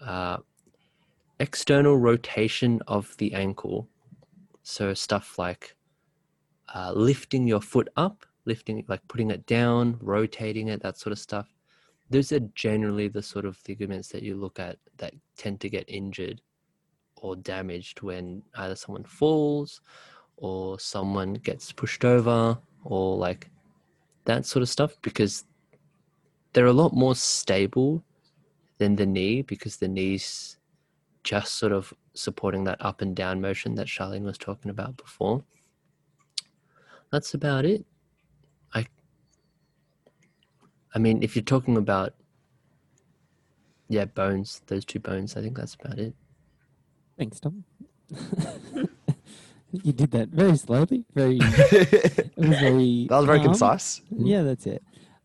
uh, 0.00 0.38
external 1.38 1.96
rotation 1.96 2.80
of 2.86 3.16
the 3.16 3.32
ankle. 3.32 3.88
So 4.62 4.92
stuff 4.92 5.38
like 5.38 5.74
uh, 6.74 6.92
lifting 6.92 7.46
your 7.46 7.60
foot 7.60 7.88
up, 7.96 8.24
lifting 8.44 8.84
like 8.88 9.06
putting 9.08 9.30
it 9.30 9.46
down, 9.46 9.98
rotating 10.00 10.68
it, 10.68 10.82
that 10.82 10.98
sort 10.98 11.12
of 11.12 11.18
stuff. 11.18 11.48
Those 12.10 12.32
are 12.32 12.40
generally 12.54 13.08
the 13.08 13.22
sort 13.22 13.44
of 13.44 13.58
ligaments 13.68 14.08
that 14.08 14.22
you 14.22 14.34
look 14.36 14.58
at 14.58 14.78
that 14.98 15.14
tend 15.36 15.60
to 15.60 15.68
get 15.68 15.84
injured 15.88 16.40
or 17.16 17.36
damaged 17.36 18.02
when 18.02 18.42
either 18.56 18.74
someone 18.74 19.04
falls 19.04 19.80
or 20.36 20.78
someone 20.80 21.34
gets 21.34 21.70
pushed 21.70 22.04
over 22.04 22.58
or 22.84 23.16
like 23.16 23.50
that 24.24 24.46
sort 24.46 24.62
of 24.62 24.68
stuff 24.68 24.96
because 25.02 25.44
they're 26.52 26.66
a 26.66 26.72
lot 26.72 26.92
more 26.92 27.14
stable 27.14 28.02
than 28.78 28.96
the 28.96 29.06
knee 29.06 29.42
because 29.42 29.76
the 29.76 29.88
knee's 29.88 30.56
just 31.22 31.54
sort 31.54 31.72
of 31.72 31.92
supporting 32.14 32.64
that 32.64 32.78
up 32.80 33.02
and 33.02 33.14
down 33.14 33.40
motion 33.40 33.74
that 33.74 33.86
Charlene 33.86 34.22
was 34.22 34.38
talking 34.38 34.70
about 34.70 34.96
before. 34.96 35.44
That's 37.12 37.34
about 37.34 37.64
it. 37.64 37.84
I 38.74 38.86
I 40.94 40.98
mean 40.98 41.22
if 41.22 41.34
you're 41.36 41.42
talking 41.42 41.76
about 41.76 42.14
yeah, 43.88 44.04
bones, 44.04 44.62
those 44.68 44.84
two 44.84 45.00
bones, 45.00 45.36
I 45.36 45.40
think 45.42 45.56
that's 45.56 45.74
about 45.74 45.98
it. 45.98 46.14
Thanks, 47.18 47.40
Tom. 47.40 47.64
you 49.72 49.92
did 49.92 50.12
that 50.12 50.28
very 50.28 50.56
slowly, 50.56 51.04
very. 51.12 51.38
Very. 52.36 53.06
That 53.10 53.16
was 53.16 53.26
very 53.26 53.38
calm. 53.38 53.48
concise. 53.48 54.00
Yeah, 54.10 54.42
that's 54.42 54.66
it. 54.66 54.82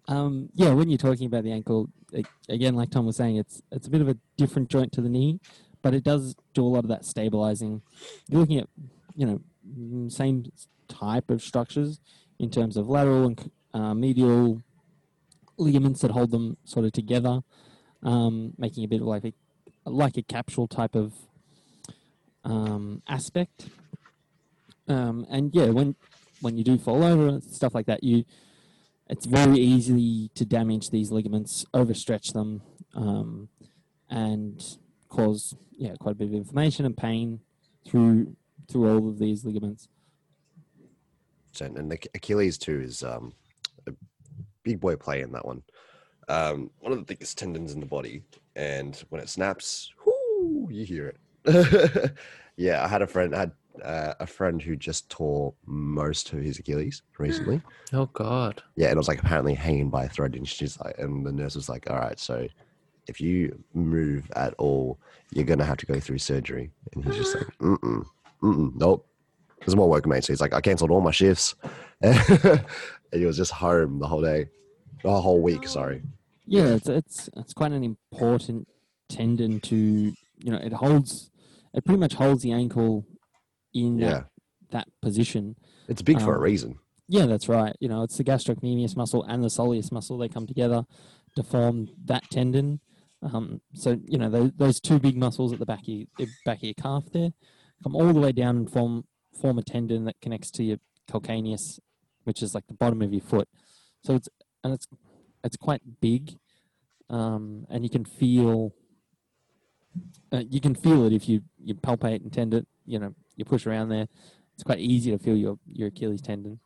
Um, 0.09 0.49
yeah, 0.53 0.73
when 0.73 0.89
you're 0.89 0.97
talking 0.97 1.27
about 1.27 1.45
the 1.45 1.51
ankle, 1.53 1.87
a- 2.13 2.25
again, 2.49 2.75
like 2.75 2.89
Tom 2.91 3.05
was 3.05 3.15
saying, 3.15 3.37
it's 3.37 3.61
it's 3.71 3.87
a 3.87 3.89
bit 3.89 4.01
of 4.01 4.09
a 4.09 4.17
different 4.35 4.69
joint 4.69 4.91
to 4.93 5.01
the 5.01 5.07
knee, 5.07 5.39
but 5.81 5.93
it 5.93 6.03
does 6.03 6.35
do 6.53 6.65
a 6.65 6.67
lot 6.67 6.83
of 6.83 6.89
that 6.89 7.05
stabilizing. 7.05 7.81
You're 8.27 8.41
looking 8.41 8.57
at, 8.59 8.67
you 9.15 9.25
know, 9.25 9.41
mm, 9.79 10.11
same 10.11 10.51
type 10.87 11.29
of 11.29 11.41
structures 11.41 11.99
in 12.39 12.49
terms 12.49 12.77
of 12.77 12.87
lateral 12.87 13.25
and 13.27 13.51
uh, 13.73 13.93
medial 13.93 14.61
ligaments 15.57 16.01
that 16.01 16.11
hold 16.11 16.31
them 16.31 16.57
sort 16.63 16.85
of 16.85 16.91
together, 16.91 17.41
um, 18.03 18.53
making 18.57 18.83
a 18.83 18.87
bit 18.87 19.01
of 19.01 19.07
like 19.07 19.25
a 19.25 19.33
like 19.85 20.17
a 20.17 20.23
capsule 20.23 20.67
type 20.67 20.95
of 20.95 21.13
um, 22.43 23.01
aspect. 23.07 23.69
Um, 24.87 25.25
and 25.29 25.53
yeah, 25.53 25.69
when 25.69 25.95
when 26.41 26.57
you 26.57 26.63
do 26.63 26.77
fall 26.77 27.03
over 27.03 27.39
stuff 27.41 27.73
like 27.73 27.85
that, 27.87 28.03
you 28.03 28.25
it's 29.07 29.25
very 29.25 29.57
easy 29.57 30.29
to 30.35 30.45
damage 30.45 30.89
these 30.89 31.11
ligaments, 31.11 31.65
overstretch 31.73 32.33
them, 32.33 32.61
um, 32.95 33.49
and 34.09 34.61
cause 35.09 35.55
yeah 35.71 35.93
quite 35.99 36.13
a 36.13 36.15
bit 36.15 36.27
of 36.27 36.33
inflammation 36.33 36.85
and 36.85 36.97
pain 36.97 37.39
through 37.87 38.35
through 38.69 38.89
all 38.89 39.09
of 39.09 39.19
these 39.19 39.45
ligaments. 39.45 39.87
So, 41.55 41.65
and 41.65 41.91
the 41.91 41.99
Achilles 42.13 42.57
too 42.57 42.81
is 42.81 43.03
um, 43.03 43.33
a 43.87 43.93
big 44.63 44.79
boy 44.79 44.95
play 44.95 45.21
in 45.21 45.31
that 45.31 45.45
one. 45.45 45.63
Um, 46.27 46.71
one 46.79 46.91
of 46.91 46.99
the 46.99 47.05
thickest 47.05 47.37
tendons 47.37 47.73
in 47.73 47.79
the 47.79 47.85
body, 47.85 48.23
and 48.55 48.95
when 49.09 49.21
it 49.21 49.29
snaps, 49.29 49.93
whoo, 50.05 50.67
you 50.71 50.85
hear 50.85 51.13
it. 51.45 52.13
yeah, 52.57 52.83
I 52.83 52.87
had 52.87 53.01
a 53.01 53.07
friend. 53.07 53.35
I 53.35 53.39
had 53.39 53.51
uh, 53.83 54.13
a 54.19 54.27
friend 54.27 54.61
who 54.61 54.75
just 54.75 55.09
tore 55.09 55.53
most 55.65 56.33
of 56.33 56.41
his 56.41 56.59
Achilles 56.59 57.01
recently. 57.17 57.61
Oh 57.93 58.07
god. 58.07 58.63
Yeah, 58.75 58.87
and 58.87 58.95
it 58.95 58.97
was 58.97 59.07
like 59.07 59.19
apparently 59.19 59.53
hanging 59.53 59.91
by 59.91 60.05
a 60.05 60.09
thread, 60.09 60.35
and 60.35 60.47
she's 60.47 60.77
like, 60.79 60.97
and 60.97 61.23
the 61.23 61.31
nurse 61.31 61.55
was 61.55 61.69
like, 61.69 61.87
"All 61.89 61.97
right, 61.97 62.19
so 62.19 62.47
if 63.07 63.21
you 63.21 63.63
move 63.75 64.29
at 64.35 64.55
all, 64.55 64.99
you're 65.31 65.45
gonna 65.45 65.63
have 65.63 65.77
to 65.77 65.85
go 65.85 65.99
through 65.99 66.17
surgery." 66.17 66.71
And 66.93 67.05
he's 67.05 67.15
just 67.15 67.35
like, 67.35 67.47
"Mm 67.59 67.77
mm, 67.77 68.05
mm 68.41 68.55
mm, 68.55 68.71
nope." 68.75 69.07
There's 69.65 69.75
more 69.75 69.89
work, 69.89 70.05
mate. 70.05 70.23
So 70.23 70.33
he's 70.33 70.41
like, 70.41 70.53
"I 70.53 70.61
cancelled 70.61 70.91
all 70.91 71.01
my 71.01 71.11
shifts," 71.11 71.55
and 72.01 72.65
he 73.11 73.25
was 73.25 73.37
just 73.37 73.51
home 73.51 73.99
the 73.99 74.07
whole 74.07 74.21
day, 74.21 74.47
the 75.03 75.21
whole 75.21 75.41
week. 75.41 75.67
Sorry. 75.67 76.01
Yeah, 76.45 76.67
it's 76.75 76.87
it's 76.87 77.29
it's 77.35 77.53
quite 77.53 77.71
an 77.71 77.83
important 77.83 78.67
tendon 79.09 79.59
to 79.61 79.75
you 79.75 80.51
know 80.51 80.57
it 80.57 80.73
holds 80.73 81.29
it 81.73 81.83
pretty 81.85 81.99
much 81.99 82.13
holds 82.13 82.43
the 82.43 82.51
ankle 82.51 83.05
in 83.73 83.97
Yeah, 83.99 84.09
that, 84.09 84.25
that 84.71 84.87
position. 85.01 85.55
it's 85.87 86.01
big 86.01 86.21
for 86.21 86.33
a 86.33 86.37
Um, 86.37 86.43
reason. 86.43 86.79
Yeah, 87.07 87.25
that's 87.27 87.47
right. 87.49 87.75
You 87.79 87.87
know, 87.89 88.01
it's 88.03 88.17
the 88.17 88.23
gastrocnemius 88.23 88.95
muscle 88.95 89.23
and 89.23 89.43
the 89.43 89.47
soleus 89.49 89.91
muscle. 89.91 90.17
They 90.17 90.27
come 90.29 90.47
together 90.47 90.85
to 91.35 91.43
form 91.43 91.89
that 92.05 92.23
tendon. 92.31 92.79
Um, 93.21 93.61
so 93.73 93.99
you 94.07 94.17
know 94.19 94.29
those, 94.29 94.51
those 94.55 94.79
two 94.79 94.99
big 94.99 95.17
muscles 95.17 95.51
at 95.53 95.59
the 95.59 95.65
back 95.65 95.81
of 95.81 95.87
your, 95.87 96.05
the 96.17 96.27
back 96.45 96.57
of 96.57 96.63
your 96.63 96.73
calf 96.75 97.05
there 97.11 97.31
come 97.83 97.95
all 97.95 98.13
the 98.13 98.19
way 98.19 98.31
down 98.31 98.57
and 98.57 98.71
form 98.71 99.05
form 99.39 99.57
a 99.57 99.63
tendon 99.63 100.05
that 100.05 100.19
connects 100.21 100.51
to 100.51 100.63
your 100.63 100.77
calcaneus, 101.09 101.79
which 102.23 102.41
is 102.41 102.55
like 102.55 102.67
the 102.67 102.73
bottom 102.73 103.01
of 103.01 103.13
your 103.13 103.21
foot. 103.21 103.47
So 104.03 104.15
it's 104.15 104.29
and 104.63 104.73
it's 104.73 104.87
it's 105.43 105.57
quite 105.57 105.81
big, 106.01 106.37
um, 107.09 107.65
and 107.69 107.83
you 107.83 107.89
can 107.89 108.05
feel 108.05 108.73
uh, 110.31 110.43
you 110.49 110.59
can 110.59 110.75
feel 110.75 111.05
it 111.05 111.13
if 111.13 111.29
you 111.29 111.41
you 111.63 111.75
palpate 111.75 112.21
and 112.21 112.31
tend 112.31 112.53
it. 112.53 112.67
You 112.85 112.99
know, 112.99 113.15
you 113.35 113.45
push 113.45 113.65
around 113.65 113.89
there. 113.89 114.07
It's 114.53 114.63
quite 114.63 114.79
easy 114.79 115.11
to 115.11 115.17
feel 115.17 115.35
your 115.35 115.59
your 115.71 115.89
Achilles 115.89 116.21
tendon. 116.21 116.59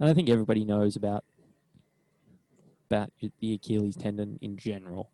And 0.00 0.08
I 0.08 0.14
think 0.14 0.28
everybody 0.28 0.64
knows 0.64 0.96
about 0.96 1.24
about 2.90 3.10
the 3.40 3.54
Achilles 3.54 3.96
tendon 3.96 4.38
in 4.40 4.56
general. 4.56 5.10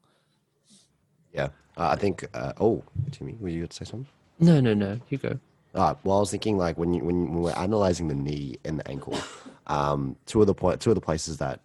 Yeah, 1.32 1.48
uh, 1.76 1.88
I 1.88 1.96
think. 1.96 2.26
Uh, 2.34 2.52
oh, 2.60 2.82
Timmy, 3.10 3.36
were 3.38 3.48
you 3.48 3.60
going 3.60 3.68
to 3.68 3.76
say 3.76 3.84
something? 3.84 4.08
No, 4.38 4.60
no, 4.60 4.74
no. 4.74 4.98
You 5.08 5.18
go. 5.18 5.38
Uh, 5.74 5.94
well, 6.02 6.16
I 6.16 6.20
was 6.20 6.30
thinking 6.30 6.58
like 6.58 6.76
when 6.78 6.92
you 6.94 7.04
when, 7.04 7.32
when 7.32 7.42
we're 7.42 7.52
analyzing 7.52 8.08
the 8.08 8.14
knee 8.14 8.56
and 8.64 8.78
the 8.78 8.88
ankle, 8.90 9.16
um, 9.66 10.16
two 10.26 10.40
of 10.40 10.46
the 10.46 10.54
point 10.54 10.80
two 10.80 10.90
of 10.90 10.96
the 10.96 11.00
places 11.00 11.38
that 11.38 11.60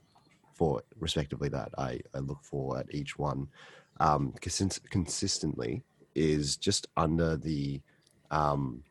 for 0.54 0.82
respectively 1.00 1.50
that 1.50 1.70
I, 1.78 2.00
I 2.13 2.20
look 2.20 2.44
for 2.44 2.80
at 2.80 2.94
each 2.94 3.18
one 3.18 3.48
um, 4.00 4.34
consist- 4.41 4.89
consistently 4.89 5.84
is 6.13 6.56
just 6.56 6.88
under 6.96 7.36
the 7.36 7.82
um, 8.32 8.84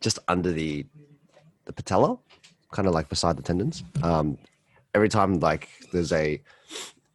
just 0.00 0.18
under 0.28 0.52
the 0.52 0.86
the 1.64 1.72
patella, 1.72 2.18
kind 2.72 2.88
of 2.88 2.94
like 2.94 3.08
beside 3.08 3.36
the 3.36 3.42
tendons. 3.42 3.84
Um, 4.02 4.38
every 4.94 5.08
time 5.08 5.40
like 5.40 5.68
there's 5.92 6.12
a 6.12 6.40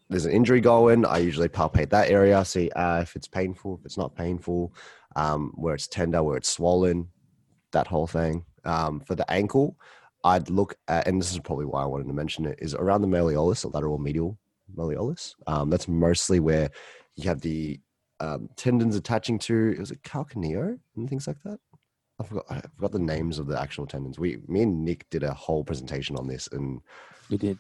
there's 0.10 0.25
an 0.25 0.32
injury 0.32 0.62
going, 0.62 1.06
I 1.06 1.17
usually 1.19 1.49
palpate 1.49 1.89
that 1.89 2.10
area, 2.10 2.43
see 2.45 2.69
uh, 2.71 3.01
if 3.01 3.15
it's 3.15 3.27
painful, 3.27 3.77
if 3.79 3.86
it's 3.86 3.97
not 3.97 4.15
painful, 4.15 4.71
um, 5.15 5.52
where 5.56 5.76
it's 5.76 5.88
tender, 5.88 6.23
where 6.23 6.38
it's 6.38 6.49
swollen, 6.49 7.08
that 7.71 7.88
whole 7.88 8.08
thing. 8.08 8.45
Um, 8.65 8.99
for 9.02 9.15
the 9.15 9.30
ankle, 9.32 9.78
I'd 10.23 10.49
look 10.49 10.76
at, 10.88 11.08
and 11.08 11.19
this 11.19 11.32
is 11.32 11.39
probably 11.39 11.65
why 11.65 11.84
I 11.84 11.86
wanted 11.86 12.08
to 12.08 12.13
mention 12.13 12.45
it, 12.45 12.60
is 12.62 12.73
around 12.76 13.02
the 13.02 13.08
malleolus, 13.08 13.62
the 13.62 13.69
lateral 13.69 13.97
medial 13.97 14.38
malleolus. 14.76 15.34
Um, 15.47 15.69
that's 15.69 15.88
mostly 15.88 16.39
where 16.39 16.69
you 17.15 17.28
have 17.28 17.41
the 17.41 17.80
um, 18.19 18.47
tendons 18.56 18.95
attaching 18.95 19.38
to. 19.39 19.76
Was 19.80 19.91
it 19.91 20.02
calcaneo 20.04 20.80
and 20.95 21.10
things 21.10 21.28
like 21.28 21.41
that? 21.43 21.60
I 22.19 22.23
forgot. 22.23 22.45
I 22.49 22.62
forgot 22.76 22.91
the 22.93 22.99
names 22.99 23.39
of 23.39 23.47
the 23.47 23.60
actual 23.60 23.86
tendons. 23.86 24.17
We, 24.19 24.38
me 24.47 24.62
and 24.62 24.86
Nick 24.86 25.10
did 25.10 25.23
a 25.23 25.34
whole 25.34 25.63
presentation 25.63 26.15
on 26.15 26.28
this, 26.28 26.47
and 26.52 26.80
We 27.30 27.38
did. 27.38 27.58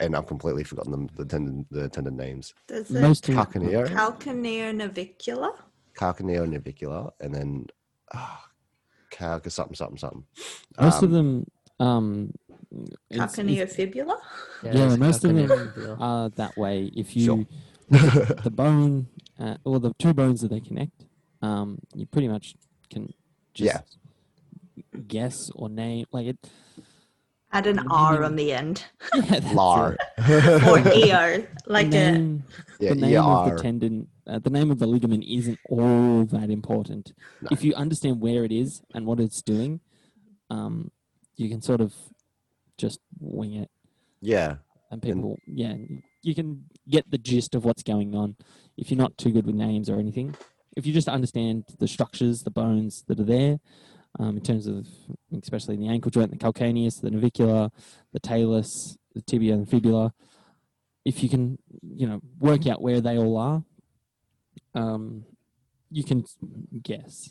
and 0.00 0.16
I've 0.16 0.26
completely 0.26 0.64
forgotten 0.64 0.90
them, 0.90 1.08
the 1.16 1.24
tendon, 1.26 1.66
the 1.70 1.88
tendon 1.88 2.16
names. 2.16 2.54
There's 2.66 2.90
a 2.90 3.00
Most 3.00 3.28
of, 3.28 3.34
Calcaneo, 3.36 3.86
calcaneonavicula. 3.88 5.50
Calcaneo 6.04 6.48
navicular, 6.48 7.10
and 7.20 7.34
then 7.34 7.66
ah, 8.14 8.44
calca 9.12 9.50
something 9.50 9.76
something 9.76 9.98
something. 9.98 10.24
most 10.80 11.02
of 11.02 11.10
Um, 11.10 11.12
them 11.12 11.46
um, 11.78 12.32
it's- 12.72 12.88
it's- 13.10 13.36
Calcaneofibula. 13.36 14.16
Yeah, 14.62 14.96
most 14.96 15.24
of 15.24 15.34
them 15.34 15.96
are 16.00 16.28
that 16.30 16.56
way. 16.56 16.90
If 16.96 17.16
you 17.16 17.24
Sure. 17.24 17.46
the 18.44 18.50
bone 18.50 19.08
uh, 19.38 19.56
or 19.64 19.80
the 19.80 19.92
two 19.98 20.14
bones 20.14 20.40
that 20.42 20.48
they 20.48 20.60
connect, 20.60 21.04
um, 21.42 21.78
you 21.94 22.06
pretty 22.06 22.28
much 22.28 22.54
can 22.88 23.12
just 23.54 23.66
Yeah. 23.74 23.80
guess 25.08 25.50
or 25.54 25.68
name 25.68 26.06
like 26.12 26.26
it. 26.26 26.38
Add 27.52 27.66
an 27.66 27.80
R 27.90 28.22
on 28.22 28.36
the 28.36 28.52
end. 28.52 28.84
Lar. 29.52 29.96
Or 30.18 30.78
ER. 30.78 31.48
Like 31.66 31.90
the 31.90 31.98
a 31.98 32.12
name, 32.12 32.44
yeah, 32.78 32.90
the 32.90 32.94
name 32.94 33.18
of 33.18 33.48
ER. 33.48 33.56
the 33.56 33.62
tendon, 33.62 34.08
uh, 34.26 34.38
the 34.38 34.50
name 34.50 34.70
of 34.70 34.78
the 34.78 34.86
ligament 34.86 35.24
isn't 35.24 35.58
all 35.68 36.24
that 36.26 36.50
important. 36.50 37.12
No. 37.42 37.48
If 37.50 37.64
you 37.64 37.74
understand 37.74 38.20
where 38.20 38.44
it 38.44 38.52
is 38.52 38.82
and 38.94 39.06
what 39.06 39.18
it's 39.18 39.42
doing, 39.42 39.80
um, 40.50 40.90
you 41.36 41.48
can 41.48 41.60
sort 41.60 41.80
of 41.80 41.94
just 42.78 43.00
wing 43.18 43.54
it. 43.54 43.70
Yeah, 44.20 44.56
and 44.90 45.00
people 45.00 45.38
yeah 45.46 45.74
you 46.22 46.34
can 46.34 46.64
get 46.88 47.10
the 47.10 47.18
gist 47.18 47.54
of 47.54 47.64
what's 47.64 47.82
going 47.82 48.14
on 48.14 48.36
if 48.76 48.90
you're 48.90 48.98
not 48.98 49.16
too 49.16 49.30
good 49.30 49.46
with 49.46 49.54
names 49.54 49.88
or 49.88 49.98
anything 49.98 50.34
if 50.76 50.86
you 50.86 50.92
just 50.92 51.08
understand 51.08 51.64
the 51.78 51.88
structures 51.88 52.42
the 52.42 52.50
bones 52.50 53.04
that 53.08 53.20
are 53.20 53.24
there 53.24 53.60
um, 54.18 54.36
in 54.36 54.42
terms 54.42 54.66
of 54.66 54.86
especially 55.42 55.76
the 55.76 55.88
ankle 55.88 56.10
joint 56.10 56.30
the 56.30 56.36
calcaneus 56.36 57.00
the 57.00 57.10
navicular 57.10 57.70
the 58.12 58.20
talus 58.20 58.96
the 59.14 59.22
tibia 59.22 59.54
and 59.54 59.68
fibula 59.68 60.12
if 61.04 61.22
you 61.22 61.28
can 61.28 61.58
you 61.96 62.06
know 62.06 62.20
work 62.40 62.66
out 62.66 62.82
where 62.82 63.00
they 63.00 63.16
all 63.18 63.36
are 63.38 63.62
um, 64.74 65.24
you 65.90 66.04
can 66.04 66.24
guess 66.82 67.30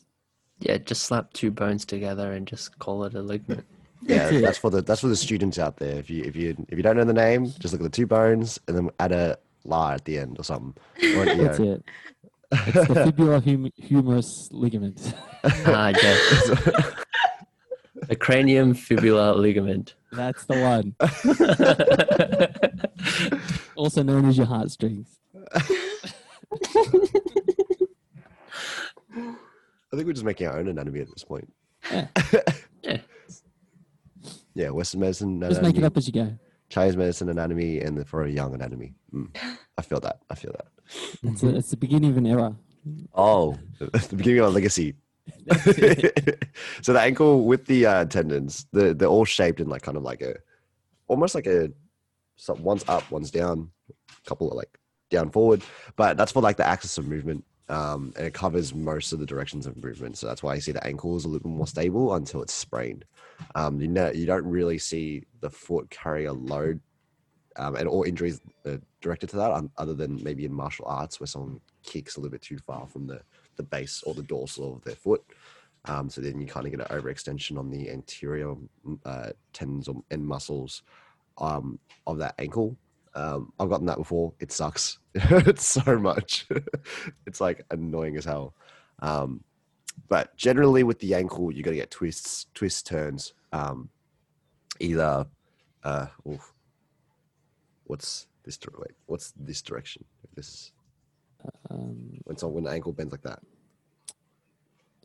Yeah, 0.59 0.77
just 0.77 1.03
slap 1.03 1.31
two 1.33 1.51
bones 1.51 1.85
together 1.85 2.33
and 2.33 2.45
just 2.47 2.77
call 2.79 3.05
it 3.05 3.13
a 3.13 3.21
ligament. 3.21 3.65
yeah. 4.01 4.29
That's 4.31 4.57
for 4.57 4.69
the 4.69 4.81
that's 4.81 5.01
for 5.01 5.07
the 5.07 5.15
students 5.15 5.57
out 5.59 5.77
there. 5.77 5.97
If 5.97 6.09
you 6.09 6.23
if 6.23 6.35
you 6.35 6.55
if 6.67 6.77
you 6.77 6.83
don't 6.83 6.97
know 6.97 7.05
the 7.05 7.13
name, 7.13 7.45
just 7.59 7.73
look 7.73 7.81
at 7.81 7.83
the 7.83 7.89
two 7.89 8.07
bones 8.07 8.59
and 8.67 8.75
then 8.75 8.89
add 8.99 9.11
a 9.13 9.37
la 9.63 9.91
at 9.91 10.03
the 10.05 10.17
end 10.17 10.37
or 10.39 10.43
something. 10.43 10.73
Or 11.15 11.23
an 11.23 11.37
that's 11.37 11.59
it 11.59 11.83
it's 12.51 12.87
the 12.87 12.93
fibular 13.11 13.43
hum- 13.43 13.71
humerus 13.77 14.49
ligament 14.51 15.13
Ah, 15.43 15.89
yes. 15.89 16.49
the 18.07 18.15
cranium 18.15 18.73
fibula 18.73 19.33
ligament. 19.35 19.95
that's 20.11 20.45
the 20.45 20.59
one 20.59 20.95
also 23.75 24.03
known 24.03 24.25
as 24.25 24.37
your 24.37 24.47
heartstrings. 24.47 25.19
I 29.91 29.95
think 29.95 30.05
we're 30.05 30.13
just 30.13 30.25
making 30.25 30.47
our 30.47 30.57
own 30.59 30.67
anatomy 30.67 30.99
at 31.01 31.07
this 31.09 31.23
point. 31.23 31.51
Yeah. 31.91 32.07
Yeah. 32.81 32.97
Yeah, 34.55 34.69
Western 34.69 35.01
medicine 35.01 35.41
Just 35.41 35.61
make 35.61 35.77
it 35.77 35.83
up 35.83 35.95
as 35.97 36.07
you 36.07 36.13
go. 36.13 36.33
Chinese 36.69 36.95
medicine 36.97 37.27
anatomy, 37.29 37.79
and 37.81 37.97
the, 37.97 38.05
for 38.05 38.23
a 38.23 38.29
young 38.31 38.53
anatomy. 38.53 38.93
Mm. 39.13 39.35
I 39.79 39.81
feel 39.81 40.01
that. 40.01 40.19
I 40.29 40.35
feel 40.35 40.51
that. 40.51 40.67
It's, 41.23 41.41
a, 41.41 41.55
it's 41.55 41.69
the 41.69 41.77
beginning 41.77 42.11
of 42.11 42.17
an 42.17 42.27
era. 42.27 42.53
Oh, 43.15 43.57
the 43.79 44.15
beginning 44.15 44.39
of 44.39 44.47
a 44.47 44.49
legacy. 44.49 44.95
so 46.81 46.91
the 46.91 46.99
ankle 46.99 47.45
with 47.45 47.65
the 47.65 47.85
uh, 47.85 48.05
tendons, 48.05 48.67
the, 48.73 48.93
they're 48.93 49.07
all 49.07 49.23
shaped 49.23 49.61
in 49.61 49.69
like 49.69 49.83
kind 49.83 49.95
of 49.95 50.03
like 50.03 50.21
a, 50.21 50.35
almost 51.07 51.33
like 51.33 51.47
a, 51.47 51.71
so 52.35 52.55
one's 52.55 52.83
up, 52.89 53.09
one's 53.09 53.31
down, 53.31 53.69
a 53.89 54.29
couple 54.29 54.51
of 54.51 54.57
like 54.57 54.77
down 55.09 55.29
forward, 55.29 55.63
but 55.95 56.17
that's 56.17 56.33
for 56.33 56.41
like 56.41 56.57
the 56.57 56.67
axis 56.67 56.97
of 56.97 57.07
movement. 57.07 57.45
Um, 57.69 58.11
and 58.17 58.25
it 58.25 58.33
covers 58.33 58.73
most 58.73 59.13
of 59.13 59.19
the 59.19 59.25
directions 59.25 59.65
of 59.65 59.81
movement. 59.81 60.17
So 60.17 60.27
that's 60.27 60.43
why 60.43 60.55
you 60.55 60.61
see 60.61 60.73
the 60.73 60.85
ankle 60.85 61.15
is 61.15 61.23
a 61.23 61.29
little 61.29 61.49
bit 61.49 61.55
more 61.55 61.67
stable 61.67 62.15
until 62.15 62.41
it's 62.41 62.53
sprained. 62.53 63.05
Um, 63.55 63.79
you 63.79 63.87
know, 63.87 64.11
you 64.11 64.25
don't 64.25 64.45
really 64.45 64.77
see 64.77 65.23
the 65.39 65.49
foot 65.49 65.89
carry 65.89 66.25
a 66.25 66.33
load, 66.33 66.81
um, 67.55 67.75
and 67.75 67.87
all 67.87 68.03
injuries 68.03 68.41
uh, 68.65 68.77
directed 69.01 69.29
to 69.29 69.37
that, 69.37 69.51
um, 69.51 69.71
other 69.77 69.93
than 69.93 70.21
maybe 70.23 70.45
in 70.45 70.53
martial 70.53 70.85
arts 70.85 71.19
where 71.19 71.27
someone 71.27 71.59
kicks 71.83 72.15
a 72.15 72.19
little 72.19 72.31
bit 72.31 72.41
too 72.41 72.57
far 72.57 72.87
from 72.87 73.07
the 73.07 73.21
the 73.55 73.63
base 73.63 74.03
or 74.03 74.13
the 74.13 74.23
dorsal 74.23 74.75
of 74.75 74.83
their 74.83 74.95
foot. 74.95 75.23
Um, 75.85 76.09
so 76.09 76.21
then 76.21 76.39
you 76.39 76.47
kind 76.47 76.65
of 76.65 76.71
get 76.71 76.81
an 76.81 77.01
overextension 77.01 77.57
on 77.57 77.69
the 77.69 77.89
anterior 77.89 78.55
uh, 79.05 79.29
tendons 79.53 79.87
or- 79.87 80.03
and 80.11 80.25
muscles 80.25 80.83
um, 81.37 81.79
of 82.05 82.17
that 82.19 82.35
ankle. 82.37 82.77
Um, 83.15 83.51
I've 83.59 83.69
gotten 83.69 83.87
that 83.87 83.97
before. 83.97 84.33
It 84.39 84.51
sucks. 84.51 84.99
it's 85.13 85.65
so 85.65 85.97
much. 85.97 86.47
it's 87.25 87.41
like 87.41 87.65
annoying 87.71 88.17
as 88.17 88.25
hell. 88.25 88.53
Um, 88.99 89.43
but 90.07 90.35
generally 90.37 90.83
with 90.83 90.99
the 90.99 91.13
ankle, 91.15 91.51
you're 91.51 91.63
going 91.63 91.75
to 91.75 91.81
get 91.81 91.91
twists, 91.91 92.47
twists, 92.53 92.81
turns. 92.83 93.33
Um, 93.51 93.89
either, 94.79 95.25
uh, 95.83 96.07
oof, 96.27 96.53
what's 97.85 98.27
this? 98.57 98.95
what's 99.05 99.33
this 99.37 99.61
direction? 99.61 100.03
This 100.35 100.71
Um, 101.69 102.19
when 102.25 102.37
someone 102.37 102.55
when 102.55 102.63
the 102.65 102.71
ankle 102.71 102.91
bends 102.93 103.11
like 103.11 103.21
that. 103.23 103.39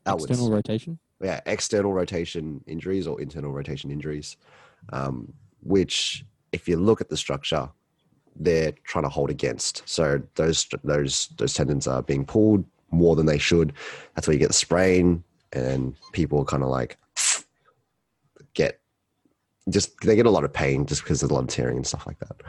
Outwards. 0.07 0.31
external 0.31 0.51
rotation. 0.51 0.99
yeah, 1.23 1.41
external 1.47 1.93
rotation 1.93 2.63
injuries 2.67 3.07
or 3.07 3.21
internal 3.21 3.53
rotation 3.53 3.91
injuries, 3.91 4.37
um, 4.93 5.33
which 5.63 6.25
if 6.53 6.69
you 6.69 6.77
look 6.77 7.01
at 7.01 7.09
the 7.09 7.17
structure, 7.17 7.71
they're 8.37 8.73
trying 8.85 9.05
to 9.05 9.09
hold 9.09 9.31
against. 9.31 9.83
So 9.87 10.21
those 10.35 10.69
those 10.83 11.29
those 11.39 11.55
tendons 11.55 11.87
are 11.87 12.03
being 12.03 12.25
pulled 12.27 12.65
more 12.91 13.17
than 13.17 13.27
they 13.27 13.39
should. 13.39 13.73
That's 14.15 14.27
where 14.27 14.35
you 14.35 14.41
get 14.41 14.49
the 14.49 14.55
sprain, 14.55 15.25
and 15.53 15.95
people 16.13 16.45
kind 16.45 16.63
of 16.63 16.69
like 16.69 16.99
get 18.55 18.81
just 19.71 19.99
they 20.01 20.17
get 20.17 20.27
a 20.27 20.31
lot 20.31 20.45
of 20.45 20.53
pain 20.53 20.87
just 20.87 21.03
because 21.03 21.21
there's 21.21 21.31
a 21.31 21.35
lot 21.35 21.43
of 21.43 21.49
tearing 21.49 21.77
and 21.77 21.87
stuff 21.87 22.07
like 22.07 22.19
that. 22.19 22.43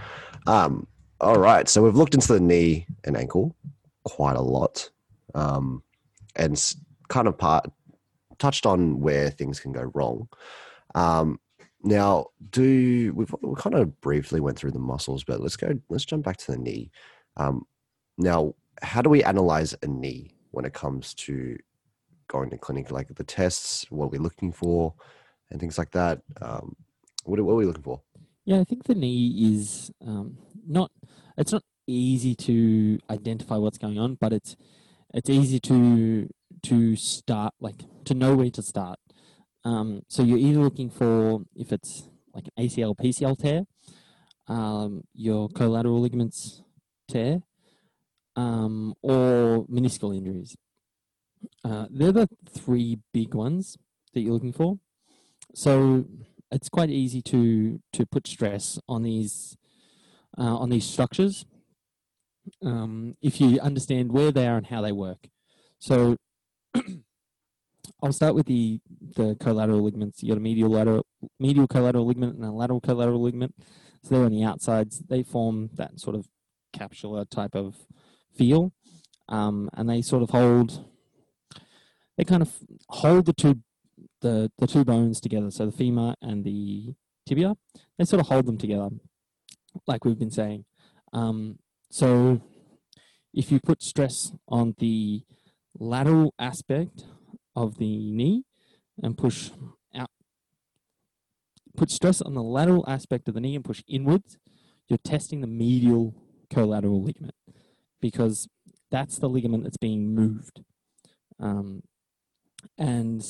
Um, 0.48 0.88
all 1.22 1.40
right, 1.40 1.68
so 1.68 1.82
we've 1.82 1.96
looked 1.96 2.14
into 2.14 2.34
the 2.34 2.40
knee 2.40 2.86
and 3.06 3.16
ankle 3.16 3.56
quite 4.04 4.36
a 4.36 4.42
lot, 4.42 4.90
um, 5.34 5.82
and 6.36 6.62
kind 7.08 7.28
of 7.28 7.38
part 7.38 7.72
touched 8.38 8.66
on 8.66 9.00
where 9.00 9.30
things 9.30 9.60
can 9.60 9.72
go 9.72 9.92
wrong. 9.94 10.28
Um, 10.94 11.40
now, 11.84 12.28
do 12.50 13.14
we've 13.16 13.34
we 13.42 13.56
kind 13.56 13.76
of 13.76 14.00
briefly 14.02 14.40
went 14.40 14.58
through 14.58 14.72
the 14.72 14.80
muscles, 14.80 15.24
but 15.24 15.40
let's 15.40 15.56
go. 15.56 15.80
Let's 15.90 16.06
jump 16.06 16.26
back 16.26 16.38
to 16.38 16.52
the 16.52 16.58
knee. 16.58 16.92
Um, 17.38 17.66
now, 18.18 18.56
how 18.82 19.02
do 19.02 19.10
we 19.10 19.24
analyze 19.24 19.76
a 19.84 19.88
knee 19.88 20.36
when 20.52 20.66
it 20.66 20.74
comes 20.74 21.14
to 21.16 21.58
going 22.28 22.50
to 22.50 22.58
clinic? 22.58 22.92
Like 22.92 23.14
the 23.14 23.24
tests, 23.24 23.86
what 23.90 24.12
we're 24.12 24.22
looking 24.22 24.52
for, 24.52 24.94
and 25.52 25.60
things 25.60 25.78
like 25.78 25.92
that. 25.92 26.22
Um, 26.42 26.76
what, 27.26 27.40
are- 27.40 27.44
what 27.44 27.54
are 27.54 27.56
we 27.58 27.66
looking 27.66 27.84
for? 27.84 28.02
Yeah, 28.46 28.60
I 28.60 28.64
think 28.64 28.84
the 28.84 28.96
knee 28.96 29.54
is 29.56 29.92
um, 30.06 30.38
not. 30.68 30.92
It's 31.38 31.52
not 31.52 31.64
easy 31.88 32.36
to 32.36 33.00
identify 33.10 33.58
what's 33.58 33.78
going 33.80 33.98
on, 33.98 34.16
but 34.22 34.32
it's 34.34 34.56
it's 35.14 35.30
easy 35.30 35.60
to 35.62 36.30
to 36.64 36.96
start 36.96 37.54
like 37.60 37.84
to 38.06 38.14
know 38.14 38.36
where 38.36 38.52
to 38.52 38.62
start. 38.62 39.00
Um, 39.64 40.04
so 40.08 40.22
you're 40.22 40.38
either 40.38 40.60
looking 40.60 40.92
for 40.92 41.42
if 41.56 41.74
it's 41.74 42.08
like 42.36 42.46
an 42.56 42.66
ACL 42.66 42.96
PCL 42.96 43.40
tear, 43.40 43.66
um, 44.48 45.04
your 45.16 45.50
collateral 45.50 46.00
ligaments 46.00 46.62
tear, 47.08 47.42
um, 48.36 48.94
or 49.02 49.66
meniscal 49.66 50.16
injuries. 50.16 50.56
Uh, 51.64 51.88
they're 51.90 52.12
the 52.12 52.30
three 52.48 53.00
big 53.12 53.34
ones 53.34 53.76
that 54.14 54.22
you're 54.22 54.34
looking 54.34 54.54
for. 54.54 54.78
So 55.56 56.06
it's 56.52 56.70
quite 56.70 56.90
easy 56.90 57.22
to 57.24 57.82
to 57.94 58.06
put 58.06 58.28
stress 58.28 58.80
on 58.88 59.04
these 59.04 59.58
uh, 60.38 60.58
on 60.58 60.70
these 60.70 60.86
structures 60.86 61.46
um, 62.64 63.16
if 63.22 63.42
you 63.42 63.60
understand 63.60 64.12
where 64.12 64.32
they 64.32 64.48
are 64.48 64.58
and 64.58 64.68
how 64.68 64.82
they 64.82 64.92
work. 64.92 65.28
So 65.80 66.18
I'll 68.04 68.14
start 68.14 68.36
with 68.36 68.46
the 68.46 68.80
the 69.16 69.36
collateral 69.40 69.82
ligaments. 69.82 70.22
You 70.22 70.30
got 70.30 70.38
a 70.38 70.42
medial 70.42 70.70
lateral 70.70 71.06
medial 71.40 71.68
collateral 71.68 72.06
ligament 72.06 72.36
and 72.36 72.46
a 72.46 72.52
lateral 72.52 72.82
collateral 72.82 73.22
ligament. 73.22 73.56
So 74.04 74.16
they're 74.16 74.26
on 74.26 74.32
the 74.32 74.44
outsides. 74.44 75.00
They 75.00 75.24
form 75.24 75.70
that 75.74 76.00
sort 76.00 76.16
of 76.16 76.28
capsular 76.76 77.28
type 77.30 77.56
of 77.56 77.76
feel, 78.36 78.74
um, 79.30 79.70
and 79.74 79.90
they 79.90 80.02
sort 80.02 80.24
of 80.24 80.30
hold. 80.30 80.86
They 82.18 82.24
kind 82.24 82.42
of 82.42 82.54
hold 82.90 83.26
the 83.26 83.34
two 83.34 83.62
the 84.26 84.52
the 84.58 84.68
two 84.68 84.84
bones 84.84 85.22
together. 85.22 85.52
So 85.52 85.68
the 85.68 85.72
femur 85.72 86.16
and 86.22 86.44
the 86.44 86.96
tibia. 87.28 87.56
They 87.98 88.06
sort 88.06 88.22
of 88.22 88.28
hold 88.28 88.46
them 88.46 88.58
together, 88.58 88.90
like 89.88 90.04
we've 90.04 90.20
been 90.20 90.32
saying. 90.32 90.66
Um, 91.14 91.60
so 91.92 92.42
if 93.34 93.52
you 93.52 93.60
put 93.60 93.84
stress 93.84 94.32
on 94.48 94.76
the 94.80 95.24
lateral 95.78 96.34
aspect 96.40 97.06
of 97.56 97.78
the 97.78 98.12
knee 98.12 98.44
and 99.02 99.18
push 99.18 99.52
out, 99.94 100.10
put 101.78 101.92
stress 101.92 102.22
on 102.22 102.34
the 102.34 102.44
lateral 102.44 102.84
aspect 102.88 103.28
of 103.28 103.36
the 103.36 103.42
knee 103.42 103.56
and 103.56 103.64
push 103.64 103.84
inwards, 103.88 104.38
you're 104.88 105.00
testing 105.04 105.42
the 105.42 105.48
medial 105.48 106.16
collateral 106.50 107.04
ligament 107.04 107.36
because 108.02 108.48
that's 108.92 109.20
the 109.20 109.30
ligament 109.30 109.64
that's 109.64 109.78
being 109.78 110.14
moved. 110.16 110.62
Um, 111.40 111.84
and 112.78 113.24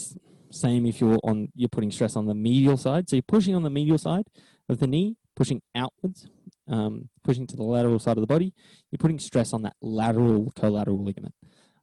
same 0.55 0.85
if 0.85 1.01
you're 1.01 1.19
on, 1.23 1.49
you're 1.55 1.69
putting 1.69 1.91
stress 1.91 2.15
on 2.15 2.25
the 2.25 2.33
medial 2.33 2.77
side. 2.77 3.09
So 3.09 3.15
you're 3.15 3.23
pushing 3.23 3.55
on 3.55 3.63
the 3.63 3.69
medial 3.69 3.97
side 3.97 4.25
of 4.69 4.79
the 4.79 4.87
knee, 4.87 5.17
pushing 5.35 5.61
outwards, 5.75 6.27
um, 6.67 7.09
pushing 7.23 7.45
to 7.47 7.55
the 7.55 7.63
lateral 7.63 7.99
side 7.99 8.17
of 8.17 8.21
the 8.21 8.27
body. 8.27 8.53
You're 8.91 8.97
putting 8.99 9.19
stress 9.19 9.53
on 9.53 9.61
that 9.63 9.75
lateral 9.81 10.51
collateral 10.55 11.03
ligament. 11.03 11.35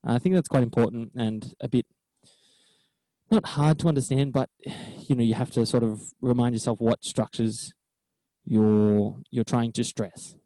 I 0.04 0.18
think 0.18 0.34
that's 0.34 0.48
quite 0.48 0.64
important 0.64 1.12
and 1.14 1.54
a 1.60 1.68
bit 1.68 1.86
not 3.30 3.46
hard 3.46 3.78
to 3.78 3.88
understand, 3.88 4.32
but 4.32 4.50
you 5.08 5.16
know 5.16 5.22
you 5.22 5.34
have 5.34 5.50
to 5.52 5.64
sort 5.64 5.82
of 5.82 6.00
remind 6.20 6.54
yourself 6.54 6.80
what 6.80 7.02
structures 7.02 7.72
you're 8.44 9.16
you're 9.30 9.44
trying 9.44 9.72
to 9.72 9.84
stress, 9.84 10.36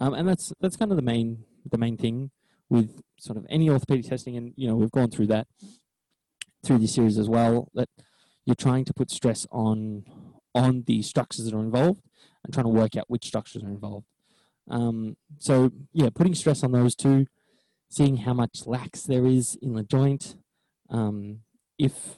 um, 0.00 0.14
and 0.14 0.28
that's 0.28 0.52
that's 0.60 0.76
kind 0.76 0.92
of 0.92 0.96
the 0.96 1.02
main 1.02 1.44
the 1.68 1.78
main 1.78 1.96
thing 1.96 2.30
with 2.70 3.00
sort 3.18 3.36
of 3.36 3.46
any 3.50 3.68
orthopedic 3.68 4.06
testing, 4.06 4.36
and 4.36 4.52
you 4.56 4.68
know 4.68 4.76
we've 4.76 4.92
gone 4.92 5.10
through 5.10 5.26
that 5.26 5.48
through 6.68 6.78
this 6.78 6.94
series 6.94 7.18
as 7.18 7.28
well. 7.28 7.70
That 7.74 7.88
you're 8.44 8.54
trying 8.54 8.84
to 8.84 8.94
put 8.94 9.10
stress 9.10 9.46
on 9.50 10.04
on 10.54 10.84
the 10.86 11.02
structures 11.02 11.46
that 11.46 11.54
are 11.54 11.60
involved 11.60 12.02
and 12.44 12.52
trying 12.52 12.64
to 12.64 12.70
work 12.70 12.96
out 12.96 13.04
which 13.08 13.26
structures 13.26 13.62
are 13.62 13.68
involved. 13.68 14.06
Um, 14.70 15.16
so 15.38 15.72
yeah, 15.92 16.10
putting 16.14 16.34
stress 16.34 16.62
on 16.62 16.72
those 16.72 16.94
two, 16.94 17.26
seeing 17.88 18.18
how 18.18 18.34
much 18.34 18.66
lax 18.66 19.02
there 19.02 19.26
is 19.26 19.56
in 19.60 19.74
the 19.74 19.82
joint. 19.82 20.36
Um, 20.90 21.40
if 21.78 22.16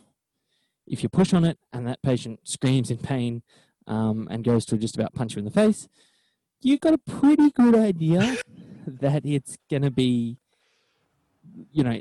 if 0.86 1.02
you 1.02 1.08
push 1.08 1.32
on 1.32 1.44
it 1.44 1.58
and 1.72 1.86
that 1.86 2.02
patient 2.02 2.40
screams 2.44 2.90
in 2.90 2.98
pain 2.98 3.42
um, 3.86 4.26
and 4.30 4.42
goes 4.44 4.64
to 4.66 4.76
just 4.76 4.96
about 4.96 5.14
punch 5.14 5.36
you 5.36 5.38
in 5.38 5.44
the 5.44 5.50
face, 5.50 5.88
you've 6.60 6.80
got 6.80 6.94
a 6.94 6.98
pretty 6.98 7.50
good 7.50 7.76
idea 7.76 8.36
that 8.86 9.24
it's 9.24 9.56
going 9.70 9.82
to 9.82 9.90
be, 9.90 10.38
you 11.70 11.84
know, 11.84 11.96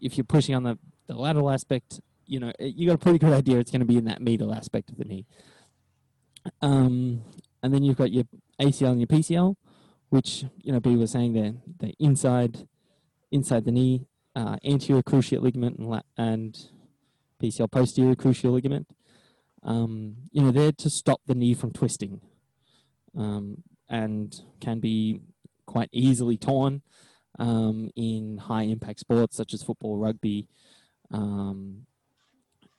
if 0.00 0.18
you're 0.18 0.24
pushing 0.24 0.54
on 0.54 0.64
the, 0.64 0.78
the 1.06 1.14
lateral 1.14 1.50
aspect, 1.50 2.00
you 2.26 2.40
know, 2.40 2.52
you 2.58 2.86
got 2.86 2.94
a 2.94 2.98
pretty 2.98 3.18
good 3.18 3.32
idea 3.32 3.58
it's 3.58 3.70
going 3.70 3.80
to 3.80 3.86
be 3.86 3.98
in 3.98 4.04
that 4.04 4.22
medial 4.22 4.54
aspect 4.54 4.90
of 4.90 4.96
the 4.96 5.04
knee. 5.04 5.26
Um, 6.62 7.22
and 7.62 7.72
then 7.72 7.82
you've 7.82 7.96
got 7.96 8.12
your 8.12 8.24
ACL 8.60 8.92
and 8.92 9.00
your 9.00 9.06
PCL, 9.06 9.56
which 10.10 10.44
you 10.62 10.72
know 10.72 10.80
people 10.80 11.00
were 11.00 11.06
saying 11.06 11.32
they're 11.32 11.54
they're 11.80 11.92
inside 11.98 12.68
inside 13.30 13.64
the 13.64 13.72
knee, 13.72 14.06
uh, 14.36 14.56
anterior 14.64 15.02
cruciate 15.02 15.40
ligament 15.40 15.78
and, 15.78 15.88
la- 15.88 16.02
and 16.16 16.68
PCL 17.42 17.70
posterior 17.70 18.14
cruciate 18.14 18.52
ligament. 18.52 18.86
Um, 19.62 20.16
you 20.30 20.42
know, 20.42 20.50
they're 20.50 20.72
to 20.72 20.90
stop 20.90 21.20
the 21.26 21.34
knee 21.34 21.54
from 21.54 21.72
twisting, 21.72 22.20
um, 23.16 23.62
and 23.88 24.34
can 24.60 24.78
be 24.78 25.20
quite 25.66 25.88
easily 25.90 26.36
torn 26.36 26.82
um, 27.38 27.90
in 27.96 28.38
high 28.38 28.64
impact 28.64 29.00
sports 29.00 29.36
such 29.36 29.54
as 29.54 29.62
football, 29.62 29.96
rugby. 29.96 30.46
Um, 31.14 31.86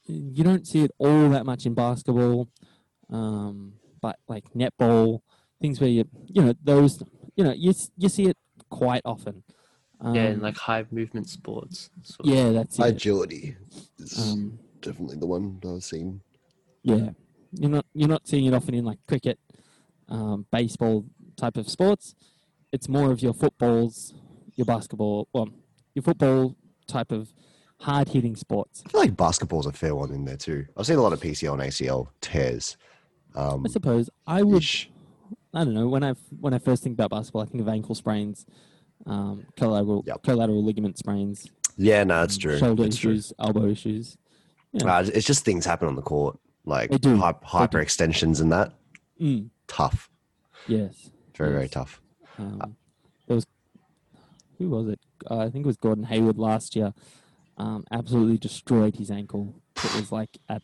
you 0.07 0.43
don't 0.43 0.67
see 0.67 0.83
it 0.83 0.91
all 0.97 1.29
that 1.29 1.45
much 1.45 1.65
in 1.65 1.73
basketball, 1.73 2.49
um, 3.09 3.73
but 4.01 4.17
like 4.27 4.43
netball, 4.53 5.21
things 5.61 5.79
where 5.79 5.89
you 5.89 6.03
you 6.27 6.41
know 6.43 6.53
those 6.63 7.01
you 7.35 7.43
know 7.43 7.53
you 7.53 7.73
you 7.97 8.09
see 8.09 8.25
it 8.27 8.37
quite 8.69 9.01
often. 9.05 9.43
yeah, 10.13 10.27
in 10.27 10.35
Um, 10.35 10.41
like 10.41 10.57
high 10.57 10.85
movement 10.91 11.29
sports. 11.29 11.89
sort 12.03 12.27
of. 12.27 12.33
yeah, 12.35 12.51
that's 12.51 12.77
it. 12.79 12.83
Agility 12.95 13.55
is 13.99 14.19
Um, 14.19 14.59
definitely 14.81 15.17
the 15.17 15.25
one 15.25 15.59
I've 15.65 15.83
seen. 15.83 16.21
Yeah, 16.83 17.09
you're 17.53 17.71
not 17.71 17.85
you're 17.93 18.09
not 18.09 18.27
seeing 18.27 18.45
it 18.45 18.53
often 18.53 18.75
in 18.75 18.85
like 18.85 18.99
cricket, 19.07 19.39
um, 20.09 20.45
baseball 20.51 21.05
type 21.37 21.57
of 21.57 21.69
sports. 21.69 22.13
It's 22.71 22.89
more 22.89 23.11
of 23.11 23.21
your 23.23 23.33
footballs, 23.33 24.13
your 24.55 24.65
basketball, 24.65 25.27
well, 25.33 25.49
your 25.95 26.03
football 26.03 26.55
type 26.87 27.11
of 27.11 27.33
hard 27.85 28.09
hitting 28.09 28.35
sports. 28.35 28.81
I 28.85 28.89
feel 28.89 29.01
like 29.01 29.15
basketball's 29.15 29.67
a 29.67 29.71
fair 29.71 29.93
one 29.95 30.11
in 30.11 30.25
there 30.25 30.37
too. 30.37 30.65
I've 30.75 30.85
seen 30.87 30.97
a 30.97 31.01
lot 31.01 31.13
of 31.13 31.19
PCL 31.21 31.53
and 31.53 31.61
ACL 31.61 32.07
tears. 32.21 32.77
Um, 33.35 33.63
I 33.65 33.69
suppose 33.69 34.09
I 34.25 34.41
would. 34.43 34.57
ish. 34.63 34.89
I 35.53 35.63
don't 35.63 35.73
know 35.73 35.87
when 35.87 36.03
I 36.03 36.13
when 36.39 36.53
I 36.53 36.57
first 36.59 36.83
think 36.83 36.93
about 36.93 37.11
basketball, 37.11 37.43
I 37.43 37.45
think 37.45 37.61
of 37.61 37.67
ankle 37.67 37.95
sprains, 37.95 38.45
um, 39.05 39.45
collateral 39.55 40.03
Yep. 40.07 40.23
collateral 40.23 40.63
ligament 40.63 40.97
sprains, 40.97 41.47
Yeah, 41.77 42.03
no, 42.03 42.21
that's 42.21 42.35
um, 42.35 42.41
true. 42.41 42.57
shoulder 42.57 42.83
That's 42.83 42.97
true. 42.97 43.11
issues, 43.11 43.33
elbow 43.39 43.67
issues. 43.67 44.17
Yeah. 44.73 44.97
Uh, 44.97 45.09
it's 45.13 45.25
just 45.27 45.45
things 45.45 45.65
happen 45.65 45.87
on 45.87 45.95
the 45.95 46.01
court, 46.01 46.37
like 46.65 46.89
They 46.89 46.97
do. 46.97 47.15
hy- 47.17 47.31
They 47.33 47.37
do. 47.39 47.45
hyperextensions 47.47 48.41
and 48.41 48.51
that. 48.51 48.73
Mm, 49.21 49.49
Tough, 49.67 50.09
yes. 50.67 51.11
very 51.37 51.51
very 51.51 51.69
tough. 51.69 52.01
Um, 52.37 52.75
there 53.27 53.35
was 53.35 53.45
who 54.57 54.69
was 54.69 54.87
it? 54.87 54.99
Uh, 55.29 55.37
I 55.39 55.49
think 55.49 55.65
it 55.65 55.67
was 55.67 55.77
Gordon 55.77 56.05
Hayward 56.05 56.37
last 56.37 56.75
year. 56.75 56.93
Um, 57.57 57.85
absolutely 57.91 58.37
destroyed 58.37 58.95
his 58.97 59.09
ankle. 59.11 59.55
It 59.77 59.95
was 59.95 60.11
like 60.11 60.37
at 60.49 60.61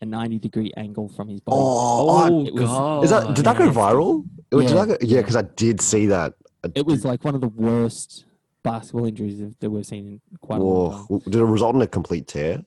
a 0.00 0.04
ninety 0.06 0.38
degree 0.38 0.72
angle 0.76 1.08
from 1.08 1.28
his 1.28 1.40
body. 1.40 1.56
Oh, 1.60 2.24
Oh, 2.28 2.44
it 2.46 2.52
was- 2.54 2.62
god! 2.64 3.04
Is 3.04 3.10
that 3.10 3.34
did 3.36 3.44
that 3.44 3.56
go 3.56 3.70
viral? 3.70 4.24
It- 4.50 4.56
did 4.56 4.70
Yeah, 4.70 4.74
that 4.74 4.86
go- 4.88 5.06
yeah, 5.06 5.14
yeah. 5.16 5.20
because 5.20 5.36
I 5.36 5.42
did 5.42 5.80
see 5.80 6.06
that. 6.06 6.34
It 6.74 6.86
was 6.86 7.04
like 7.04 7.24
one 7.24 7.34
of 7.34 7.40
the 7.40 7.48
worst 7.48 8.24
basketball 8.62 9.04
injuries 9.06 9.38
that- 9.38 9.60
that 9.60 9.70
we've 9.70 9.86
seen 9.86 10.06
in 10.08 10.20
quite 10.40 10.60
a 10.60 10.64
long 10.64 11.06
time. 11.08 11.18
Did 11.24 11.34
it 11.36 11.44
result 11.44 11.74
in 11.76 11.82
a 11.82 11.86
complete 11.86 12.26
tear? 12.26 12.64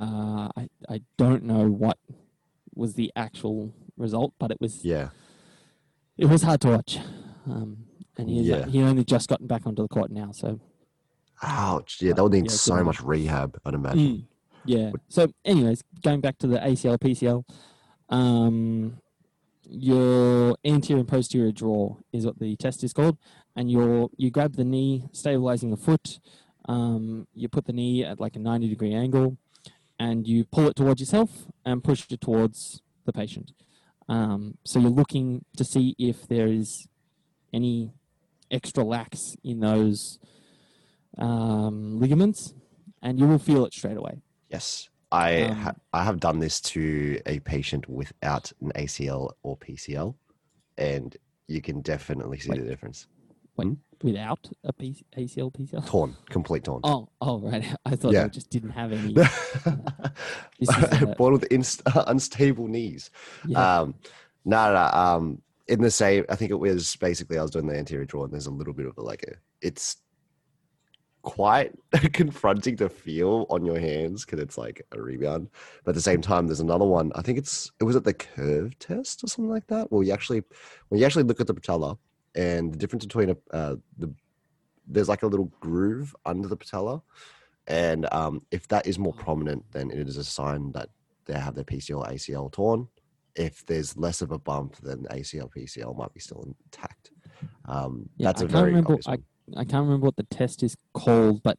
Uh, 0.00 0.48
I 0.56 0.68
I 0.88 1.02
don't 1.18 1.44
know 1.44 1.68
what 1.70 1.98
was 2.74 2.94
the 2.94 3.12
actual 3.14 3.72
result, 3.98 4.32
but 4.38 4.50
it 4.50 4.60
was 4.60 4.82
Yeah. 4.84 5.10
it 6.16 6.26
was 6.26 6.42
hard 6.42 6.60
to 6.62 6.68
watch. 6.68 6.98
Um, 7.46 7.84
and 8.16 8.30
he 8.30 8.42
Yeah. 8.42 8.66
he 8.66 8.80
only 8.82 9.04
just 9.04 9.28
gotten 9.28 9.46
back 9.46 9.66
onto 9.66 9.82
the 9.82 9.88
court 9.88 10.10
now, 10.10 10.32
so 10.32 10.60
Ouch. 11.42 11.98
Yeah, 12.00 12.12
that 12.14 12.22
would 12.22 12.32
need 12.32 12.50
yeah, 12.50 12.56
so 12.56 12.76
good 12.76 12.86
much 12.86 13.02
rehab, 13.02 13.58
I'd 13.64 13.74
imagine. 13.74 13.98
Mm, 13.98 14.24
yeah. 14.64 14.90
So, 15.08 15.28
anyways, 15.44 15.82
going 16.02 16.20
back 16.20 16.38
to 16.38 16.46
the 16.46 16.58
ACL, 16.58 16.98
PCL, 16.98 17.44
um, 18.08 18.98
your 19.68 20.56
anterior 20.64 21.00
and 21.00 21.08
posterior 21.08 21.52
draw 21.52 21.96
is 22.12 22.26
what 22.26 22.38
the 22.38 22.56
test 22.56 22.84
is 22.84 22.92
called, 22.92 23.18
and 23.56 23.70
your 23.70 24.10
you 24.16 24.30
grab 24.30 24.54
the 24.54 24.64
knee, 24.64 25.04
stabilizing 25.12 25.70
the 25.70 25.76
foot. 25.76 26.20
Um, 26.68 27.26
you 27.34 27.48
put 27.48 27.64
the 27.64 27.72
knee 27.72 28.04
at 28.04 28.20
like 28.20 28.36
a 28.36 28.38
ninety 28.38 28.68
degree 28.68 28.94
angle, 28.94 29.36
and 29.98 30.26
you 30.26 30.44
pull 30.44 30.68
it 30.68 30.76
towards 30.76 31.00
yourself 31.00 31.46
and 31.64 31.82
push 31.82 32.06
it 32.10 32.20
towards 32.20 32.82
the 33.04 33.12
patient. 33.12 33.52
Um, 34.08 34.58
so 34.64 34.78
you're 34.78 34.90
looking 34.90 35.44
to 35.56 35.64
see 35.64 35.94
if 35.98 36.28
there 36.28 36.48
is 36.48 36.86
any 37.52 37.92
extra 38.50 38.84
lax 38.84 39.36
in 39.42 39.60
those 39.60 40.18
um, 41.18 41.98
ligaments, 42.00 42.54
and 43.02 43.18
you 43.18 43.26
will 43.26 43.38
feel 43.38 43.64
it 43.64 43.72
straight 43.72 43.96
away. 43.96 44.20
Yes. 44.50 44.88
I 45.10 45.42
Um, 45.42 45.56
ha- 45.56 45.74
I 45.92 46.04
have 46.04 46.20
done 46.20 46.38
this 46.38 46.60
to 46.72 47.20
a 47.26 47.38
patient 47.40 47.88
without 47.88 48.50
an 48.62 48.72
ACL 48.76 49.32
or 49.42 49.56
PCL, 49.58 50.14
and 50.78 51.16
you 51.48 51.60
can 51.60 51.82
definitely 51.82 52.38
see 52.38 52.50
Wait. 52.50 52.60
the 52.62 52.66
difference. 52.66 53.06
When 53.56 53.78
without 54.02 54.50
a 54.64 54.72
P- 54.72 55.04
ACL, 55.16 55.52
PCL. 55.52 55.86
Torn, 55.86 56.16
complete 56.30 56.64
torn. 56.64 56.80
Oh, 56.82 57.08
oh, 57.20 57.38
right. 57.40 57.62
I 57.84 57.94
thought 57.94 58.12
Yeah. 58.14 58.22
they 58.24 58.30
just 58.30 58.48
didn't 58.50 58.70
have 58.70 58.92
any. 58.92 59.14
Uh, 60.68 61.14
Born 61.16 61.32
with 61.32 61.44
inst- 61.44 61.82
unstable 61.86 62.68
knees. 62.68 63.10
Yeah. 63.46 63.80
Um, 63.80 63.94
no, 64.44 64.66
no, 64.68 64.74
no. 64.74 64.90
Um, 64.98 65.42
in 65.68 65.80
the 65.82 65.90
same, 65.90 66.24
I 66.28 66.36
think 66.36 66.50
it 66.50 66.58
was 66.58 66.96
basically 66.96 67.38
I 67.38 67.42
was 67.42 67.50
doing 67.50 67.66
the 67.66 67.76
anterior 67.76 68.04
draw, 68.04 68.24
and 68.24 68.32
there's 68.32 68.46
a 68.46 68.50
little 68.50 68.72
bit 68.74 68.86
of 68.86 68.96
a, 68.96 69.02
like 69.02 69.22
a, 69.24 69.34
it's 69.60 69.96
quite 71.22 71.72
confronting 72.12 72.76
to 72.76 72.88
feel 72.88 73.46
on 73.48 73.64
your 73.64 73.78
hands 73.78 74.24
because 74.24 74.40
it's 74.40 74.58
like 74.58 74.82
a 74.92 75.00
rebound. 75.00 75.48
But 75.84 75.90
at 75.90 75.94
the 75.94 76.02
same 76.02 76.20
time, 76.20 76.46
there's 76.46 76.60
another 76.60 76.84
one. 76.84 77.12
I 77.14 77.22
think 77.22 77.38
it's 77.38 77.70
it 77.80 77.84
was 77.84 77.96
at 77.96 78.04
the 78.04 78.14
curve 78.14 78.78
test 78.78 79.24
or 79.24 79.28
something 79.28 79.50
like 79.50 79.66
that. 79.68 79.90
Well, 79.90 80.02
you 80.02 80.12
actually 80.12 80.42
when 80.88 81.00
you 81.00 81.06
actually 81.06 81.24
look 81.24 81.40
at 81.40 81.46
the 81.46 81.54
patella 81.54 81.96
and 82.34 82.72
the 82.72 82.78
difference 82.78 83.04
between 83.04 83.30
a 83.30 83.36
uh, 83.52 83.76
the 83.98 84.12
there's 84.86 85.08
like 85.08 85.22
a 85.22 85.28
little 85.28 85.50
groove 85.60 86.14
under 86.26 86.48
the 86.48 86.56
patella, 86.56 87.02
and 87.68 88.12
um, 88.12 88.42
if 88.50 88.66
that 88.68 88.86
is 88.86 88.98
more 88.98 89.12
prominent, 89.12 89.64
then 89.70 89.90
it 89.90 90.08
is 90.08 90.16
a 90.16 90.24
sign 90.24 90.72
that 90.72 90.88
they 91.24 91.34
have 91.34 91.54
their 91.54 91.64
PCL 91.64 92.12
ACL 92.12 92.50
torn. 92.50 92.88
If 93.34 93.64
there's 93.64 93.96
less 93.96 94.20
of 94.20 94.32
a 94.32 94.38
bump, 94.38 94.76
then 94.82 95.06
ACL 95.10 95.50
PCL 95.50 95.96
might 95.96 96.12
be 96.12 96.20
still 96.20 96.42
intact. 96.42 97.12
Um, 97.64 98.10
Yeah, 98.16 98.28
that's 98.28 98.42
I 98.42 98.44
a 98.44 98.48
very 98.48 98.70
remember. 98.70 98.98
I. 99.06 99.18
I 99.56 99.64
can't 99.64 99.84
remember 99.84 100.06
what 100.06 100.16
the 100.16 100.22
test 100.24 100.62
is 100.62 100.76
called, 100.94 101.42
but 101.42 101.58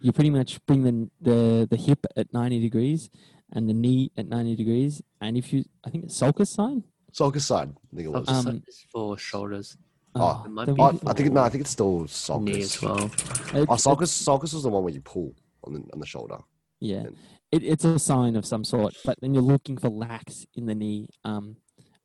you 0.00 0.12
pretty 0.12 0.30
much 0.30 0.64
bring 0.66 0.82
the 0.84 1.10
the 1.20 1.66
the 1.70 1.76
hip 1.76 2.06
at 2.16 2.32
ninety 2.32 2.60
degrees, 2.60 3.10
and 3.52 3.68
the 3.68 3.74
knee 3.74 4.10
at 4.16 4.26
90 4.28 4.56
degrees. 4.56 5.02
And 5.20 5.36
if 5.36 5.52
you, 5.52 5.64
I 5.84 5.90
think 5.90 6.04
it's 6.04 6.16
sulcus 6.16 6.50
sign. 6.50 6.84
Sulcus 7.12 7.46
sign, 7.46 7.76
I 7.92 7.96
think 7.96 8.06
it 8.06 8.10
was. 8.12 8.28
Um, 8.28 8.62
for 8.92 9.16
shoulders, 9.16 9.76
Oh, 10.14 10.42
it 10.46 10.48
might 10.50 10.66
be 10.66 10.72
Oh, 10.78 10.90
we- 10.92 10.98
I 11.06 11.12
think 11.12 11.32
no, 11.32 11.42
I 11.42 11.48
think 11.50 11.60
it's 11.62 11.70
still 11.70 12.00
knee 12.00 12.06
sulcus. 12.08 12.76
as 12.76 12.82
well. 12.82 13.04
it- 13.04 13.68
Oh, 13.68 13.74
it- 13.74 13.80
sulcus. 13.80 14.10
Sulcus 14.10 14.52
was 14.54 14.62
the 14.62 14.68
one 14.70 14.82
where 14.82 14.92
you 14.92 15.00
pull 15.02 15.34
on 15.64 15.74
the 15.74 15.80
on 15.92 16.00
the 16.00 16.06
shoulder. 16.06 16.38
Yeah, 16.80 17.00
And- 17.06 17.16
it, 17.52 17.62
it's 17.62 17.84
a 17.84 17.98
sign 17.98 18.34
of 18.36 18.44
some 18.46 18.64
sort. 18.64 18.94
But 19.04 19.18
then 19.20 19.32
you're 19.34 19.42
looking 19.42 19.76
for 19.78 19.88
lax 19.88 20.46
in 20.54 20.66
the 20.66 20.74
knee, 20.74 21.08
um, 21.24 21.56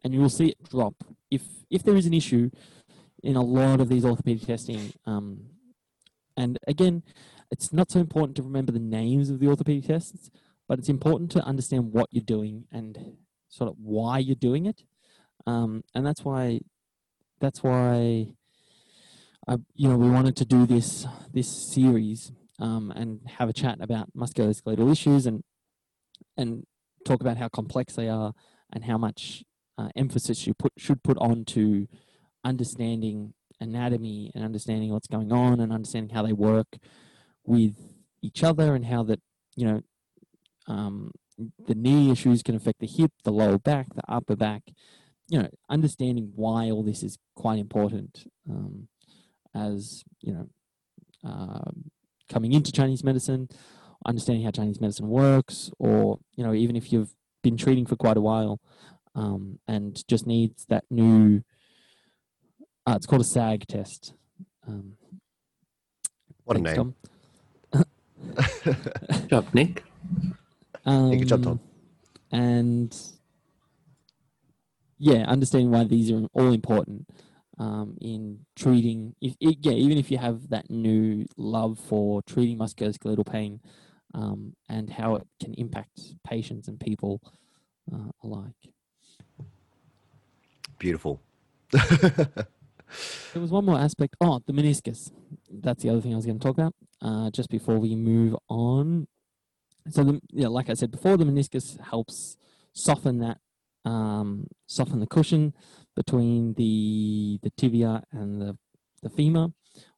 and 0.03 0.13
you 0.13 0.19
will 0.21 0.29
see 0.29 0.49
it 0.49 0.63
drop 0.69 0.95
if 1.29 1.43
if 1.69 1.83
there 1.83 1.95
is 1.95 2.05
an 2.05 2.13
issue 2.13 2.49
in 3.23 3.35
a 3.35 3.41
lot 3.41 3.79
of 3.79 3.89
these 3.89 4.05
orthopedic 4.05 4.47
testing. 4.47 4.93
Um, 5.05 5.51
and 6.37 6.57
again, 6.67 7.03
it's 7.51 7.73
not 7.73 7.91
so 7.91 7.99
important 7.99 8.35
to 8.37 8.43
remember 8.43 8.71
the 8.71 8.79
names 8.79 9.29
of 9.29 9.39
the 9.39 9.47
orthopedic 9.47 9.85
tests, 9.85 10.31
but 10.67 10.79
it's 10.79 10.89
important 10.89 11.31
to 11.31 11.43
understand 11.43 11.91
what 11.91 12.07
you're 12.11 12.23
doing 12.23 12.65
and 12.71 13.17
sort 13.49 13.69
of 13.69 13.75
why 13.77 14.19
you're 14.19 14.35
doing 14.35 14.65
it. 14.65 14.83
Um, 15.45 15.83
and 15.93 16.05
that's 16.05 16.23
why 16.23 16.61
that's 17.39 17.63
why 17.63 18.27
I, 19.47 19.57
you 19.73 19.89
know 19.89 19.97
we 19.97 20.09
wanted 20.09 20.35
to 20.37 20.45
do 20.45 20.65
this 20.65 21.07
this 21.33 21.49
series 21.49 22.31
um, 22.59 22.91
and 22.95 23.21
have 23.37 23.49
a 23.49 23.53
chat 23.53 23.79
about 23.81 24.15
musculoskeletal 24.15 24.91
issues 24.91 25.25
and 25.25 25.43
and 26.37 26.65
talk 27.05 27.21
about 27.21 27.37
how 27.37 27.49
complex 27.49 27.95
they 27.95 28.07
are 28.07 28.33
and 28.71 28.85
how 28.85 28.97
much 28.97 29.43
uh, 29.77 29.89
emphasis 29.95 30.45
you 30.45 30.53
put 30.53 30.73
should 30.77 31.03
put 31.03 31.17
on 31.17 31.43
to 31.45 31.87
understanding 32.43 33.33
anatomy 33.59 34.31
and 34.33 34.43
understanding 34.43 34.91
what's 34.91 35.07
going 35.07 35.31
on 35.31 35.59
and 35.59 35.71
understanding 35.71 36.13
how 36.15 36.23
they 36.23 36.33
work 36.33 36.77
with 37.45 37.75
each 38.21 38.43
other 38.43 38.75
and 38.75 38.85
how 38.85 39.03
that 39.03 39.19
you 39.55 39.65
know 39.65 39.81
um, 40.67 41.11
the 41.67 41.75
knee 41.75 42.11
issues 42.11 42.43
can 42.43 42.55
affect 42.55 42.79
the 42.79 42.87
hip, 42.87 43.11
the 43.23 43.31
lower 43.31 43.57
back, 43.57 43.87
the 43.95 44.03
upper 44.07 44.35
back. 44.35 44.63
You 45.27 45.43
know, 45.43 45.49
understanding 45.69 46.33
why 46.35 46.69
all 46.69 46.83
this 46.83 47.03
is 47.03 47.17
quite 47.35 47.57
important 47.57 48.27
um, 48.49 48.87
as 49.55 50.03
you 50.21 50.33
know 50.33 50.47
um 51.23 51.91
coming 52.31 52.53
into 52.53 52.71
Chinese 52.71 53.03
medicine, 53.03 53.49
understanding 54.05 54.43
how 54.43 54.51
Chinese 54.51 54.81
medicine 54.81 55.07
works, 55.07 55.71
or 55.77 56.19
you 56.35 56.43
know, 56.43 56.53
even 56.53 56.75
if 56.75 56.91
you've 56.91 57.13
been 57.43 57.57
treating 57.57 57.85
for 57.85 57.95
quite 57.95 58.17
a 58.17 58.21
while 58.21 58.59
um, 59.15 59.59
and 59.67 60.03
just 60.07 60.25
needs 60.25 60.65
that 60.67 60.85
new. 60.89 61.43
Uh, 62.85 62.93
it's 62.95 63.05
called 63.05 63.21
a 63.21 63.25
SAG 63.25 63.67
test. 63.67 64.13
Um, 64.67 64.93
What 66.43 66.57
a 66.57 66.59
thanks, 66.61 66.77
name. 66.77 66.95
Tom. 67.73 67.85
Good 68.65 69.29
job, 69.29 69.47
Nick. 69.53 69.83
Um, 70.85 71.17
good 71.17 71.27
job, 71.27 71.43
Tom. 71.43 71.59
And 72.31 72.95
yeah, 74.97 75.25
understanding 75.27 75.69
why 75.71 75.83
these 75.83 76.11
are 76.11 76.25
all 76.33 76.51
important 76.53 77.07
um, 77.59 77.97
in 78.01 78.39
treating. 78.55 79.15
If 79.21 79.33
i 79.43 79.55
yeah, 79.61 79.73
even 79.73 79.97
if 79.97 80.09
you 80.09 80.17
have 80.17 80.49
that 80.49 80.69
new 80.69 81.25
love 81.37 81.77
for 81.79 82.21
treating 82.23 82.57
musculoskeletal 82.57 83.25
pain, 83.29 83.59
um, 84.13 84.55
and 84.69 84.89
how 84.89 85.15
it 85.15 85.27
can 85.41 85.53
impact 85.55 85.99
patients 86.25 86.67
and 86.67 86.79
people 86.79 87.21
uh, 87.93 88.09
alike. 88.23 88.53
Beautiful. 90.79 91.21
There 93.33 93.41
was 93.41 93.51
one 93.51 93.65
more 93.65 93.77
aspect. 93.77 94.15
Oh, 94.21 94.41
the 94.45 94.53
meniscus. 94.53 95.11
That's 95.49 95.83
the 95.83 95.89
other 95.89 96.01
thing 96.01 96.13
I 96.13 96.15
was 96.15 96.25
going 96.25 96.39
to 96.39 96.45
talk 96.45 96.57
about. 96.57 96.75
Uh, 97.01 97.29
just 97.31 97.49
before 97.49 97.79
we 97.79 97.95
move 97.95 98.35
on. 98.49 99.07
So, 99.89 100.03
the, 100.03 100.21
yeah, 100.31 100.47
like 100.47 100.69
I 100.69 100.73
said 100.73 100.91
before, 100.91 101.17
the 101.17 101.25
meniscus 101.25 101.79
helps 101.81 102.37
soften 102.73 103.19
that, 103.19 103.37
um, 103.83 104.47
soften 104.67 104.99
the 104.99 105.07
cushion 105.07 105.53
between 105.95 106.53
the 106.53 107.39
the 107.41 107.49
tibia 107.57 108.03
and 108.11 108.41
the 108.41 108.57
the 109.01 109.09
femur, 109.09 109.47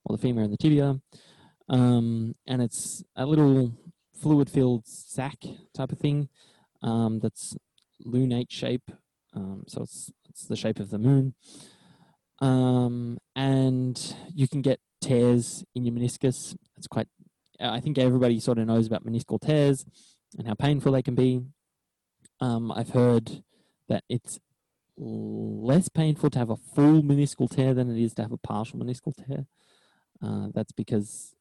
or 0.05 0.15
the 0.15 0.21
femur 0.21 0.43
and 0.43 0.53
the 0.53 0.57
tibia. 0.57 1.01
Um, 1.69 2.35
and 2.47 2.61
it's 2.61 3.03
a 3.15 3.25
little 3.25 3.73
fluid-filled 4.21 4.87
sac 4.87 5.37
type 5.73 5.91
of 5.91 5.99
thing 5.99 6.29
um, 6.81 7.19
that's 7.19 7.55
lunate 8.05 8.51
shape. 8.51 8.91
Um, 9.33 9.63
so 9.67 9.81
it's 9.81 10.11
it's 10.29 10.45
the 10.45 10.55
shape 10.55 10.79
of 10.79 10.89
the 10.89 10.99
moon 10.99 11.33
um, 12.47 13.17
and 13.35 14.15
you 14.33 14.47
can 14.47 14.61
get 14.61 14.79
tears 15.01 15.63
in 15.75 15.85
your 15.85 15.95
meniscus. 15.95 16.55
It's 16.77 16.87
quite. 16.87 17.07
I 17.59 17.79
think 17.79 17.97
everybody 17.97 18.39
sort 18.39 18.57
of 18.57 18.67
knows 18.67 18.87
about 18.87 19.05
meniscal 19.05 19.39
tears 19.39 19.85
and 20.37 20.47
how 20.47 20.53
painful 20.55 20.91
they 20.91 21.01
can 21.01 21.15
be. 21.15 21.41
Um, 22.41 22.71
I've 22.71 22.89
heard 22.89 23.43
that 23.87 24.03
it's 24.09 24.39
less 24.97 25.87
painful 25.87 26.29
to 26.31 26.39
have 26.39 26.49
a 26.49 26.57
full 26.57 27.01
meniscal 27.01 27.49
tear 27.49 27.73
than 27.73 27.89
it 27.95 28.03
is 28.03 28.13
to 28.15 28.23
have 28.23 28.31
a 28.31 28.37
partial 28.37 28.79
meniscal 28.79 29.13
tear. 29.15 29.45
Uh, 30.21 30.47
that's 30.53 30.71
because 30.73 31.33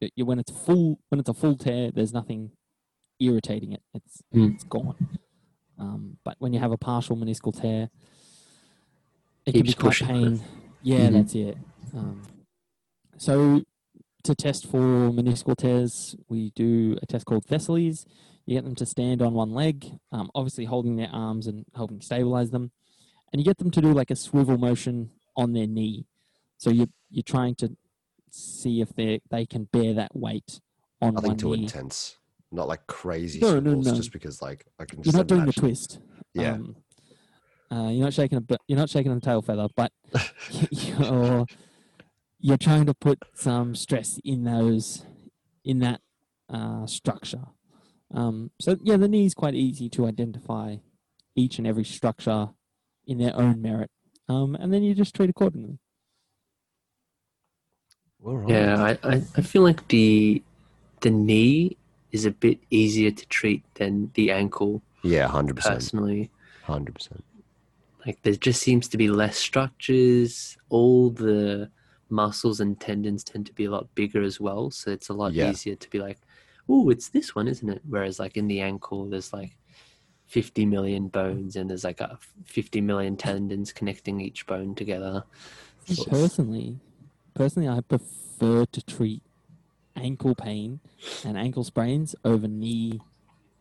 y- 0.00 0.08
when 0.24 0.38
it's 0.38 0.50
full, 0.52 0.98
when 1.08 1.18
it's 1.20 1.28
a 1.28 1.34
full 1.34 1.56
tear, 1.56 1.90
there's 1.90 2.12
nothing 2.12 2.52
irritating 3.20 3.72
it. 3.72 3.82
It's 3.94 4.22
Mm. 4.34 4.54
it's 4.54 4.64
gone. 4.64 4.96
Um, 5.78 6.18
but 6.24 6.36
when 6.38 6.54
you 6.54 6.60
have 6.60 6.72
a 6.72 6.78
partial 6.78 7.16
meniscal 7.16 7.52
tear, 7.60 7.90
it 9.46 9.52
can 9.52 9.62
be 9.62 9.72
quite 9.72 9.96
pain. 9.96 10.42
Yeah, 10.82 11.08
Mhm. 11.08 11.12
that's 11.12 11.34
it. 11.34 11.58
Um, 11.94 12.22
so 13.16 13.62
to 14.24 14.34
test 14.34 14.66
for 14.66 14.78
meniscal 15.10 15.56
tears, 15.56 16.16
we 16.28 16.50
do 16.50 16.98
a 17.02 17.06
test 17.06 17.24
called 17.26 17.44
Thessaly's. 17.46 18.04
You 18.44 18.54
get 18.56 18.64
them 18.64 18.74
to 18.76 18.86
stand 18.86 19.22
on 19.22 19.34
one 19.34 19.52
leg, 19.52 19.98
um, 20.12 20.30
obviously 20.34 20.66
holding 20.66 20.96
their 20.96 21.10
arms 21.10 21.46
and 21.46 21.64
helping 21.74 22.00
stabilize 22.00 22.50
them, 22.50 22.70
and 23.32 23.40
you 23.40 23.44
get 23.44 23.58
them 23.58 23.70
to 23.72 23.80
do 23.80 23.92
like 23.92 24.10
a 24.10 24.16
swivel 24.16 24.58
motion 24.58 25.10
on 25.36 25.52
their 25.52 25.66
knee. 25.66 26.06
So 26.58 26.70
you're, 26.70 26.88
you're 27.10 27.22
trying 27.24 27.54
to 27.56 27.76
see 28.30 28.80
if 28.80 28.94
they 28.94 29.20
they 29.30 29.46
can 29.46 29.64
bear 29.64 29.94
that 29.94 30.14
weight 30.14 30.60
on 31.00 31.14
Nothing 31.14 31.28
one 31.30 31.36
too 31.38 31.56
knee. 31.56 31.62
intense. 31.64 32.16
Not 32.52 32.68
like 32.68 32.86
crazy 32.86 33.40
No, 33.40 33.58
no, 33.58 33.74
no. 33.74 33.94
just 33.94 34.12
because 34.12 34.40
like 34.40 34.66
I 34.78 34.84
can 34.84 35.02
You're 35.02 35.14
not 35.14 35.26
doing 35.26 35.46
the 35.46 35.52
twist. 35.52 35.98
Yeah. 36.34 36.52
Um, 36.52 36.76
uh, 37.70 37.88
you're 37.90 38.04
not 38.04 38.14
shaking 38.14 38.38
a 38.38 38.40
bu- 38.40 38.56
you're 38.68 38.78
not 38.78 38.90
shaking 38.90 39.12
a 39.12 39.20
tail 39.20 39.42
feather, 39.42 39.68
but 39.76 39.92
you're 40.70 41.46
you're 42.38 42.56
trying 42.56 42.86
to 42.86 42.94
put 42.94 43.18
some 43.34 43.74
stress 43.74 44.20
in 44.24 44.44
those 44.44 45.04
in 45.64 45.80
that 45.80 46.00
uh, 46.48 46.86
structure. 46.86 47.44
Um, 48.14 48.50
so 48.60 48.76
yeah, 48.82 48.96
the 48.96 49.08
knee 49.08 49.26
is 49.26 49.34
quite 49.34 49.54
easy 49.54 49.88
to 49.90 50.06
identify 50.06 50.76
each 51.34 51.58
and 51.58 51.66
every 51.66 51.84
structure 51.84 52.50
in 53.06 53.18
their 53.18 53.34
own 53.36 53.60
merit, 53.60 53.90
um, 54.28 54.54
and 54.54 54.72
then 54.72 54.82
you 54.82 54.94
just 54.94 55.14
treat 55.14 55.30
accordingly. 55.30 55.78
All 58.24 58.36
right. 58.36 58.50
Yeah, 58.50 58.96
I, 59.02 59.08
I, 59.08 59.22
I 59.36 59.40
feel 59.42 59.62
like 59.62 59.86
the 59.88 60.42
the 61.00 61.10
knee 61.10 61.76
is 62.12 62.24
a 62.24 62.30
bit 62.30 62.58
easier 62.70 63.10
to 63.10 63.26
treat 63.26 63.62
than 63.74 64.10
the 64.14 64.30
ankle 64.30 64.82
Yeah, 65.02 65.28
hundred 65.28 65.56
percent. 65.56 65.78
personally. 65.80 66.30
Hundred 66.62 66.94
percent. 66.94 67.24
Like 68.06 68.22
there 68.22 68.34
just 68.34 68.62
seems 68.62 68.88
to 68.88 68.96
be 68.96 69.08
less 69.08 69.36
structures. 69.36 70.56
All 70.68 71.10
the 71.10 71.70
muscles 72.08 72.60
and 72.60 72.78
tendons 72.78 73.24
tend 73.24 73.46
to 73.46 73.52
be 73.52 73.64
a 73.64 73.70
lot 73.70 73.92
bigger 73.96 74.22
as 74.22 74.40
well, 74.40 74.70
so 74.70 74.92
it's 74.92 75.08
a 75.08 75.12
lot 75.14 75.32
Yeah. 75.32 75.50
easier 75.50 75.74
to 75.74 75.90
be 75.90 75.98
like, 75.98 76.18
"Oh, 76.68 76.88
it's 76.90 77.08
this 77.08 77.34
one, 77.34 77.48
isn't 77.48 77.68
it?" 77.68 77.82
Whereas 77.88 78.18
like 78.20 78.36
in 78.36 78.46
the 78.46 78.60
ankle, 78.60 79.06
there's 79.08 79.32
like 79.32 79.56
50 80.26 80.66
million 80.66 81.08
bones 81.08 81.56
and 81.56 81.68
there's 81.68 81.84
like 81.84 82.00
a 82.00 82.18
50 82.44 82.80
million 82.80 83.16
tendons 83.16 83.72
connecting 83.72 84.20
each 84.20 84.46
bone 84.46 84.74
together. 84.74 85.24
Personally, 86.08 86.78
personally, 87.34 87.68
I 87.68 87.80
prefer 87.80 88.66
to 88.66 88.82
treat 88.82 89.22
ankle 89.96 90.34
pain 90.34 90.80
and 91.24 91.36
ankle 91.36 91.64
sprains 91.64 92.14
over 92.24 92.46
knee 92.46 93.00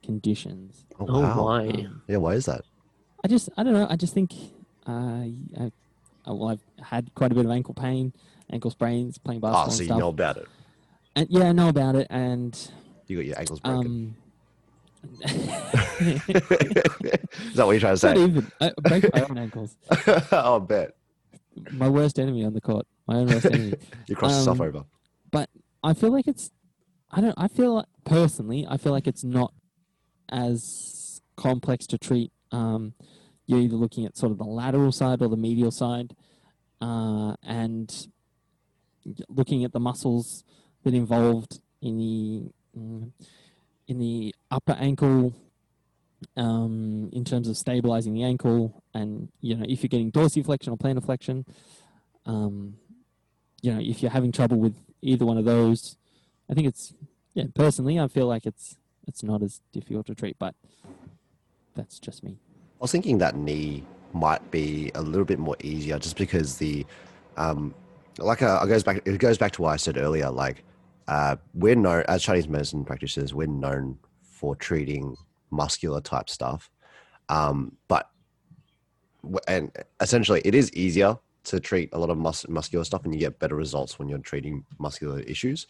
conditions. 0.03 0.86
Oh, 0.99 1.05
Oh, 1.08 1.21
wow. 1.21 1.45
why? 1.45 1.67
Um, 1.67 2.01
Yeah, 2.08 2.17
why 2.17 2.34
is 2.34 2.45
that? 2.45 2.63
I 3.26 3.28
just, 3.28 3.50
I 3.58 3.64
don't 3.64 3.74
know. 3.74 3.88
I 3.90 3.96
just 3.96 4.13
think, 4.13 4.34
uh, 4.88 4.92
I, 4.92 5.34
I, 5.58 5.71
well, 6.32 6.50
I've 6.50 6.62
had 6.86 7.10
quite 7.15 7.32
a 7.32 7.36
bit 7.36 7.44
of 7.46 7.50
ankle 7.52 7.73
pain, 7.73 8.13
ankle 8.52 8.69
sprains, 8.69 9.17
playing 9.17 9.40
basketball 9.42 9.63
Oh, 9.65 9.69
so 9.69 9.71
and 9.71 9.80
you 9.80 9.86
stuff. 9.86 9.98
know 10.00 10.10
about 10.10 10.38
it. 10.38 10.48
And 11.15 11.28
yeah, 11.32 11.46
I 11.46 11.52
know 11.52 11.69
about 11.69 11.96
it. 11.96 12.06
And 12.12 12.56
You 13.08 13.17
got 13.17 13.26
your 13.26 13.40
ankles 13.40 13.60
broken. 13.62 13.88
um, 13.88 14.15
is 15.26 16.23
that 17.56 17.65
what 17.65 17.71
you're 17.71 17.80
trying 17.80 17.96
to 17.98 18.08
not 18.08 18.15
say? 18.15 18.23
even. 18.23 18.52
I 18.62 18.71
break 18.80 19.12
my 19.12 19.21
own 19.28 19.38
ankles. 19.40 19.76
I'll 20.32 20.60
bet. 20.60 20.96
My 21.71 21.90
worst 21.90 22.19
enemy 22.19 22.46
on 22.46 22.54
the 22.54 22.62
court. 22.62 22.86
My 23.08 23.15
own 23.15 23.28
worst 23.28 23.46
enemy. 23.48 23.73
You 24.08 24.15
crossed 24.15 24.36
yourself 24.38 24.62
Um, 24.62 24.67
over. 24.67 24.84
But 25.32 25.50
I 25.84 25.94
feel 25.96 26.12
like 26.12 26.28
it's. 26.28 26.52
I 27.10 27.21
don't. 27.21 27.34
I 27.38 27.48
feel 27.48 27.73
like, 27.76 27.86
personally. 28.04 28.67
I 28.69 28.78
feel 28.78 28.92
like 28.92 29.08
it's 29.08 29.23
not 29.23 29.52
as 30.32 31.21
complex 31.38 31.88
to 31.88 31.98
treat. 31.98 32.32
Um, 32.52 32.93
you're 33.46 33.60
either 33.60 33.75
looking 33.75 34.06
at 34.06 34.17
sort 34.17 34.31
of 34.31 34.37
the 34.37 34.46
lateral 34.46 34.91
side 34.91 35.21
or 35.21 35.27
the 35.27 35.37
medial 35.37 35.71
side, 35.71 36.15
uh, 36.81 37.35
and 37.43 38.08
looking 39.29 39.63
at 39.63 39.71
the 39.71 39.79
muscles 39.79 40.43
that 40.83 40.93
involved 40.93 41.60
in 41.81 41.98
the 41.98 42.52
mm, 42.77 43.12
in 43.87 44.00
the 44.00 44.33
upper 44.50 44.73
ankle 44.73 45.33
um, 46.37 47.10
in 47.13 47.23
terms 47.23 47.48
of 47.48 47.58
stabilizing 47.58 48.13
the 48.13 48.23
ankle, 48.23 48.83
and 48.93 49.29
you 49.41 49.56
know 49.56 49.65
if 49.67 49.83
you're 49.83 49.89
getting 49.89 50.12
dorsiflexion 50.12 50.69
or 50.69 50.77
plantar 50.77 51.06
flexion, 51.06 51.46
um, 52.25 52.77
you 53.62 53.73
know 53.73 53.79
if 53.81 54.02
you're 54.02 54.12
having 54.12 54.31
trouble 54.31 54.58
with 54.58 54.75
either 55.02 55.25
one 55.25 55.37
of 55.37 55.46
those, 55.46 55.98
I 56.50 56.54
think 56.54 56.67
it's 56.67 56.93
yeah. 57.33 57.46
Personally, 57.54 58.00
I 58.00 58.08
feel 58.08 58.27
like 58.27 58.46
it's 58.46 58.77
it's 59.08 59.23
not 59.23 59.43
as 59.43 59.62
difficult 59.71 60.08
to 60.08 60.15
treat, 60.15 60.37
but 60.39 60.56
that's 61.76 62.00
just 62.00 62.23
me. 62.23 62.38
I 62.80 62.84
was 62.84 62.92
thinking 62.92 63.17
that 63.19 63.36
knee 63.36 63.84
might 64.13 64.50
be 64.52 64.92
a 64.96 65.02
little 65.02 65.26
bit 65.26 65.40
more 65.40 65.56
easier, 65.62 66.00
just 66.00 66.17
because 66.17 66.58
the, 66.58 66.86
um, 67.38 67.73
like 68.17 68.42
uh, 68.42 68.60
it 68.63 68.67
goes 68.67 68.84
back. 68.84 69.02
It 69.06 69.17
goes 69.19 69.38
back 69.38 69.52
to 69.54 69.62
what 69.62 69.71
I 69.71 69.76
said 69.78 69.98
earlier. 69.98 70.30
Like, 70.30 70.63
uh, 71.08 71.36
we're 71.54 71.76
known 71.76 72.04
as 72.08 72.23
Chinese 72.23 72.48
medicine 72.48 72.86
practitioners. 72.86 73.34
We're 73.34 73.48
known 73.48 73.98
for 74.23 74.56
treating 74.56 75.15
muscular 75.52 76.02
type 76.02 76.30
stuff, 76.30 76.69
um, 77.30 77.73
but 77.88 78.10
and 79.48 79.71
essentially, 80.00 80.42
it 80.46 80.56
is 80.56 80.71
easier 80.73 81.17
to 81.46 81.60
treat 81.60 81.89
a 81.93 82.00
lot 82.00 82.10
of 82.10 82.17
mus- 82.17 82.48
muscular 82.48 82.83
stuff, 82.83 83.06
and 83.06 83.13
you 83.13 83.19
get 83.19 83.39
better 83.39 83.56
results 83.56 83.98
when 83.98 84.08
you're 84.08 84.19
treating 84.19 84.65
muscular 84.79 85.19
issues. 85.21 85.67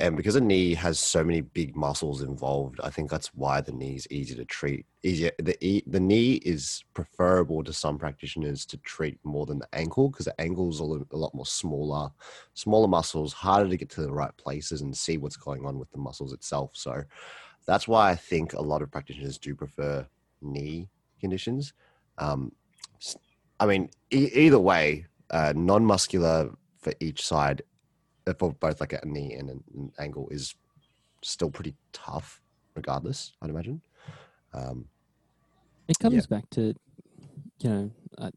And 0.00 0.16
because 0.16 0.34
a 0.34 0.40
knee 0.40 0.74
has 0.74 0.98
so 0.98 1.22
many 1.22 1.40
big 1.40 1.76
muscles 1.76 2.22
involved, 2.22 2.80
I 2.82 2.90
think 2.90 3.10
that's 3.10 3.28
why 3.34 3.60
the 3.60 3.72
knee 3.72 3.94
is 3.94 4.08
easy 4.10 4.34
to 4.34 4.44
treat. 4.44 4.86
Easier 5.02 5.30
the 5.38 5.84
the 5.86 6.00
knee 6.00 6.34
is 6.34 6.82
preferable 6.94 7.62
to 7.62 7.72
some 7.72 7.98
practitioners 7.98 8.66
to 8.66 8.76
treat 8.78 9.18
more 9.22 9.46
than 9.46 9.60
the 9.60 9.68
ankle 9.72 10.08
because 10.08 10.24
the 10.24 10.40
ankle 10.40 10.70
is 10.70 10.80
a, 10.80 10.84
a 10.84 11.16
lot 11.16 11.34
more 11.34 11.46
smaller, 11.46 12.10
smaller 12.54 12.88
muscles, 12.88 13.32
harder 13.32 13.68
to 13.68 13.76
get 13.76 13.90
to 13.90 14.00
the 14.00 14.12
right 14.12 14.36
places 14.36 14.80
and 14.80 14.96
see 14.96 15.16
what's 15.18 15.36
going 15.36 15.64
on 15.64 15.78
with 15.78 15.90
the 15.92 15.98
muscles 15.98 16.32
itself. 16.32 16.70
So 16.74 17.02
that's 17.66 17.86
why 17.86 18.10
I 18.10 18.16
think 18.16 18.52
a 18.54 18.62
lot 18.62 18.82
of 18.82 18.90
practitioners 18.90 19.38
do 19.38 19.54
prefer 19.54 20.06
knee 20.42 20.88
conditions. 21.20 21.72
Um, 22.18 22.52
I 23.60 23.66
mean, 23.66 23.90
e- 24.10 24.30
either 24.34 24.58
way, 24.58 25.06
uh, 25.34 25.52
non-muscular 25.54 26.50
for 26.78 26.92
each 27.00 27.26
side, 27.26 27.62
uh, 28.26 28.34
for 28.38 28.52
both 28.52 28.80
like 28.80 28.92
a 28.92 29.04
knee 29.04 29.34
and 29.34 29.50
an, 29.50 29.64
an 29.74 29.92
ankle, 29.98 30.28
is 30.30 30.54
still 31.22 31.50
pretty 31.50 31.74
tough, 31.92 32.40
regardless. 32.74 33.32
I'd 33.42 33.50
imagine. 33.50 33.82
Um, 34.52 34.86
It 35.88 35.98
comes 35.98 36.26
back 36.26 36.48
to, 36.50 36.74
you 37.58 37.70
know, 37.70 37.90
I 38.18 38.30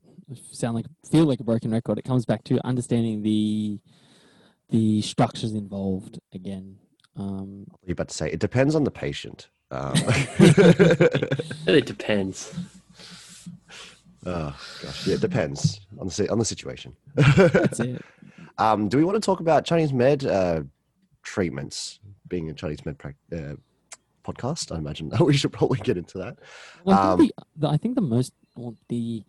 sound 0.51 0.75
like 0.75 0.87
feel 1.09 1.25
like 1.25 1.39
a 1.39 1.43
broken 1.43 1.71
record. 1.71 1.99
It 1.99 2.03
comes 2.03 2.25
back 2.25 2.43
to 2.45 2.59
understanding 2.65 3.21
the 3.21 3.79
the 4.69 5.01
structures 5.01 5.53
involved 5.53 6.19
again. 6.33 6.77
Um, 7.15 7.67
you're 7.85 7.93
about 7.93 8.09
to 8.09 8.15
say 8.15 8.29
it 8.29 8.39
depends 8.39 8.75
on 8.75 8.83
the 8.83 8.91
patient. 8.91 9.49
Um, 9.71 9.93
It 11.67 11.85
depends. 11.85 12.53
Oh 14.25 14.55
gosh, 14.83 15.07
yeah, 15.07 15.15
it 15.15 15.21
depends 15.21 15.81
on 15.99 16.07
the 16.07 16.27
on 16.31 16.39
the 16.39 16.45
situation. 16.45 16.95
that's 17.15 17.79
it. 17.79 18.01
Um, 18.59 18.89
do 18.89 18.97
we 18.97 19.03
want 19.03 19.15
to 19.15 19.21
talk 19.21 19.39
about 19.39 19.65
Chinese 19.65 19.93
med 19.93 20.25
uh, 20.25 20.63
treatments? 21.21 21.99
Being 22.27 22.49
a 22.49 22.53
Chinese 22.55 22.83
med 22.87 22.97
prac- 22.97 23.13
uh, 23.31 23.53
podcast, 24.25 24.71
I 24.75 24.79
imagine 24.79 25.11
we 25.19 25.37
should 25.37 25.53
probably 25.53 25.77
get 25.79 25.95
into 25.95 26.17
that. 26.17 26.39
Well, 26.83 26.97
I, 26.97 27.11
Um, 27.11 27.19
think 27.19 27.31
the, 27.35 27.43
the, 27.55 27.67
I 27.69 27.77
think 27.77 27.93
the 27.95 28.01
most 28.01 28.33
the 28.89 29.23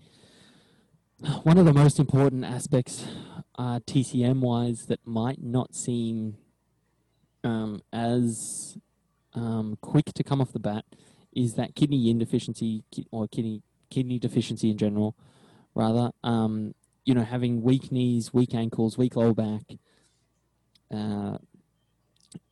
one 1.42 1.58
of 1.58 1.66
the 1.66 1.74
most 1.74 1.98
important 1.98 2.44
aspects, 2.44 3.04
uh, 3.58 3.80
TCM 3.80 4.40
wise, 4.40 4.86
that 4.86 5.00
might 5.06 5.42
not 5.42 5.74
seem 5.74 6.38
um, 7.44 7.82
as 7.92 8.78
um, 9.34 9.76
quick 9.82 10.06
to 10.14 10.24
come 10.24 10.40
off 10.40 10.52
the 10.52 10.58
bat 10.58 10.84
is 11.36 11.54
that 11.54 11.74
kidney 11.74 11.98
yin 11.98 12.18
deficiency 12.18 12.82
or 13.10 13.28
kidney 13.28 13.62
kidney 13.90 14.18
deficiency 14.18 14.70
in 14.70 14.78
general, 14.78 15.16
rather. 15.74 16.10
Um, 16.22 16.74
you 17.04 17.14
know, 17.14 17.24
having 17.24 17.62
weak 17.62 17.90
knees, 17.90 18.34
weak 18.34 18.54
ankles, 18.54 18.98
weak 18.98 19.16
lower 19.16 19.34
back. 19.34 19.62
Uh, 20.92 21.38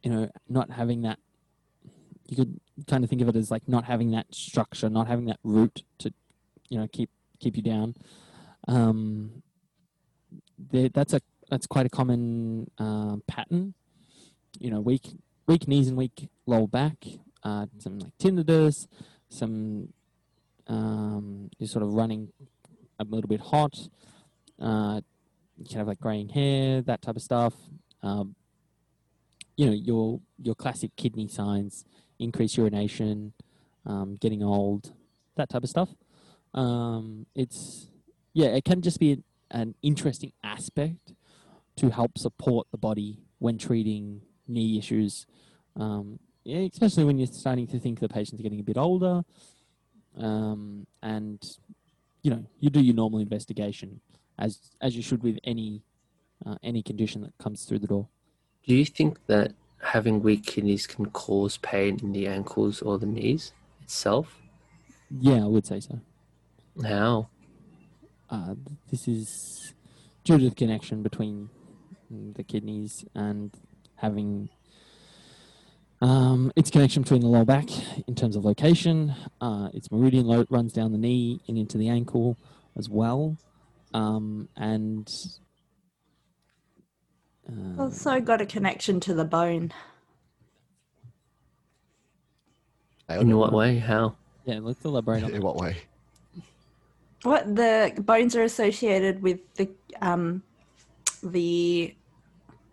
you 0.03 0.11
know, 0.11 0.31
not 0.49 0.71
having 0.71 1.03
that. 1.03 1.19
You 2.29 2.37
could 2.37 2.61
kind 2.87 3.05
of 3.05 3.11
think 3.11 3.23
of 3.23 3.29
it 3.29 3.37
as 3.37 3.51
like 3.51 3.69
not 3.69 3.85
having 3.85 4.11
that 4.13 4.35
structure, 4.35 4.89
not 4.89 5.07
having 5.07 5.27
that 5.27 5.39
root 5.45 5.85
to, 5.99 6.13
you 6.69 6.79
know, 6.79 6.89
keep 6.91 7.11
keep 7.39 7.57
you 7.57 7.63
down. 7.63 7.95
Um, 8.67 9.43
that's 10.73 11.13
a 11.13 11.21
that's 11.51 11.67
quite 11.67 11.87
a 11.87 11.91
common 11.91 12.71
uh, 12.79 13.17
pattern. 13.27 13.75
You 14.59 14.71
know, 14.71 14.81
weak 14.81 15.17
weak 15.47 15.69
knees 15.69 15.89
and 15.89 15.97
weak 15.97 16.29
lower 16.47 16.67
back. 16.67 17.05
Uh, 17.43 17.67
some 17.79 17.99
like 17.99 18.17
tinnitus, 18.19 18.87
some 19.29 19.93
um, 20.67 21.51
you're 21.59 21.69
sort 21.69 21.83
of 21.83 21.93
running 21.93 22.33
a 22.99 23.05
little 23.05 23.29
bit 23.29 23.41
hot. 23.41 23.89
Uh, 24.61 25.01
you 25.59 25.65
can 25.67 25.79
have 25.79 25.87
like 25.87 26.01
graying 26.01 26.29
hair, 26.29 26.83
that 26.83 27.03
type 27.03 27.17
of 27.17 27.23
stuff. 27.23 27.55
Um, 28.03 28.35
you 29.57 29.67
know, 29.67 29.73
your 29.73 30.21
your 30.39 30.55
classic 30.55 30.91
kidney 30.97 31.29
signs 31.29 31.85
increased 32.19 32.57
urination, 32.57 33.33
um, 33.85 34.17
getting 34.21 34.43
old, 34.43 34.93
that 35.37 35.49
type 35.49 35.63
of 35.63 35.69
stuff. 35.69 35.91
Um, 36.55 37.27
it's 37.35 37.89
yeah, 38.33 38.49
it 38.49 38.65
can 38.65 38.83
just 38.83 39.01
be 39.01 39.23
an 39.51 39.75
interesting 39.83 40.33
aspect 40.43 41.15
to 41.77 41.91
help 41.91 42.19
support 42.19 42.67
the 42.71 42.79
body 42.79 43.19
when 43.39 43.59
treating 43.59 44.23
knee 44.49 44.79
issues. 44.79 45.27
Um, 45.79 46.19
yeah, 46.45 46.61
especially 46.61 47.05
when 47.05 47.19
you're 47.19 47.27
starting 47.27 47.67
to 47.69 47.79
think 47.79 48.01
the 48.01 48.09
patient's 48.09 48.43
getting 48.43 48.61
a 48.61 48.63
bit 48.63 48.77
older, 48.77 49.25
um, 50.17 50.87
and 51.03 51.43
you 52.23 52.31
know 52.31 52.45
you 52.61 52.71
do 52.71 52.81
your 52.81 52.95
normal 52.95 53.21
investigation 53.21 54.01
as 54.39 54.71
as 54.81 54.97
you 54.97 55.03
should 55.03 55.23
with 55.23 55.39
any 55.45 55.83
uh, 56.45 56.57
any 56.63 56.83
condition 56.83 57.23
that 57.23 57.37
comes 57.39 57.65
through 57.65 57.79
the 57.79 57.87
door. 57.87 58.09
Do 58.67 58.75
you 58.75 58.85
think 58.85 59.19
that 59.27 59.53
having 59.81 60.23
weak 60.23 60.45
kidneys 60.45 60.87
can 60.87 61.07
cause 61.07 61.57
pain 61.59 61.99
in 62.03 62.13
the 62.13 62.27
ankles 62.27 62.83
or 62.83 62.99
the 62.99 63.07
knees 63.07 63.53
itself? 63.83 64.41
Yeah, 65.21 65.45
I 65.45 65.47
would 65.47 65.67
say 65.67 65.81
so. 65.81 66.01
How? 66.83 67.29
uh, 68.31 68.55
this 68.91 69.09
is 69.09 69.75
due 70.25 70.39
to 70.39 70.49
the 70.49 70.55
connection 70.55 71.03
between 71.03 71.49
the 72.11 72.43
kidneys 72.43 73.05
and 73.15 73.53
having 73.97 74.49
um, 76.03 76.53
its 76.57 76.71
connection 76.71 77.03
between 77.03 77.21
the 77.23 77.27
lower 77.27 77.45
back 77.45 77.69
in 78.07 78.15
terms 78.15 78.37
of 78.37 78.45
location. 78.45 79.15
Uh, 79.41 79.69
its 79.73 79.91
meridian 79.91 80.27
lo- 80.27 80.45
runs 80.51 80.73
down 80.73 80.93
the 80.93 80.99
knee 80.99 81.41
and 81.49 81.57
into 81.59 81.79
the 81.79 81.89
ankle 81.89 82.37
as 82.77 82.89
well. 82.89 83.37
Um, 83.95 84.49
and 84.57 85.11
uh, 87.49 87.81
Also 87.83 88.21
got 88.21 88.41
a 88.41 88.47
connection 88.47 89.01
to 89.01 89.15
the 89.15 89.25
bone. 89.25 89.73
In 93.09 93.37
what 93.37 93.53
way? 93.53 93.79
How? 93.79 94.17
yeah, 94.45 94.59
let's 94.61 94.85
elaborate 94.85 95.23
on 95.23 95.31
In 95.31 95.37
that. 95.37 95.43
what 95.43 95.57
way? 95.57 95.77
What 97.23 97.55
the 97.57 97.93
bones 97.99 98.35
are 98.37 98.43
associated 98.43 99.23
with 99.23 99.39
the 99.55 99.71
um, 100.03 100.43
the 101.23 101.95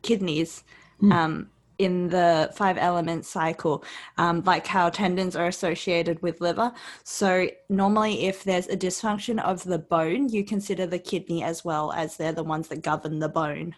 kidneys 0.01 0.63
um, 1.11 1.49
in 1.83 2.09
the 2.09 2.51
five 2.55 2.77
element 2.77 3.25
cycle, 3.25 3.83
um, 4.17 4.41
like 4.45 4.65
how 4.67 4.89
tendons 4.89 5.35
are 5.35 5.47
associated 5.47 6.21
with 6.21 6.41
liver. 6.41 6.71
So 7.03 7.47
normally, 7.69 8.25
if 8.25 8.43
there's 8.43 8.67
a 8.67 8.77
dysfunction 8.77 9.41
of 9.43 9.63
the 9.63 9.79
bone, 9.79 10.29
you 10.29 10.43
consider 10.43 10.85
the 10.85 10.99
kidney 10.99 11.43
as 11.43 11.63
well 11.63 11.91
as 11.93 12.17
they're 12.17 12.31
the 12.31 12.43
ones 12.43 12.67
that 12.69 12.81
govern 12.81 13.19
the 13.19 13.29
bone. 13.29 13.75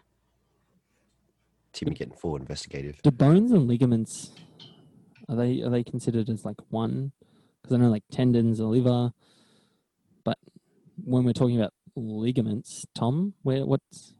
Timmy 1.73 1.93
getting 1.93 2.13
full 2.13 2.37
investigative. 2.37 3.01
Do 3.01 3.11
bones 3.11 3.51
and 3.51 3.67
ligaments 3.67 4.31
are 5.27 5.35
they 5.35 5.61
are 5.61 5.69
they 5.69 5.83
considered 5.83 6.29
as 6.29 6.45
like 6.45 6.57
one? 6.69 7.11
Because 7.61 7.75
I 7.75 7.79
know 7.81 7.89
like 7.89 8.03
tendons 8.11 8.59
and 8.59 8.69
liver, 8.69 9.11
but 10.23 10.37
when 11.03 11.23
we're 11.25 11.33
talking 11.33 11.57
about 11.59 11.73
ligaments, 11.95 12.85
Tom, 12.93 13.33
where 13.43 13.65
what's 13.65 14.13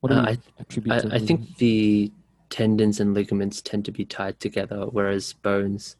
what 0.00 0.10
do 0.10 0.16
Uh, 0.16 0.22
we 0.22 0.28
I- 0.28 0.38
attribute? 0.58 0.94
I, 0.96 1.00
to 1.00 1.14
I 1.14 1.18
think 1.18 1.56
the 1.58 2.10
tendons 2.50 3.00
and 3.00 3.14
ligaments 3.14 3.62
tend 3.62 3.84
to 3.86 3.92
be 3.92 4.04
tied 4.04 4.38
together, 4.40 4.86
whereas 4.86 5.32
bones, 5.32 5.96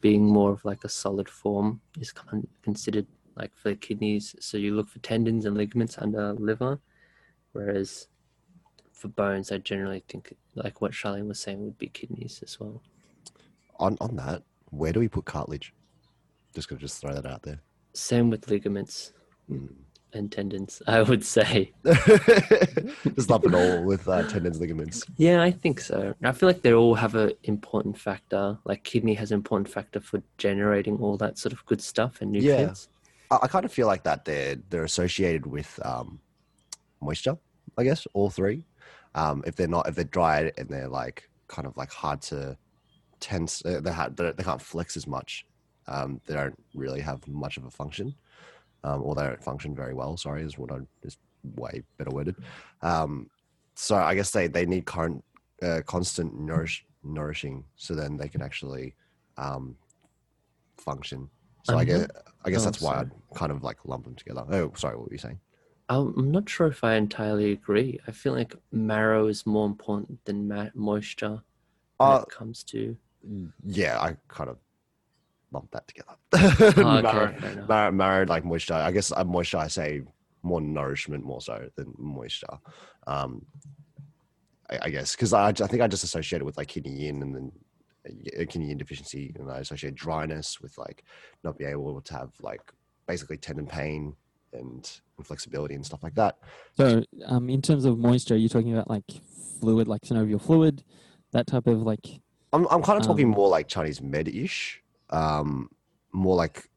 being 0.00 0.26
more 0.26 0.52
of 0.52 0.64
like 0.64 0.84
a 0.84 0.88
solid 0.88 1.28
form, 1.28 1.80
is 1.98 2.12
con- 2.12 2.48
considered 2.62 3.06
like 3.36 3.52
for 3.56 3.70
the 3.70 3.76
kidneys. 3.76 4.34
So 4.40 4.58
you 4.58 4.74
look 4.74 4.88
for 4.88 4.98
tendons 4.98 5.46
and 5.46 5.56
ligaments 5.56 5.96
under 5.98 6.34
liver, 6.34 6.80
whereas 7.52 8.08
for 8.92 9.08
bones, 9.08 9.52
I 9.52 9.58
generally 9.58 10.02
think 10.08 10.34
like 10.54 10.80
what 10.80 10.92
Charlene 10.92 11.28
was 11.28 11.40
saying 11.40 11.64
would 11.64 11.78
be 11.78 11.88
kidneys 11.88 12.42
as 12.42 12.58
well. 12.58 12.82
On 13.78 13.96
on 14.00 14.16
that, 14.16 14.42
where 14.70 14.92
do 14.92 15.00
we 15.00 15.08
put 15.08 15.24
cartilage? 15.24 15.72
Just 16.54 16.68
gonna 16.68 16.80
just 16.80 17.00
throw 17.00 17.14
that 17.14 17.26
out 17.26 17.42
there. 17.42 17.60
Same 17.92 18.30
with 18.30 18.50
ligaments. 18.50 19.12
Mm. 19.50 19.74
And 20.16 20.32
tendons, 20.32 20.82
I 20.86 21.02
would 21.02 21.24
say. 21.24 21.72
Just 23.14 23.30
lump 23.30 23.44
it 23.46 23.54
all 23.54 23.84
with 23.84 24.08
uh, 24.08 24.22
tendons, 24.24 24.58
ligaments. 24.60 25.04
Yeah, 25.16 25.42
I 25.42 25.50
think 25.50 25.80
so. 25.80 26.14
I 26.22 26.32
feel 26.32 26.48
like 26.48 26.62
they 26.62 26.72
all 26.72 26.94
have 26.94 27.14
an 27.14 27.32
important 27.44 27.98
factor. 27.98 28.58
Like 28.64 28.82
kidney 28.84 29.14
has 29.14 29.30
an 29.30 29.36
important 29.36 29.68
factor 29.68 30.00
for 30.00 30.22
generating 30.38 30.98
all 30.98 31.16
that 31.18 31.38
sort 31.38 31.52
of 31.52 31.64
good 31.66 31.80
stuff 31.80 32.20
and 32.20 32.34
Yeah. 32.34 32.40
nutrients. 32.52 32.88
I, 33.30 33.38
I 33.42 33.48
kind 33.48 33.64
of 33.64 33.72
feel 33.72 33.86
like 33.86 34.04
that 34.04 34.24
they're 34.24 34.56
they're 34.70 34.84
associated 34.84 35.46
with 35.46 35.78
um, 35.84 36.20
moisture. 37.00 37.36
I 37.78 37.84
guess 37.84 38.06
all 38.14 38.30
three. 38.30 38.64
Um, 39.14 39.42
if 39.46 39.56
they're 39.56 39.68
not, 39.68 39.88
if 39.88 39.94
they're 39.94 40.04
dried 40.04 40.52
and 40.58 40.68
they're 40.68 40.88
like 40.88 41.28
kind 41.48 41.66
of 41.66 41.76
like 41.76 41.90
hard 41.90 42.20
to 42.22 42.56
tense, 43.20 43.64
uh, 43.64 43.80
they 43.80 43.92
ha- 43.92 44.10
they 44.14 44.32
they 44.32 44.42
can't 44.42 44.60
flex 44.62 44.96
as 44.96 45.06
much. 45.06 45.46
Um, 45.88 46.20
they 46.26 46.34
don't 46.34 46.56
really 46.74 47.00
have 47.00 47.26
much 47.28 47.56
of 47.56 47.64
a 47.64 47.70
function, 47.70 48.14
um, 48.86 49.02
or 49.02 49.14
they 49.14 49.22
don't 49.24 49.42
function 49.42 49.74
very 49.74 49.94
well. 49.94 50.16
Sorry, 50.16 50.42
is 50.42 50.56
what 50.58 50.72
I 50.72 50.78
is 51.02 51.18
way 51.42 51.82
better 51.98 52.10
worded. 52.10 52.36
Um, 52.82 53.30
so 53.74 53.96
I 53.96 54.14
guess 54.14 54.30
they 54.30 54.46
they 54.46 54.64
need 54.66 54.86
current 54.86 55.24
uh, 55.62 55.80
constant 55.86 56.38
nourish 56.38 56.84
nourishing, 57.02 57.64
so 57.76 57.94
then 57.94 58.16
they 58.16 58.28
can 58.28 58.42
actually 58.42 58.94
um, 59.36 59.76
function. 60.78 61.28
So 61.64 61.76
I 61.76 61.84
Mhm. 61.84 61.86
guess 61.88 62.06
I 62.44 62.50
guess 62.50 62.62
Oh, 62.62 62.64
that's 62.64 62.80
why. 62.80 63.00
I'd 63.00 63.10
kind 63.34 63.52
of 63.52 63.62
like 63.62 63.84
lump 63.84 64.04
them 64.04 64.14
together. 64.14 64.44
Oh, 64.48 64.72
sorry, 64.76 64.96
what 64.96 65.06
were 65.08 65.12
you 65.14 65.18
saying? 65.18 65.40
I'm 65.88 66.14
I'm 66.18 66.30
not 66.30 66.48
sure 66.48 66.66
if 66.68 66.82
I 66.84 66.94
entirely 66.94 67.52
agree. 67.52 68.00
I 68.06 68.12
feel 68.12 68.32
like 68.32 68.54
marrow 68.72 69.26
is 69.28 69.46
more 69.46 69.66
important 69.66 70.24
than 70.24 70.48
ma- 70.48 70.70
moisture 70.74 71.42
when 71.98 72.10
Uh, 72.12 72.22
it 72.22 72.28
comes 72.28 72.62
to. 72.64 72.96
yeah, 73.64 73.98
I 74.00 74.16
kind 74.28 74.50
of 74.50 74.58
lump 75.56 75.70
that 75.72 75.86
together. 75.88 76.14
Oh, 76.84 76.98
okay, 76.98 77.02
marrow, 77.02 77.32
fair 77.40 77.62
marrow, 77.66 77.92
marrow, 77.92 78.26
like 78.26 78.44
moisture. 78.44 78.74
I 78.74 78.92
guess 78.92 79.10
uh, 79.12 79.24
moisture. 79.24 79.58
I 79.58 79.68
say 79.68 80.02
more 80.42 80.60
nourishment 80.60 81.24
more 81.24 81.40
so 81.40 81.68
than 81.76 81.92
moisture. 81.98 82.58
Um, 83.06 83.44
I, 84.70 84.78
I 84.82 84.90
guess 84.90 85.14
because 85.16 85.32
I, 85.32 85.48
I 85.48 85.52
think 85.52 85.80
I 85.82 85.88
just 85.88 86.04
associate 86.04 86.42
it 86.42 86.44
with 86.44 86.56
like 86.56 86.68
kidney 86.68 86.92
yin 87.02 87.22
and 87.22 87.34
then 87.34 87.52
uh, 88.08 88.44
kidney 88.50 88.68
yin 88.68 88.78
deficiency, 88.78 89.32
and 89.38 89.50
I 89.50 89.58
associate 89.58 89.94
dryness 89.94 90.60
with 90.60 90.76
like 90.78 91.04
not 91.44 91.58
being 91.58 91.70
able 91.70 92.00
to 92.00 92.14
have 92.14 92.30
like 92.40 92.62
basically 93.06 93.36
tendon 93.38 93.66
pain 93.66 94.14
and 94.52 95.00
inflexibility 95.18 95.74
and 95.74 95.84
stuff 95.84 96.02
like 96.02 96.14
that. 96.14 96.38
So, 96.76 97.02
um, 97.26 97.48
in 97.50 97.62
terms 97.62 97.84
of 97.84 97.98
moisture, 97.98 98.36
you're 98.36 98.48
talking 98.48 98.72
about 98.72 98.88
like 98.90 99.04
fluid, 99.60 99.88
like 99.88 100.02
synovial 100.02 100.40
fluid, 100.40 100.84
that 101.32 101.46
type 101.46 101.66
of 101.66 101.82
like. 101.82 102.06
I'm 102.52 102.66
I'm 102.70 102.82
kind 102.82 102.98
of 103.00 103.06
talking 103.06 103.26
Um, 103.26 103.32
more 103.32 103.48
like 103.48 103.68
Chinese 103.68 104.00
med-ish, 104.00 104.82
um, 105.10 105.68
more 106.12 106.36
like 106.36 106.68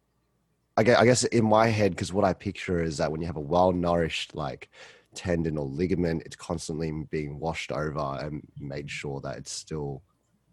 I 0.77 0.83
guess, 0.83 0.97
I 0.97 1.05
guess 1.05 1.23
in 1.25 1.43
my 1.43 1.67
head 1.67 1.91
because 1.91 2.13
what 2.13 2.23
I 2.23 2.31
picture 2.31 2.81
is 2.81 2.97
that 2.97 3.11
when 3.11 3.19
you 3.19 3.27
have 3.27 3.35
a 3.35 3.41
well-nourished 3.41 4.33
like 4.33 4.69
tendon 5.13 5.57
or 5.57 5.65
ligament, 5.65 6.23
it's 6.25 6.37
constantly 6.37 6.89
being 7.11 7.37
washed 7.37 7.73
over 7.73 8.17
and 8.21 8.47
made 8.57 8.89
sure 8.89 9.19
that 9.21 9.37
it's 9.37 9.51
still 9.51 10.01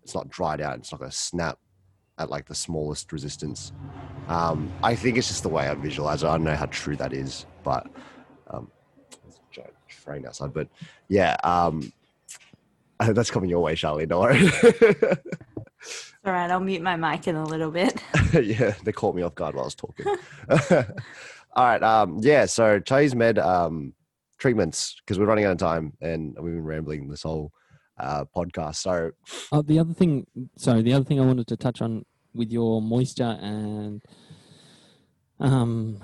it's 0.02 0.14
not 0.14 0.28
dried 0.28 0.60
out. 0.60 0.78
It's 0.78 0.90
not 0.90 0.98
going 0.98 1.10
to 1.10 1.16
snap 1.16 1.58
at 2.18 2.30
like 2.30 2.46
the 2.46 2.54
smallest 2.54 3.12
resistance. 3.12 3.72
Um, 4.28 4.72
I 4.82 4.94
think 4.96 5.16
it's 5.16 5.28
just 5.28 5.44
the 5.44 5.48
way 5.48 5.68
I 5.68 5.74
visualize 5.74 6.22
it. 6.22 6.26
I 6.26 6.32
don't 6.32 6.44
know 6.44 6.56
how 6.56 6.66
true 6.66 6.96
that 6.96 7.12
is, 7.12 7.46
but 7.62 7.86
um, 8.48 8.70
there's 9.22 9.38
train 9.88 10.26
outside. 10.26 10.52
But 10.52 10.68
yeah, 11.08 11.36
um, 11.44 11.92
that's 13.00 13.30
coming 13.30 13.50
your 13.50 13.60
way, 13.60 13.76
Charlie. 13.76 14.06
Don't 14.06 14.22
worry. 14.22 14.50
All 16.26 16.32
right, 16.32 16.50
I'll 16.50 16.58
mute 16.58 16.82
my 16.82 16.96
mic 16.96 17.28
in 17.28 17.36
a 17.36 17.44
little 17.44 17.70
bit. 17.70 18.02
yeah, 18.32 18.74
they 18.82 18.90
caught 18.90 19.14
me 19.14 19.22
off 19.22 19.36
guard 19.36 19.54
while 19.54 19.62
I 19.62 19.66
was 19.66 19.76
talking. 19.76 20.06
All 21.54 21.64
right. 21.64 21.82
Um, 21.84 22.18
yeah. 22.20 22.46
So 22.46 22.80
Chinese 22.80 23.14
med 23.14 23.38
um, 23.38 23.94
treatments 24.38 24.96
because 25.00 25.20
we're 25.20 25.26
running 25.26 25.44
out 25.44 25.52
of 25.52 25.58
time 25.58 25.92
and 26.00 26.36
we've 26.40 26.52
been 26.54 26.64
rambling 26.64 27.08
this 27.08 27.22
whole 27.22 27.52
uh, 27.98 28.24
podcast. 28.36 28.76
So 28.76 29.12
Oh, 29.52 29.62
the 29.62 29.78
other 29.78 29.94
thing, 29.94 30.26
sorry, 30.58 30.82
the 30.82 30.94
other 30.94 31.04
thing 31.04 31.20
I 31.20 31.24
wanted 31.24 31.46
to 31.46 31.56
touch 31.56 31.80
on 31.80 32.04
with 32.34 32.50
your 32.50 32.82
moisture 32.82 33.38
and 33.40 34.02
um, 35.38 36.02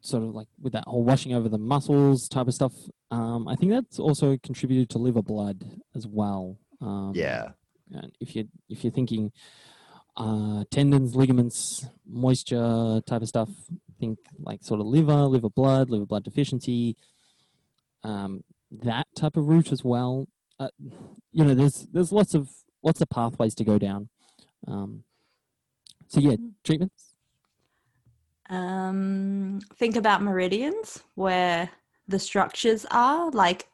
sort 0.00 0.24
of 0.24 0.34
like 0.34 0.48
with 0.60 0.72
that 0.72 0.84
whole 0.88 1.04
washing 1.04 1.34
over 1.34 1.48
the 1.48 1.56
muscles 1.56 2.28
type 2.28 2.48
of 2.48 2.54
stuff. 2.54 2.72
Um, 3.12 3.46
I 3.46 3.54
think 3.54 3.70
that's 3.70 4.00
also 4.00 4.36
contributed 4.42 4.90
to 4.90 4.98
liver 4.98 5.22
blood 5.22 5.64
as 5.94 6.04
well. 6.04 6.58
Um, 6.80 7.12
yeah, 7.14 7.50
and 7.92 8.12
if 8.20 8.34
you 8.34 8.48
if 8.68 8.84
you're 8.84 8.92
thinking 8.92 9.32
uh, 10.16 10.64
tendons, 10.70 11.16
ligaments, 11.16 11.86
moisture 12.06 13.00
type 13.06 13.22
of 13.22 13.28
stuff, 13.28 13.48
think 13.98 14.18
like 14.38 14.62
sort 14.62 14.80
of 14.80 14.86
liver, 14.86 15.24
liver 15.26 15.50
blood, 15.50 15.90
liver 15.90 16.06
blood 16.06 16.24
deficiency, 16.24 16.96
um, 18.02 18.42
that 18.70 19.06
type 19.16 19.36
of 19.36 19.48
route 19.48 19.72
as 19.72 19.82
well. 19.84 20.28
Uh, 20.58 20.68
you 21.32 21.44
know, 21.44 21.54
there's 21.54 21.86
there's 21.92 22.12
lots 22.12 22.34
of 22.34 22.48
lots 22.82 23.00
of 23.00 23.08
pathways 23.08 23.54
to 23.56 23.64
go 23.64 23.78
down. 23.78 24.08
Um, 24.66 25.04
so 26.08 26.20
yeah, 26.20 26.36
treatments. 26.62 27.14
Um, 28.50 29.60
think 29.76 29.96
about 29.96 30.22
meridians 30.22 31.02
where 31.14 31.70
the 32.06 32.18
structures 32.18 32.86
are. 32.90 33.30
Like 33.30 33.66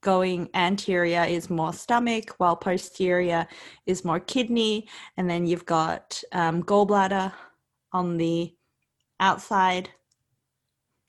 going 0.00 0.48
anterior 0.54 1.24
is 1.24 1.50
more 1.50 1.72
stomach, 1.72 2.34
while 2.38 2.56
posterior 2.56 3.46
is 3.86 4.04
more 4.04 4.20
kidney, 4.20 4.88
and 5.16 5.28
then 5.28 5.46
you've 5.46 5.66
got 5.66 6.22
um, 6.32 6.62
gallbladder 6.62 7.32
on 7.92 8.16
the 8.16 8.54
outside, 9.20 9.90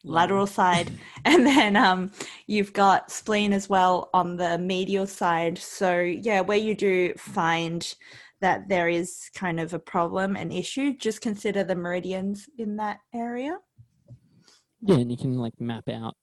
lateral 0.03 0.47
side, 0.47 0.91
and 1.25 1.45
then 1.45 1.75
um, 1.75 2.11
you've 2.47 2.73
got 2.73 3.11
spleen 3.11 3.53
as 3.53 3.69
well 3.69 4.09
on 4.13 4.35
the 4.35 4.57
medial 4.57 5.07
side. 5.07 5.57
So 5.57 5.99
yeah, 5.99 6.41
where 6.41 6.57
you 6.57 6.75
do 6.75 7.13
find 7.17 7.93
that 8.41 8.69
there 8.69 8.87
is 8.87 9.29
kind 9.35 9.59
of 9.59 9.73
a 9.73 9.79
problem, 9.79 10.35
an 10.35 10.51
issue, 10.51 10.95
just 10.95 11.21
consider 11.21 11.63
the 11.63 11.75
meridians 11.75 12.47
in 12.57 12.77
that 12.77 12.99
area. 13.13 13.57
Yeah, 14.81 14.95
and 14.95 15.11
you 15.11 15.17
can 15.17 15.33
like 15.37 15.59
map 15.59 15.89
out 15.89 16.15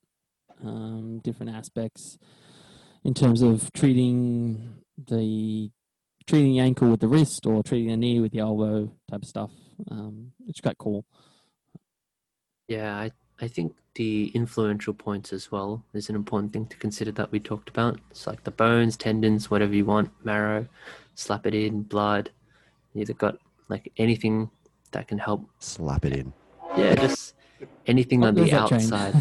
um, 0.64 1.20
different 1.22 1.54
aspects 1.54 2.18
in 3.06 3.14
terms 3.14 3.40
of 3.40 3.72
treating 3.72 4.82
the 4.98 5.70
treating 6.26 6.54
the 6.54 6.58
ankle 6.58 6.90
with 6.90 6.98
the 6.98 7.06
wrist 7.06 7.46
or 7.46 7.62
treating 7.62 7.88
the 7.88 7.96
knee 7.96 8.18
with 8.18 8.32
the 8.32 8.40
elbow 8.40 8.90
type 9.08 9.22
of 9.22 9.28
stuff. 9.28 9.52
Um, 9.88 10.32
it's 10.48 10.60
quite 10.60 10.76
cool. 10.76 11.04
Yeah, 12.66 12.96
I, 12.96 13.12
I 13.40 13.46
think 13.46 13.76
the 13.94 14.32
influential 14.34 14.92
points 14.92 15.32
as 15.32 15.52
well 15.52 15.84
is 15.94 16.08
an 16.08 16.16
important 16.16 16.52
thing 16.52 16.66
to 16.66 16.76
consider 16.78 17.12
that 17.12 17.30
we 17.30 17.38
talked 17.38 17.68
about. 17.68 18.00
It's 18.10 18.26
like 18.26 18.42
the 18.42 18.50
bones, 18.50 18.96
tendons, 18.96 19.52
whatever 19.52 19.72
you 19.72 19.84
want, 19.84 20.10
marrow, 20.24 20.66
slap 21.14 21.46
it 21.46 21.54
in, 21.54 21.82
blood. 21.82 22.30
You 22.92 23.02
either 23.02 23.14
got 23.14 23.38
like 23.68 23.92
anything 23.98 24.50
that 24.90 25.06
can 25.06 25.18
help. 25.18 25.48
slap 25.60 26.04
it 26.04 26.12
in. 26.12 26.32
Yeah, 26.76 26.96
just 26.96 27.34
anything 27.86 28.24
on 28.24 28.34
the 28.34 28.52
outside. 28.52 29.14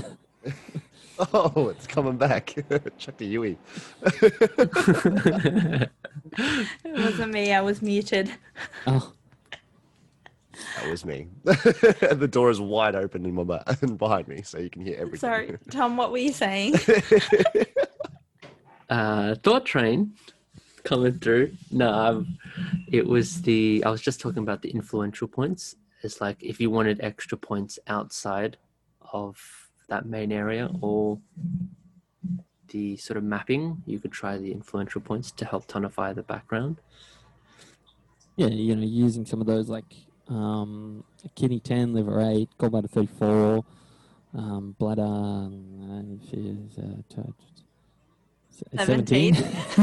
Oh, 1.17 1.69
it's 1.69 1.87
coming 1.87 2.17
back. 2.17 2.55
Chuck 2.97 3.17
the 3.17 3.25
Yui. 3.25 3.57
It 6.37 6.91
wasn't 6.91 7.33
me, 7.33 7.53
I 7.53 7.61
was 7.61 7.81
muted. 7.81 8.29
oh, 8.87 9.13
That 10.81 10.89
was 10.91 11.05
me. 11.05 11.27
the 11.43 12.27
door 12.29 12.49
is 12.49 12.59
wide 12.59 12.95
open 12.95 13.25
in 13.25 13.33
my 13.35 13.43
back 13.43 13.81
and 13.81 13.97
behind 13.97 14.27
me, 14.27 14.41
so 14.41 14.59
you 14.59 14.69
can 14.69 14.81
hear 14.81 14.95
everything. 14.97 15.19
Sorry, 15.19 15.57
Tom, 15.69 15.95
what 15.95 16.11
were 16.11 16.17
you 16.17 16.33
saying? 16.33 16.75
uh, 18.89 19.35
thought 19.43 19.65
train 19.65 20.13
coming 20.83 21.19
through. 21.19 21.51
No, 21.71 21.89
um, 21.93 22.37
it 22.91 23.05
was 23.05 23.41
the. 23.43 23.81
I 23.85 23.89
was 23.89 24.01
just 24.01 24.19
talking 24.19 24.43
about 24.43 24.61
the 24.61 24.69
influential 24.71 25.27
points. 25.27 25.75
It's 26.03 26.19
like 26.19 26.41
if 26.43 26.59
you 26.59 26.69
wanted 26.69 26.99
extra 27.01 27.37
points 27.37 27.79
outside 27.87 28.57
of 29.13 29.64
that 29.87 30.05
main 30.05 30.31
area 30.31 30.69
or 30.81 31.19
the 32.69 32.97
sort 32.97 33.17
of 33.17 33.23
mapping, 33.23 33.81
you 33.85 33.99
could 33.99 34.11
try 34.11 34.37
the 34.37 34.51
influential 34.51 35.01
points 35.01 35.31
to 35.31 35.45
help 35.45 35.67
tonify 35.67 36.13
the 36.13 36.23
background. 36.23 36.77
yeah, 38.35 38.47
you 38.47 38.75
know, 38.75 38.83
using 38.83 39.25
some 39.25 39.39
of 39.41 39.47
those 39.47 39.69
like 39.69 39.85
um, 40.27 41.03
kidney 41.35 41.59
10, 41.59 41.93
liver 41.93 42.19
8, 42.19 42.49
gallbladder 42.59 42.89
34, 42.89 43.63
um, 44.33 44.75
bladder 44.77 45.03
uh, 45.03 46.01
is, 46.33 46.77
uh, 46.77 47.01
t- 47.09 47.33
t- 48.71 48.77
17. 48.77 49.35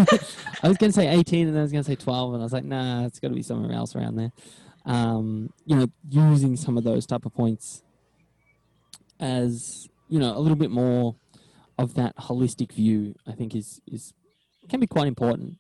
I 0.63 0.69
was 0.69 0.77
going 0.77 0.91
to 0.91 0.93
say 0.93 1.09
18 1.09 1.47
and 1.47 1.55
then 1.55 1.61
I 1.61 1.63
was 1.63 1.73
going 1.73 1.85
to 1.85 1.91
say 1.91 1.97
12, 1.97 2.35
and 2.35 2.43
I 2.43 2.45
was 2.45 2.53
like, 2.53 2.65
nah, 2.65 3.07
it's 3.07 3.21
got 3.21 3.29
to 3.29 3.35
be 3.35 3.43
somewhere 3.43 3.73
else 3.73 3.95
around 3.97 4.17
there. 4.17 4.33
Um, 4.85 5.53
you 5.65 5.77
know, 5.77 5.87
using 6.11 6.57
some 6.57 6.77
of 6.77 6.85
those 6.85 7.07
type 7.07 7.25
of 7.25 7.33
points 7.33 7.85
as, 9.23 9.89
you 10.09 10.19
know, 10.19 10.37
a 10.37 10.41
little 10.41 10.57
bit 10.57 10.71
more 10.71 11.15
of 11.79 11.95
that 11.95 12.15
holistic 12.17 12.73
view, 12.73 13.15
I 13.27 13.33
think 13.33 13.55
is, 13.55 13.81
is 13.87 14.13
can 14.69 14.81
be 14.81 14.87
quite 14.87 15.07
important. 15.07 15.59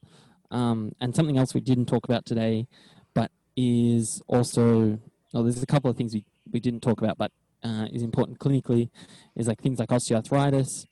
Um, 0.50 0.92
and 1.00 1.16
something 1.16 1.38
else 1.38 1.54
we 1.54 1.60
didn't 1.60 1.86
talk 1.86 2.04
about 2.04 2.26
today, 2.26 2.66
but 3.14 3.30
is 3.56 4.20
also, 4.26 4.98
well, 5.32 5.44
there's 5.44 5.62
a 5.62 5.66
couple 5.66 5.90
of 5.90 5.96
things 5.96 6.12
we, 6.12 6.24
we 6.52 6.60
didn't 6.60 6.80
talk 6.80 7.00
about, 7.00 7.16
but 7.16 7.32
uh, 7.62 7.86
is 7.92 8.02
important 8.02 8.38
clinically 8.38 8.90
is 9.36 9.46
like 9.46 9.62
things 9.62 9.78
like 9.78 9.88
osteoarthritis 9.88 10.86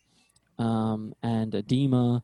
um, 0.59 1.13
and 1.23 1.55
edema. 1.55 2.23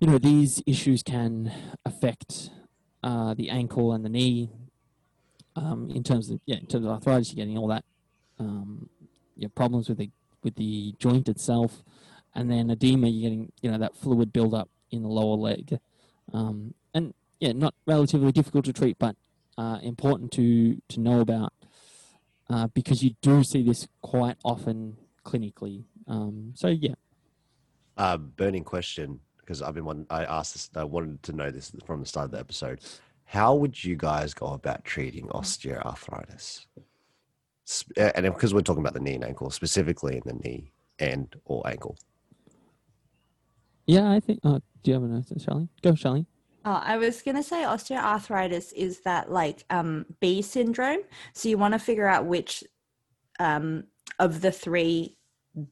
You 0.00 0.08
know, 0.08 0.18
these 0.18 0.62
issues 0.66 1.02
can 1.02 1.52
affect 1.84 2.50
uh, 3.02 3.34
the 3.34 3.50
ankle 3.50 3.92
and 3.92 4.04
the 4.04 4.08
knee. 4.08 4.50
Um, 5.54 5.90
in 5.90 6.02
terms 6.02 6.30
of 6.30 6.40
yeah, 6.44 6.56
in 6.56 6.66
terms 6.66 6.84
of 6.84 6.90
arthritis, 6.90 7.32
you're 7.32 7.44
getting 7.44 7.56
all 7.56 7.68
that 7.68 7.84
um, 8.38 8.88
you 9.36 9.42
know, 9.46 9.52
problems 9.54 9.88
with 9.88 9.98
the 9.98 10.10
with 10.42 10.56
the 10.56 10.94
joint 10.98 11.28
itself, 11.28 11.82
and 12.34 12.50
then 12.50 12.70
edema, 12.70 13.08
you're 13.08 13.28
getting 13.30 13.52
you 13.62 13.70
know 13.70 13.78
that 13.78 13.96
fluid 13.96 14.32
buildup 14.32 14.68
in 14.90 15.02
the 15.02 15.08
lower 15.08 15.36
leg, 15.36 15.78
um, 16.32 16.74
and 16.94 17.14
yeah, 17.40 17.52
not 17.52 17.74
relatively 17.86 18.32
difficult 18.32 18.64
to 18.64 18.72
treat, 18.72 18.98
but 18.98 19.16
uh, 19.58 19.78
important 19.82 20.32
to 20.32 20.80
to 20.88 21.00
know 21.00 21.20
about 21.20 21.52
uh, 22.48 22.66
because 22.68 23.02
you 23.02 23.14
do 23.22 23.42
see 23.42 23.62
this 23.62 23.86
quite 24.02 24.36
often 24.44 24.96
clinically. 25.24 25.84
Um, 26.06 26.52
so 26.54 26.68
yeah, 26.68 26.94
Uh, 27.96 28.16
burning 28.16 28.64
question 28.64 29.20
because 29.38 29.62
I've 29.62 29.74
been 29.74 29.84
one. 29.84 30.06
I 30.10 30.24
asked 30.24 30.54
this. 30.54 30.70
I 30.74 30.84
wanted 30.84 31.22
to 31.24 31.32
know 31.32 31.50
this 31.50 31.72
from 31.84 32.00
the 32.00 32.06
start 32.06 32.26
of 32.26 32.30
the 32.32 32.38
episode. 32.38 32.80
How 33.24 33.54
would 33.54 33.82
you 33.82 33.96
guys 33.96 34.34
go 34.34 34.46
about 34.48 34.84
treating 34.84 35.26
osteoarthritis? 35.28 36.66
Sp- 37.66 37.92
uh, 37.98 38.12
And 38.14 38.24
because 38.32 38.54
we're 38.54 38.62
talking 38.62 38.82
about 38.82 38.94
the 38.94 39.00
knee 39.00 39.14
and 39.16 39.24
ankle, 39.24 39.50
specifically 39.50 40.16
in 40.16 40.22
the 40.24 40.34
knee 40.34 40.72
and 40.98 41.34
or 41.44 41.66
ankle. 41.66 41.96
yeah, 43.86 44.10
I 44.10 44.20
think. 44.20 44.40
Uh, 44.44 44.60
do 44.82 44.90
you 44.90 44.94
have 44.94 45.02
an 45.02 45.14
answer, 45.14 45.34
Charlene? 45.36 45.68
Go, 45.82 45.92
Charlene. 45.92 46.26
Oh, 46.64 46.80
I 46.84 46.96
was 46.98 47.22
gonna 47.22 47.42
say 47.42 47.62
osteoarthritis 47.62 48.72
is 48.72 49.00
that 49.00 49.30
like 49.30 49.64
um, 49.70 50.06
Bi 50.20 50.40
syndrome. 50.40 51.00
So 51.32 51.48
you 51.48 51.58
want 51.58 51.74
to 51.74 51.78
figure 51.78 52.06
out 52.08 52.26
which 52.26 52.64
um, 53.38 53.84
of 54.18 54.40
the 54.40 54.50
three 54.50 55.16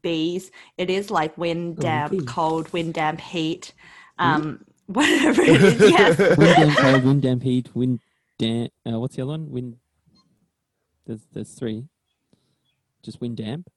B's 0.03 0.51
it 0.79 0.91
is, 0.91 1.11
like 1.11 1.37
wind, 1.37 1.77
Oh, 1.79 1.83
damp, 1.83 2.13
B. 2.13 2.21
cold, 2.25 2.73
wind, 2.73 2.95
damp, 2.95 3.21
heat, 3.21 3.73
um, 4.19 4.65
whatever 4.87 5.43
it 5.43 5.63
is. 5.63 5.81
Yes, 5.91 6.19
Wind 6.39 6.57
damp 6.57 6.79
cold, 6.79 7.05
wind 7.05 7.23
damp 7.23 7.43
heat, 7.43 7.75
wind 7.75 8.01
damp. 8.39 8.73
Uh, 8.87 8.99
what's 9.01 9.17
the 9.17 9.23
other 9.23 9.31
one? 9.33 9.51
Wind. 9.51 9.77
There's 11.07 11.27
there's 11.33 11.53
three. 11.53 11.85
Just 13.03 13.21
wind 13.21 13.37
damp. 13.37 13.69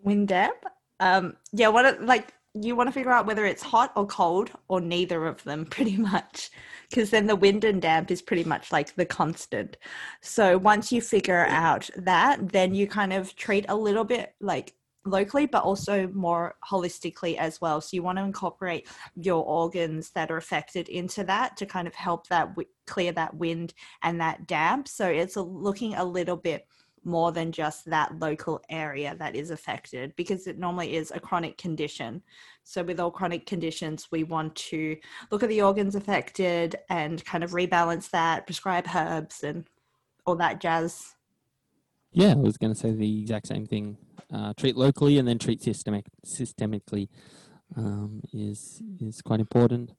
wind 0.00 0.28
damp. 0.28 0.64
Um, 1.00 1.36
yeah, 1.52 1.68
what 1.68 2.02
like 2.02 2.34
you 2.54 2.74
want 2.74 2.88
to 2.88 2.92
figure 2.92 3.12
out 3.12 3.26
whether 3.26 3.44
it's 3.46 3.62
hot 3.62 3.92
or 3.96 4.06
cold 4.06 4.50
or 4.68 4.80
neither 4.80 5.26
of 5.26 5.42
them, 5.44 5.64
pretty 5.70 5.96
much, 5.96 6.50
because 6.88 7.10
then 7.10 7.26
the 7.26 7.36
wind 7.36 7.64
and 7.64 7.80
damp 7.80 8.10
is 8.10 8.22
pretty 8.22 8.44
much 8.44 8.72
like 8.72 8.94
the 8.94 9.06
constant. 9.06 9.76
So 10.20 10.58
once 10.58 10.90
you 10.92 11.00
figure 11.00 11.46
out 11.46 11.88
that, 11.96 12.50
then 12.52 12.74
you 12.74 12.86
kind 12.86 13.12
of 13.12 13.34
treat 13.36 13.66
a 13.68 13.76
little 13.76 14.04
bit 14.04 14.34
like 14.40 14.74
locally, 15.04 15.46
but 15.46 15.62
also 15.62 16.08
more 16.08 16.56
holistically 16.68 17.36
as 17.36 17.60
well. 17.60 17.80
So 17.80 17.90
you 17.92 18.02
want 18.02 18.18
to 18.18 18.24
incorporate 18.24 18.86
your 19.16 19.44
organs 19.44 20.10
that 20.10 20.30
are 20.30 20.36
affected 20.36 20.88
into 20.88 21.24
that 21.24 21.56
to 21.56 21.66
kind 21.66 21.88
of 21.88 21.94
help 21.94 22.26
that 22.28 22.48
wi- 22.50 22.68
clear 22.86 23.12
that 23.12 23.34
wind 23.34 23.72
and 24.02 24.20
that 24.20 24.46
damp. 24.46 24.88
So 24.88 25.08
it's 25.08 25.36
a, 25.36 25.42
looking 25.42 25.94
a 25.94 26.04
little 26.04 26.36
bit 26.36 26.66
more 27.04 27.32
than 27.32 27.50
just 27.50 27.86
that 27.86 28.18
local 28.18 28.60
area 28.68 29.16
that 29.18 29.34
is 29.34 29.50
affected 29.50 30.14
because 30.16 30.46
it 30.46 30.58
normally 30.58 30.96
is 30.96 31.10
a 31.10 31.20
chronic 31.20 31.56
condition. 31.56 32.22
So, 32.64 32.82
with 32.82 33.00
all 33.00 33.10
chronic 33.10 33.46
conditions, 33.46 34.08
we 34.12 34.24
want 34.24 34.54
to 34.56 34.96
look 35.30 35.42
at 35.42 35.48
the 35.48 35.62
organs 35.62 35.94
affected 35.94 36.76
and 36.90 37.24
kind 37.24 37.42
of 37.42 37.52
rebalance 37.52 38.10
that, 38.10 38.46
prescribe 38.46 38.86
herbs 38.94 39.42
and 39.42 39.64
all 40.26 40.36
that 40.36 40.60
jazz. 40.60 41.14
Yeah, 42.12 42.32
I 42.32 42.36
was 42.36 42.56
going 42.58 42.72
to 42.72 42.78
say 42.78 42.90
the 42.92 43.20
exact 43.22 43.46
same 43.48 43.66
thing. 43.66 43.96
Uh, 44.32 44.52
treat 44.56 44.76
locally 44.76 45.18
and 45.18 45.26
then 45.26 45.38
treat 45.38 45.62
systemic 45.62 46.04
systemically 46.24 47.08
um, 47.76 48.22
is 48.32 48.82
is 49.00 49.22
quite 49.22 49.40
important. 49.40 49.92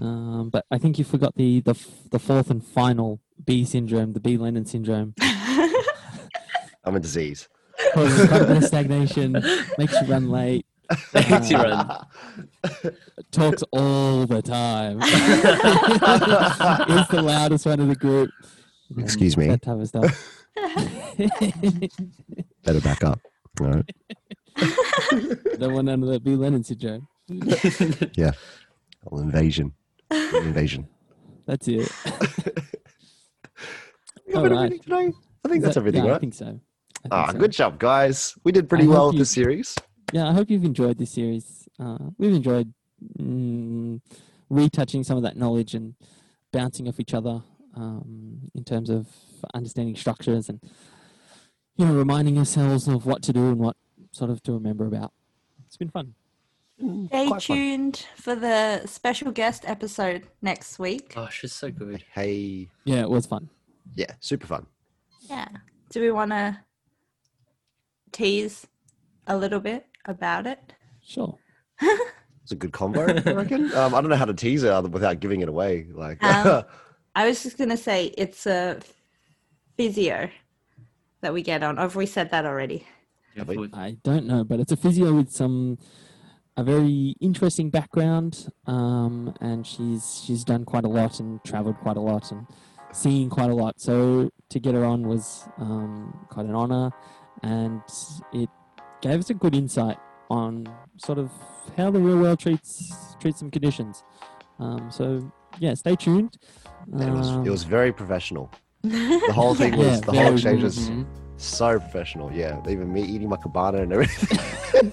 Um, 0.00 0.48
but 0.50 0.64
I 0.70 0.78
think 0.78 0.98
you 0.98 1.04
forgot 1.04 1.34
the 1.36 1.60
the 1.60 1.74
the 2.10 2.18
fourth 2.18 2.50
and 2.50 2.64
final 2.64 3.20
Bi 3.38 3.64
syndrome, 3.64 4.12
the 4.12 4.20
B 4.20 4.36
Lennon 4.36 4.66
syndrome. 4.66 5.14
I'm 6.84 6.96
a 6.96 7.00
disease. 7.00 7.48
Causes 7.94 8.28
quite 8.28 8.42
of 8.42 8.64
stagnation, 8.64 9.32
makes 9.78 9.94
you 10.00 10.06
run 10.06 10.30
late, 10.30 10.66
Makes 11.14 11.50
you 11.50 11.56
Uh, 11.56 12.04
run. 12.64 12.96
talks 13.30 13.62
all 13.72 14.26
the 14.26 14.42
time. 14.42 15.00
is 15.02 15.08
the 17.08 17.22
loudest 17.22 17.64
one 17.66 17.80
of 17.80 17.88
the 17.88 17.96
group. 17.96 18.30
and 18.90 19.00
Excuse 19.00 19.36
me. 19.36 19.48
That 19.48 19.62
type 19.62 19.78
of 19.80 19.88
stuff. 19.88 20.46
Better 22.64 22.80
back 22.80 23.04
up. 23.04 23.20
All 23.60 23.66
right. 23.68 23.90
Don't 25.58 25.74
want 25.74 25.86
none 25.86 26.02
of 26.02 26.08
that 26.10 26.22
B 26.24 26.34
Lennon 26.36 26.64
syndrome. 26.64 27.06
Well, 29.06 29.22
invasion. 29.22 29.72
Invasion. 30.10 30.86
That's 31.46 31.66
it. 31.68 31.90
We 34.26 34.32
got 34.34 34.38
All 34.40 34.44
everything 34.44 34.56
right. 34.58 34.82
today? 34.82 35.12
I 35.44 35.48
think 35.48 35.56
Is 35.58 35.62
that's 35.62 35.74
that- 35.74 35.80
everything, 35.80 36.04
yeah, 36.04 36.10
I 36.10 36.12
right? 36.12 36.20
think 36.20 36.34
so. 36.34 36.44
I 36.46 36.48
think 36.50 36.60
Ah, 37.12 37.32
so. 37.32 37.38
good 37.38 37.52
job, 37.52 37.78
guys. 37.78 38.34
We 38.44 38.52
did 38.52 38.68
pretty 38.68 38.84
I 38.84 38.86
hope 38.88 38.94
well 38.94 39.06
with 39.06 39.14
you- 39.14 39.18
this 39.20 39.30
series. 39.30 39.74
Yeah, 40.12 40.28
I 40.28 40.32
hope 40.34 40.50
you've 40.50 40.64
enjoyed 40.64 40.98
this 40.98 41.12
series. 41.12 41.66
Uh, 41.78 41.96
we've 42.18 42.34
enjoyed 42.34 42.74
mm, 43.18 44.00
retouching 44.50 45.02
some 45.02 45.16
of 45.16 45.22
that 45.22 45.36
knowledge 45.38 45.74
and 45.74 45.94
bouncing 46.52 46.86
off 46.86 47.00
each 47.00 47.14
other 47.14 47.42
um, 47.76 48.40
in 48.54 48.64
terms 48.64 48.90
of 48.90 49.06
understanding 49.54 49.96
structures 49.96 50.50
and 50.50 50.60
you 51.80 51.86
know 51.86 51.94
reminding 51.94 52.36
ourselves 52.36 52.86
of 52.88 53.06
what 53.06 53.22
to 53.22 53.32
do 53.32 53.48
and 53.48 53.58
what 53.58 53.74
sort 54.12 54.30
of 54.30 54.42
to 54.42 54.52
remember 54.52 54.84
about. 54.84 55.12
It's 55.66 55.78
been 55.78 55.88
fun. 55.88 56.14
Stay 56.78 57.26
Quite 57.26 57.42
fun. 57.42 57.56
tuned 57.56 58.06
for 58.16 58.34
the 58.34 58.86
special 58.86 59.30
guest 59.32 59.64
episode 59.66 60.24
next 60.42 60.78
week. 60.78 61.14
Gosh, 61.14 61.42
it's 61.42 61.54
so 61.54 61.70
good. 61.70 62.04
Hey, 62.12 62.68
Yeah, 62.84 63.00
it 63.00 63.08
was 63.10 63.24
fun. 63.24 63.48
yeah, 63.94 64.12
super 64.20 64.46
fun. 64.46 64.66
Yeah. 65.22 65.48
Do 65.88 66.02
we 66.02 66.10
want 66.10 66.32
to 66.32 66.58
tease 68.12 68.66
a 69.26 69.36
little 69.38 69.60
bit 69.60 69.86
about 70.04 70.46
it? 70.46 70.74
Sure. 71.02 71.38
It's 72.42 72.52
a 72.52 72.56
good 72.56 72.72
combo, 72.72 73.02
I 73.06 73.32
reckon. 73.32 73.70
Um, 73.76 73.94
I 73.94 74.00
don't 74.00 74.10
know 74.10 74.16
how 74.16 74.24
to 74.24 74.34
tease 74.34 74.64
it 74.64 74.90
without 74.90 75.20
giving 75.20 75.40
it 75.40 75.48
away. 75.48 75.86
Like, 75.92 76.22
Um, 76.24 76.64
I 77.14 77.26
was 77.28 77.42
just 77.44 77.56
going 77.58 77.70
to 77.70 77.76
say 77.76 78.06
it's 78.18 78.44
a 78.46 78.80
physio 79.76 80.28
that 81.20 81.32
we 81.32 81.42
get 81.42 81.62
on. 81.62 81.78
Or 81.78 81.82
have 81.82 81.96
we 81.96 82.06
said 82.06 82.30
that 82.30 82.44
already? 82.46 82.86
Have 83.36 83.48
we? 83.48 83.56
With- 83.56 83.74
I 83.74 83.96
don't 84.02 84.26
know, 84.26 84.44
but 84.44 84.60
it's 84.60 84.72
a 84.72 84.76
physio 84.76 85.12
with 85.14 85.30
some 85.30 85.78
a 86.56 86.64
very 86.64 87.14
interesting 87.20 87.70
background, 87.70 88.48
um, 88.66 89.34
and 89.40 89.66
she's 89.66 90.22
she's 90.24 90.44
done 90.44 90.64
quite 90.64 90.84
a 90.84 90.88
lot 90.88 91.20
and 91.20 91.42
travelled 91.44 91.78
quite 91.78 91.96
a 91.96 92.00
lot 92.00 92.30
and 92.32 92.46
seen 92.92 93.30
quite 93.30 93.50
a 93.50 93.54
lot. 93.54 93.80
So 93.80 94.30
to 94.50 94.58
get 94.60 94.74
her 94.74 94.84
on 94.84 95.06
was 95.06 95.48
um, 95.58 96.26
quite 96.28 96.46
an 96.46 96.54
honour, 96.54 96.90
and 97.42 97.80
it 98.32 98.48
gave 99.00 99.20
us 99.20 99.30
a 99.30 99.34
good 99.34 99.54
insight 99.54 99.98
on 100.28 100.66
sort 100.98 101.18
of 101.18 101.30
how 101.76 101.90
the 101.90 102.00
real 102.00 102.18
world 102.18 102.38
treats 102.40 103.16
treats 103.20 103.38
some 103.38 103.50
conditions. 103.50 104.02
Um, 104.58 104.90
so 104.90 105.32
yeah, 105.58 105.74
stay 105.74 105.96
tuned. 105.96 106.36
it 106.92 107.10
was 107.10 107.28
Um, 107.30 107.46
it 107.46 107.50
was 107.50 107.62
very 107.64 107.92
professional. 107.92 108.50
The 108.82 109.32
whole 109.32 109.54
thing 109.54 109.76
was 109.76 109.86
Yeah, 109.86 110.00
the 110.00 110.12
whole 110.12 110.32
exchange 110.32 110.62
was 110.62 110.78
Mhm. 110.90 111.04
so 111.36 111.78
professional. 111.78 112.32
Yeah, 112.32 112.60
even 112.68 112.92
me 112.92 113.02
eating 113.02 113.28
my 113.28 113.36
cabana 113.36 113.82
and 113.82 113.92
everything. 113.92 114.38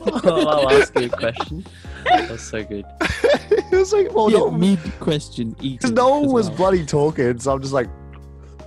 oh, 0.26 0.46
I'll 0.48 0.70
ask 0.70 0.94
you 1.00 1.06
a 1.06 1.10
question. 1.10 1.66
That 2.06 2.30
was 2.32 2.42
so 2.42 2.64
good. 2.64 2.86
it 3.02 3.72
was 3.72 3.94
like, 3.94 4.14
well, 4.14 4.30
yeah, 4.32 4.38
no, 4.40 4.52
mid 4.52 4.80
question 5.00 5.52
because 5.52 5.66
eating. 5.92 5.94
no 5.94 6.10
one 6.20 6.32
was 6.32 6.50
well. 6.50 6.58
bloody 6.58 6.86
talking, 6.86 7.40
so 7.40 7.54
I'm 7.54 7.62
just 7.62 7.74
like, 7.74 7.88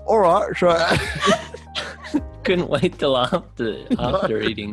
all 0.07 0.21
right, 0.21 0.57
sure. 0.57 0.77
Couldn't 2.43 2.69
wait 2.71 2.99
till 2.99 3.17
after 3.19 3.77
after 3.99 4.41
eating. 4.41 4.73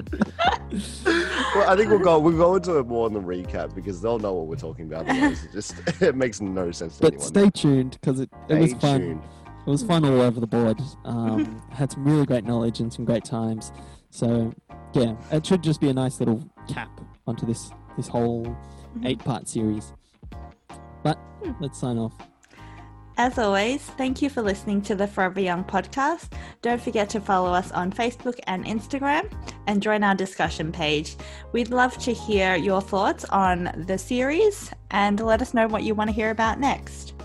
well, 1.53 1.69
I 1.69 1.75
think 1.75 1.89
we'll 1.89 1.99
go 1.99 2.17
we'll 2.17 2.37
go 2.37 2.55
into 2.55 2.77
it 2.79 2.87
more 2.87 3.05
in 3.07 3.13
the 3.13 3.19
recap 3.19 3.75
because 3.75 4.01
they'll 4.01 4.17
know 4.19 4.33
what 4.33 4.47
we're 4.47 4.55
talking 4.55 4.85
about. 4.85 5.07
Otherwise, 5.09 5.43
it 5.43 5.51
just 5.51 5.75
it 6.01 6.15
makes 6.15 6.39
no 6.39 6.71
sense 6.71 6.95
to 6.95 7.01
But 7.03 7.13
anyone. 7.15 7.27
stay 7.27 7.49
tuned 7.49 7.91
because 7.99 8.21
it, 8.21 8.29
it 8.47 8.57
was 8.57 8.73
fun. 8.75 8.99
tuned. 9.01 9.21
It 9.67 9.69
was 9.69 9.83
fun 9.83 10.05
all 10.05 10.21
over 10.21 10.39
the 10.39 10.47
board. 10.47 10.79
Um, 11.03 11.61
had 11.73 11.91
some 11.91 12.05
really 12.05 12.25
great 12.25 12.45
knowledge 12.45 12.79
and 12.79 12.91
some 12.91 13.03
great 13.03 13.25
times. 13.25 13.73
So 14.11 14.53
yeah, 14.93 15.15
it 15.29 15.45
should 15.45 15.61
just 15.61 15.81
be 15.81 15.89
a 15.89 15.93
nice 15.93 16.21
little 16.21 16.41
cap 16.69 16.89
onto 17.27 17.45
this 17.45 17.69
this 17.97 18.07
whole 18.07 18.55
eight 19.03 19.19
part 19.19 19.49
series. 19.49 19.91
But 21.03 21.19
let's 21.59 21.77
sign 21.77 21.97
off. 21.97 22.13
As 23.17 23.37
always, 23.37 23.81
thank 23.81 24.21
you 24.21 24.29
for 24.29 24.41
listening 24.41 24.81
to 24.83 24.95
the 24.95 25.05
Forever 25.05 25.41
Young 25.41 25.65
podcast. 25.65 26.31
Don't 26.61 26.79
forget 26.79 27.09
to 27.09 27.19
follow 27.19 27.51
us 27.51 27.69
on 27.71 27.91
Facebook 27.91 28.39
and 28.47 28.63
Instagram 28.63 29.29
and 29.65 29.81
join 29.81 30.01
our 30.01 30.15
discussion 30.15 30.71
page. 30.71 31.17
We'd 31.51 31.71
love 31.71 31.97
to 31.97 32.13
hear 32.13 32.55
your 32.55 32.79
thoughts 32.79 33.25
on 33.25 33.71
the 33.85 33.97
series 33.97 34.71
and 34.91 35.19
let 35.19 35.41
us 35.41 35.53
know 35.53 35.67
what 35.67 35.83
you 35.83 35.93
want 35.93 36.09
to 36.09 36.15
hear 36.15 36.29
about 36.29 36.59
next. 36.59 37.15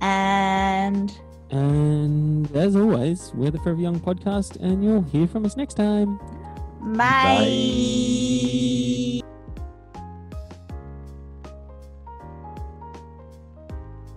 And 0.00 1.12
and 1.52 2.50
as 2.56 2.74
always, 2.76 3.30
we're 3.34 3.50
the 3.50 3.58
Forever 3.58 3.80
Young 3.80 4.00
podcast, 4.00 4.56
and 4.60 4.82
you'll 4.82 5.02
hear 5.02 5.26
from 5.26 5.44
us 5.44 5.56
next 5.56 5.74
time. 5.74 6.18
Bye. 6.96 7.46
Bye. 9.22 9.31